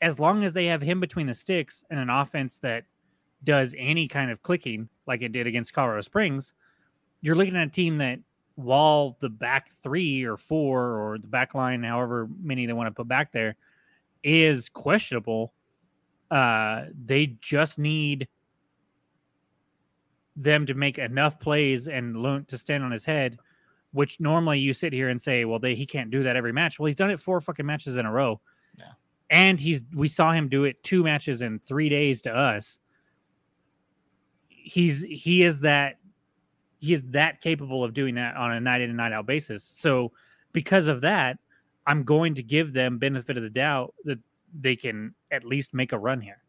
[0.00, 2.84] as long as they have him between the sticks and an offense that
[3.44, 6.52] does any kind of clicking like it did against Colorado Springs,
[7.20, 8.18] you're looking at a team that
[8.56, 12.90] while the back three or four or the back line, however many they want to
[12.90, 13.56] put back there,
[14.22, 15.52] is questionable.
[16.30, 18.28] Uh, they just need
[20.36, 23.38] them to make enough plays and Lundt to stand on his head,
[23.96, 26.78] which normally you sit here and say, well, they, he can't do that every match.
[26.78, 28.38] Well, he's done it four fucking matches in a row.
[28.78, 28.92] Yeah.
[29.30, 32.78] And he's we saw him do it two matches in three days to us.
[34.48, 35.98] He's he is that
[36.78, 39.64] he is that capable of doing that on a night in and night out basis.
[39.64, 40.12] So
[40.52, 41.38] because of that,
[41.86, 44.18] I'm going to give them benefit of the doubt that
[44.60, 46.42] they can at least make a run here.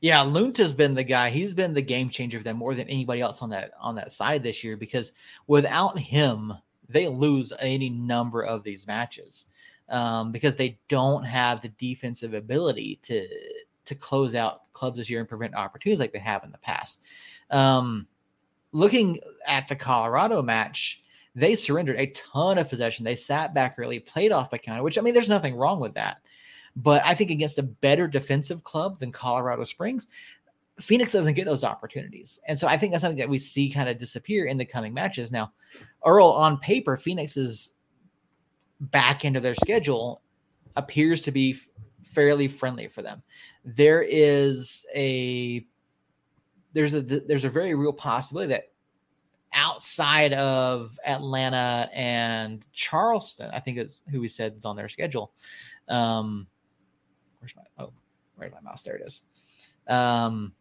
[0.00, 1.28] Yeah, Lunta's been the guy.
[1.28, 4.10] He's been the game changer for them more than anybody else on that on that
[4.10, 4.76] side this year.
[4.76, 5.12] Because
[5.46, 6.54] without him,
[6.88, 9.46] they lose any number of these matches
[9.90, 13.28] um, because they don't have the defensive ability to
[13.84, 17.02] to close out clubs this year and prevent opportunities like they have in the past.
[17.50, 18.06] Um,
[18.72, 21.02] looking at the Colorado match,
[21.34, 23.04] they surrendered a ton of possession.
[23.04, 25.94] They sat back early, played off the counter, which I mean, there's nothing wrong with
[25.94, 26.18] that.
[26.76, 30.06] But I think against a better defensive club than Colorado Springs,
[30.80, 32.40] Phoenix doesn't get those opportunities.
[32.46, 34.94] And so I think that's something that we see kind of disappear in the coming
[34.94, 35.30] matches.
[35.30, 35.52] Now,
[36.04, 37.72] Earl, on paper, Phoenix's
[38.80, 40.22] back end of their schedule
[40.76, 41.58] appears to be
[42.02, 43.22] fairly friendly for them.
[43.64, 45.66] There is a
[46.72, 48.70] there's a there's a very real possibility that
[49.52, 55.32] outside of Atlanta and Charleston, I think it's who we said is on their schedule.
[55.88, 56.46] Um,
[57.40, 57.92] where's my oh,
[58.36, 58.82] where's my mouse?
[58.82, 59.22] There it is.
[59.88, 60.52] Um,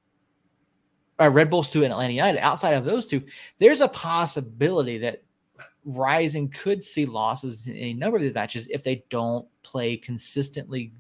[1.20, 2.40] uh, Red Bulls two and Atlanta United.
[2.40, 3.22] Outside of those two,
[3.60, 5.24] there's a possibility that
[5.86, 10.92] Rising could see losses in a number of these matches if they don't play consistently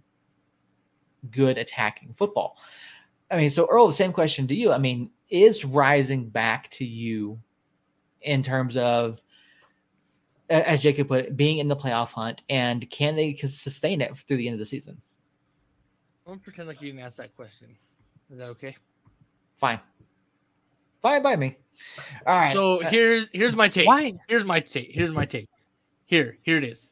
[1.32, 2.58] good attacking football.
[3.32, 4.72] I mean, so Earl, the same question to you.
[4.72, 7.40] I mean, is Rising back to you
[8.22, 9.22] in terms of,
[10.50, 14.38] as Jacob put it, being in the playoff hunt, and can they sustain it through
[14.38, 15.00] the end of the season?
[16.30, 17.76] I'm gonna pretend like you didn't ask that question.
[18.32, 18.76] Is that okay?
[19.56, 19.80] Fine.
[21.02, 21.58] Fine by me.
[22.28, 22.54] All right.
[22.54, 23.88] So Uh, here's here's my take.
[23.88, 24.14] Why?
[24.28, 24.92] Here's my take.
[24.94, 25.48] Here's my take.
[26.06, 26.92] Here, here it is.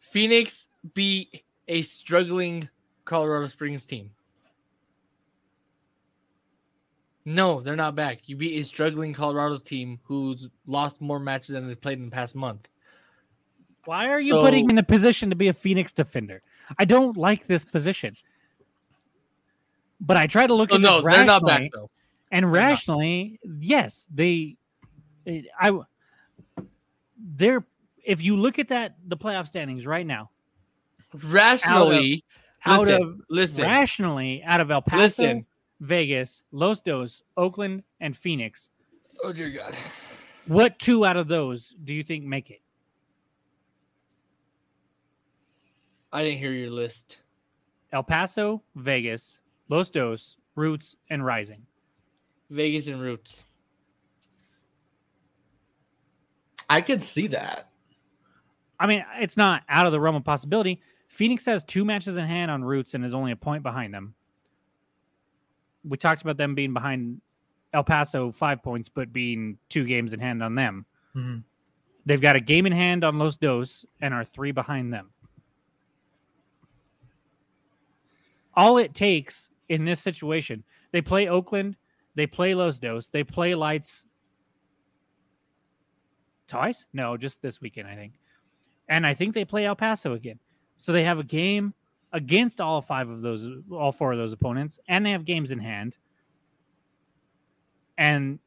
[0.00, 2.68] Phoenix beat a struggling
[3.06, 4.10] Colorado Springs team.
[7.24, 8.20] No, they're not back.
[8.26, 12.10] You beat a struggling Colorado team who's lost more matches than they've played in the
[12.10, 12.68] past month.
[13.86, 16.42] Why are you So- putting me in the position to be a Phoenix defender?
[16.78, 18.14] I don't like this position.
[20.00, 21.90] But I try to look So at this Oh, no, they're not rationally, back though.
[22.30, 22.52] and not.
[22.52, 24.56] rationally, yes, they.
[25.26, 25.78] Eh, I.
[27.36, 27.64] They're.
[28.04, 30.30] If you look at that, the playoff standings right now,
[31.22, 32.24] Rationally,
[32.64, 35.46] out listen, of listen, rationally, out of El Paso, listen.
[35.80, 38.70] Vegas, Los Dos, Oakland, and Phoenix,
[39.22, 39.74] Oh dear God.
[40.46, 42.60] what two out of those do you think make it?
[46.12, 47.18] I didn't hear your list.
[47.92, 49.40] El Paso, Vegas,
[49.70, 51.64] Los Dos, Roots, and Rising.
[52.50, 53.46] Vegas and Roots.
[56.68, 57.70] I could see that.
[58.78, 60.82] I mean, it's not out of the realm of possibility.
[61.08, 64.14] Phoenix has two matches in hand on Roots and is only a point behind them.
[65.84, 67.20] We talked about them being behind
[67.72, 70.84] El Paso five points, but being two games in hand on them.
[71.14, 71.44] Mhm.
[72.06, 75.10] They've got a game in hand on Los Dos and are three behind them.
[78.54, 81.76] All it takes in this situation, they play Oakland,
[82.16, 84.04] they play Los Dos, they play Lights
[86.48, 86.84] twice?
[86.92, 88.14] No, just this weekend, I think.
[88.88, 90.38] And I think they play El Paso again.
[90.76, 91.72] So they have a game
[92.12, 95.60] against all five of those, all four of those opponents, and they have games in
[95.60, 95.96] hand.
[97.96, 98.40] And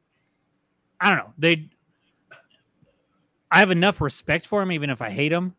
[1.00, 1.32] I don't know.
[1.38, 1.70] They,
[3.50, 5.54] I have enough respect for them, even if I hate them,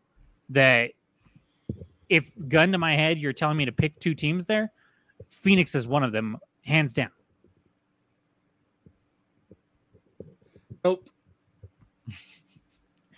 [0.50, 0.92] that
[2.08, 4.70] if gun to my head, you're telling me to pick two teams there,
[5.28, 7.10] Phoenix is one of them, hands down.
[10.84, 11.08] Nope.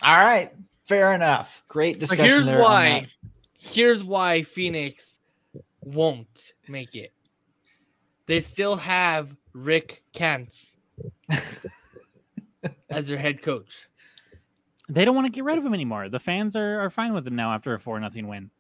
[0.03, 0.53] All right.
[0.85, 1.63] Fair enough.
[1.69, 2.25] Great But discussion.
[2.25, 3.09] here's there why.
[3.59, 5.19] Here's why Phoenix
[5.83, 7.13] won't make it.
[8.27, 10.73] They still have Rick Schantz
[12.91, 13.89] as their head coach.
[14.89, 16.09] They don't want to get rid of him anymore.
[16.09, 18.51] The fans are, are fine with him now after a four nothing win.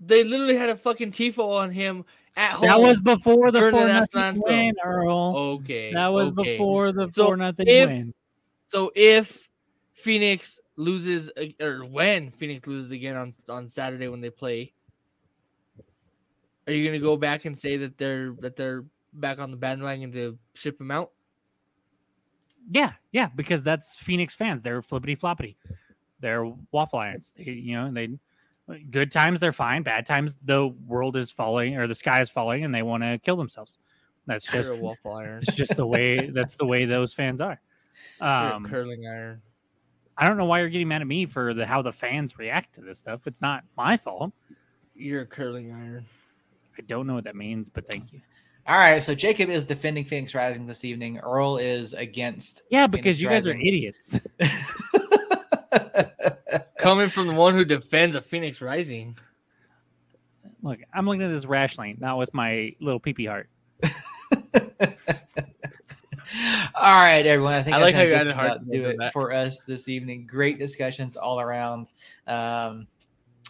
[0.00, 2.04] They literally had a fucking tifo on him
[2.36, 2.66] at home.
[2.66, 5.36] That was before the four nothing win, Earl.
[5.36, 5.92] okay.
[5.94, 6.52] that was okay.
[6.58, 8.14] before the So four nothing if- win.
[8.66, 9.48] So if
[9.94, 14.72] Phoenix loses or when Phoenix loses again on on Saturday when they play,
[16.66, 20.12] are you gonna go back and say that they're that they're back on the bandwagon
[20.12, 21.12] to ship him out?
[22.70, 24.60] Yeah, yeah, because that's Phoenix fans.
[24.62, 25.54] They're flippity floppity.
[26.20, 27.32] They're waffle irons.
[27.36, 28.08] They, you know, they
[28.90, 29.82] good times they're fine.
[29.82, 33.18] Bad times the world is falling or the sky is falling and they want to
[33.18, 33.78] kill themselves.
[34.26, 35.42] That's just a waffle iron.
[35.46, 37.60] it's just the way that's the way those fans are.
[38.18, 39.40] They're a Um, curling iron.
[40.18, 42.74] I don't know why you're getting mad at me for the how the fans react
[42.76, 43.26] to this stuff.
[43.26, 44.32] It's not my fault.
[44.94, 46.06] You're a curling iron.
[46.78, 48.20] I don't know what that means, but thank you.
[48.66, 49.02] All right.
[49.02, 51.18] So Jacob is defending Phoenix Rising this evening.
[51.18, 52.62] Earl is against.
[52.70, 54.18] Yeah, because Phoenix you guys are idiots.
[56.86, 59.18] Coming from the one who defends a Phoenix Rising.
[60.62, 63.48] Look, I'm looking at this rationally, not with my little peepee heart.
[66.76, 67.54] All right, everyone.
[67.54, 69.12] I think I like how you just added heart about to do it that.
[69.12, 70.28] for us this evening.
[70.28, 71.88] Great discussions all around.
[72.28, 72.86] Um,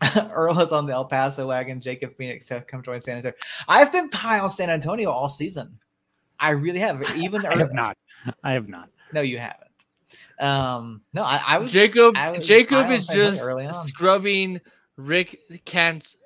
[0.16, 1.78] Earl is on the El Paso wagon.
[1.78, 3.36] Jacob Phoenix have come join San Antonio.
[3.68, 5.78] I've been high on San Antonio all season.
[6.40, 7.02] I really have.
[7.14, 7.98] Even I have not.
[8.42, 8.88] I have not.
[9.12, 9.66] No, you haven't.
[10.38, 13.42] Um, no, I, I was Jacob I was Jacob is just
[13.88, 14.60] scrubbing
[14.96, 16.16] Rick Schantz's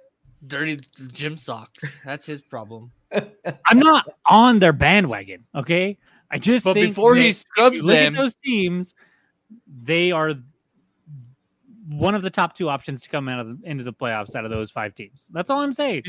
[0.47, 1.83] dirty gym socks.
[2.05, 2.93] That's his problem.
[3.13, 5.45] I'm not on their bandwagon.
[5.55, 5.99] Okay,
[6.31, 8.95] I just But think before he scrubs look them, at those teams,
[9.83, 10.35] they are
[11.89, 14.45] one of the top two options to come out of the, into the playoffs out
[14.45, 15.27] of those five teams.
[15.33, 16.05] That's all I'm saying.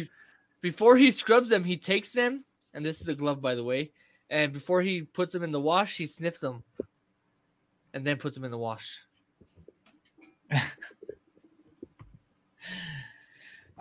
[0.61, 2.43] before he scrubs them, he takes them,
[2.73, 3.91] and this is a glove, by the way,
[4.29, 6.63] and before he puts them in the wash, he sniffs them,
[7.93, 9.01] and then puts them in the wash.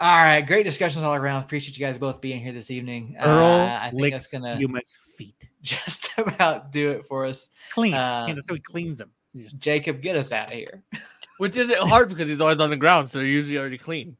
[0.00, 1.42] All right, great discussions all around.
[1.42, 3.16] Appreciate you guys both being here this evening.
[3.20, 5.46] Earl uh, I think licks that's gonna Yuma's feet.
[5.62, 7.50] just about do it for us.
[7.70, 7.92] Clean.
[7.92, 9.10] Uh, yeah, so he cleans them.
[9.58, 10.82] Jacob, get us out of here.
[11.36, 14.16] Which isn't hard because he's always on the ground, so they're usually already clean.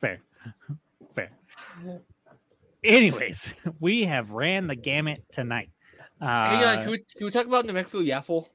[0.00, 0.20] Fair.
[1.12, 1.30] Fair.
[2.82, 5.68] Anyways, we have ran the gamut tonight.
[6.24, 8.46] Uh, Hang on, can we can we talk about New Mexico Yaffle?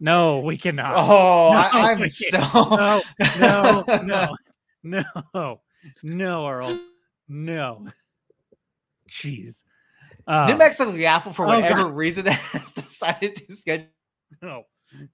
[0.00, 0.94] no, we cannot.
[0.96, 3.02] Oh, no, I, I'm we so no,
[3.38, 3.84] no,
[4.82, 5.60] no, no,
[6.02, 6.78] no, Earl,
[7.28, 7.86] no.
[9.06, 9.64] Jeez.
[10.26, 13.88] Uh, New Mexico Yaffle for oh, whatever reason has decided to schedule.
[14.40, 14.62] no,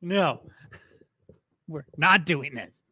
[0.01, 0.43] no.
[1.67, 2.85] We're not doing this.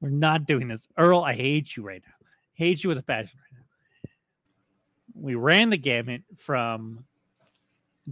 [0.00, 0.88] We're not doing this.
[0.98, 2.26] Earl, I hate you right now.
[2.54, 4.10] Hate you with a passion right now.
[5.14, 7.04] We ran the gamut from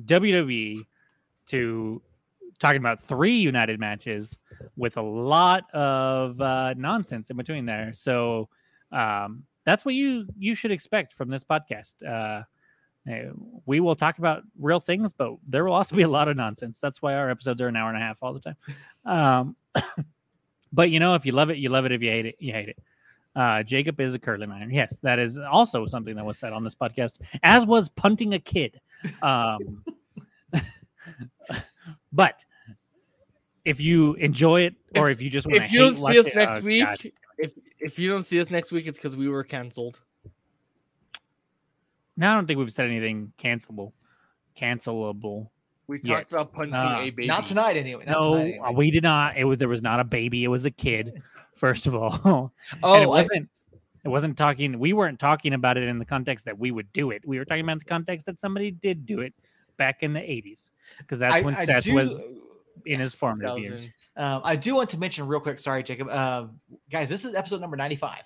[0.04, 0.86] WWE
[1.46, 2.02] to
[2.58, 4.38] talking about three United matches
[4.76, 7.92] with a lot of uh, nonsense in between there.
[7.94, 8.48] So
[8.92, 11.94] um, that's what you you should expect from this podcast.
[12.06, 12.42] Uh,
[13.10, 13.32] uh,
[13.66, 16.78] we will talk about real things, but there will also be a lot of nonsense.
[16.78, 18.56] That's why our episodes are an hour and a half all the time.
[19.04, 19.56] Um,
[20.72, 21.92] but you know, if you love it, you love it.
[21.92, 22.78] If you hate it, you hate it.
[23.34, 24.70] Uh, Jacob is a curling iron.
[24.70, 28.38] Yes, that is also something that was said on this podcast, as was punting a
[28.38, 28.80] kid.
[29.22, 29.84] Um,
[32.12, 32.44] but
[33.64, 36.26] if you enjoy it, or if, you just want to If you don't see us
[36.26, 36.98] it, next oh, week, God.
[37.38, 40.00] if if you don't see us next week, it's because we were canceled.
[42.16, 43.92] no, I don't think we've said anything cancelable.
[44.56, 45.48] Cancelable.
[45.88, 46.32] We talked Yet.
[46.32, 47.26] about punching Uh, a baby.
[47.26, 48.04] Not tonight, anyway.
[48.06, 48.72] Not no, tonight anyway.
[48.74, 49.36] we did not.
[49.36, 50.44] It was there was not a baby.
[50.44, 51.22] It was a kid.
[51.54, 52.52] First of all,
[52.82, 53.48] Oh, and it wasn't.
[54.04, 54.78] It wasn't talking.
[54.78, 57.22] We weren't talking about it in the context that we would do it.
[57.26, 59.32] We were talking about the context that somebody did do it
[59.76, 62.22] back in the '80s, because that's I- when I Seth do- was
[62.86, 63.88] in his formative years.
[64.16, 65.58] Um, I do want to mention real quick.
[65.58, 66.08] Sorry, Jacob.
[66.08, 66.46] Uh,
[66.90, 68.22] guys, this is episode number 95.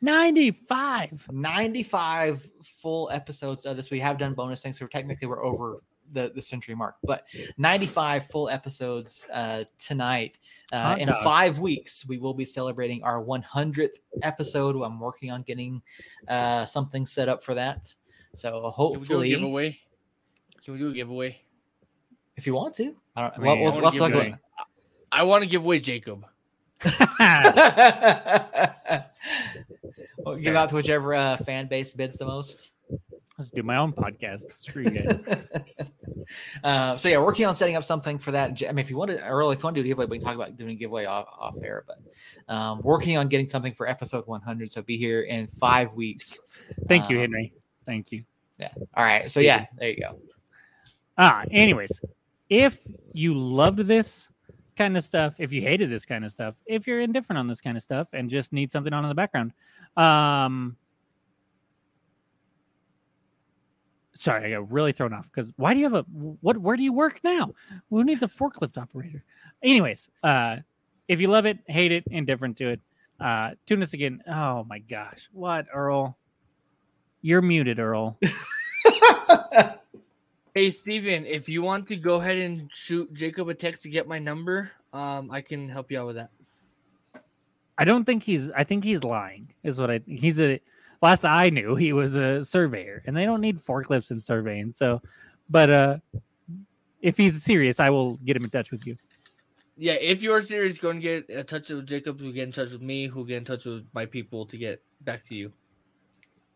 [0.00, 1.26] Ninety-five.
[1.30, 2.48] 95
[2.80, 3.90] full episodes of this.
[3.90, 5.82] We have done bonus things, so technically we're over
[6.12, 7.24] the, the century mark, but
[7.58, 10.38] 95 full episodes uh, tonight.
[10.72, 13.88] Uh, in five weeks, we will be celebrating our 100th
[14.22, 14.80] episode.
[14.82, 15.82] I'm working on getting
[16.28, 17.92] uh, something set up for that.
[18.34, 19.78] So Can we do a hopefully, giveaway?
[20.64, 21.38] Can we do a giveaway?
[22.36, 23.34] if you want to, I don't.
[23.36, 24.28] I well, mean, we'll, I we'll wanna talk give about.
[24.28, 24.38] away-
[25.12, 26.24] I want to give away Jacob.
[30.24, 32.71] We'll give out to whichever uh, fan base bids the most.
[33.42, 34.56] Let's do my own podcast.
[34.56, 35.24] Screw you guys.
[36.64, 38.62] uh, so yeah, working on setting up something for that.
[38.62, 40.18] I mean, if you want to, or if you want to do a giveaway, we
[40.18, 41.84] can talk about doing a giveaway off, off air.
[41.84, 44.70] But um, working on getting something for episode 100.
[44.70, 46.38] So be here in five weeks.
[46.86, 47.52] Thank you, Um, Henry.
[47.84, 48.22] Thank you.
[48.60, 48.68] Yeah.
[48.94, 49.26] All right.
[49.26, 50.20] So yeah, there you go.
[51.18, 52.00] Ah, anyways,
[52.48, 52.78] if
[53.12, 54.28] you loved this
[54.76, 57.60] kind of stuff, if you hated this kind of stuff, if you're indifferent on this
[57.60, 59.52] kind of stuff and just need something on in the background,
[59.96, 60.76] um,
[64.14, 66.58] sorry, I got really thrown off because why do you have a what?
[66.58, 67.52] Where do you work now?
[67.90, 69.24] Who needs a forklift operator?
[69.62, 70.56] Anyways, uh,
[71.08, 72.80] if you love it, hate it, indifferent to it,
[73.20, 74.22] uh, tune us again.
[74.28, 76.16] Oh my gosh, what Earl?
[77.20, 78.18] You're muted, Earl.
[80.54, 84.06] Hey Steven, if you want to go ahead and shoot Jacob a text to get
[84.06, 86.28] my number, um, I can help you out with that.
[87.78, 88.50] I don't think he's.
[88.50, 89.54] I think he's lying.
[89.64, 90.00] Is what I.
[90.06, 90.60] He's a.
[91.02, 94.70] Last I knew, he was a surveyor, and they don't need forklifts in surveying.
[94.70, 95.02] So,
[95.50, 95.96] but uh,
[97.00, 98.96] if he's serious, I will get him in touch with you.
[99.76, 102.20] Yeah, if you're serious, go and get in touch with Jacob.
[102.20, 103.08] Who get in touch with me?
[103.08, 105.52] Who get in touch with my people to get back to you?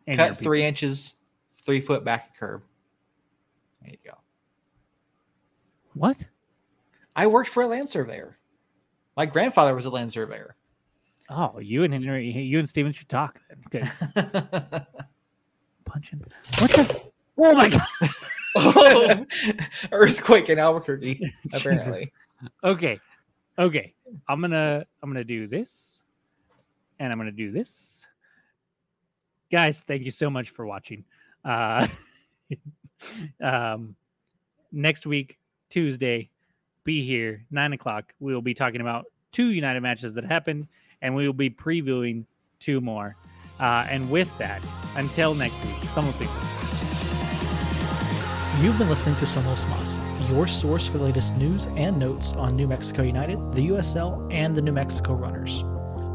[0.07, 1.15] And Cut three inches,
[1.65, 2.63] three foot back of curb.
[3.83, 4.17] There you go.
[5.95, 6.25] What?
[7.17, 8.39] I worked for a land surveyor.
[9.17, 10.55] My grandfather was a land surveyor.
[11.29, 13.59] Oh, you and Henry, you and Steven should talk then.
[13.71, 14.03] Because
[15.85, 16.25] punching.
[16.59, 17.03] What the?
[17.39, 19.27] Oh my god!
[19.93, 21.61] Earthquake in Albuquerque, Jesus.
[21.61, 22.13] apparently.
[22.65, 22.99] Okay,
[23.59, 23.93] okay.
[24.29, 26.03] I'm gonna I'm gonna do this,
[26.99, 28.07] and I'm gonna do this.
[29.51, 31.05] Guys, thank you so much for watching.
[31.45, 31.87] Uh,
[33.43, 33.95] um,
[34.73, 35.39] next week,
[35.69, 36.31] Tuesday,
[36.85, 38.15] be here nine o'clock.
[38.19, 40.69] We will be talking about two United matches that happened,
[41.03, 42.25] and we will be previewing
[42.61, 43.17] two more.
[43.59, 44.63] Uh, and with that,
[44.97, 46.35] until next week, some of people.
[48.63, 49.99] You've been listening to Somos Mas,
[50.31, 54.57] your source for the latest news and notes on New Mexico United, the USL, and
[54.57, 55.63] the New Mexico Runners.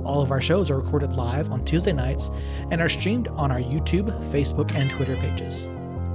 [0.03, 2.31] All of our shows are recorded live on Tuesday nights
[2.71, 5.65] and are streamed on our YouTube, Facebook, and Twitter pages.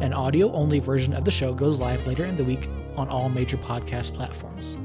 [0.00, 3.28] An audio only version of the show goes live later in the week on all
[3.28, 4.76] major podcast platforms.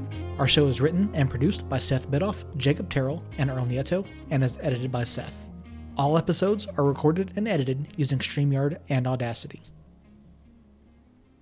[0.42, 4.42] Our show is written and produced by Seth Bidoff, Jacob Terrell, and Earl Nieto, and
[4.42, 5.36] is edited by Seth.
[5.96, 9.62] All episodes are recorded and edited using StreamYard and Audacity.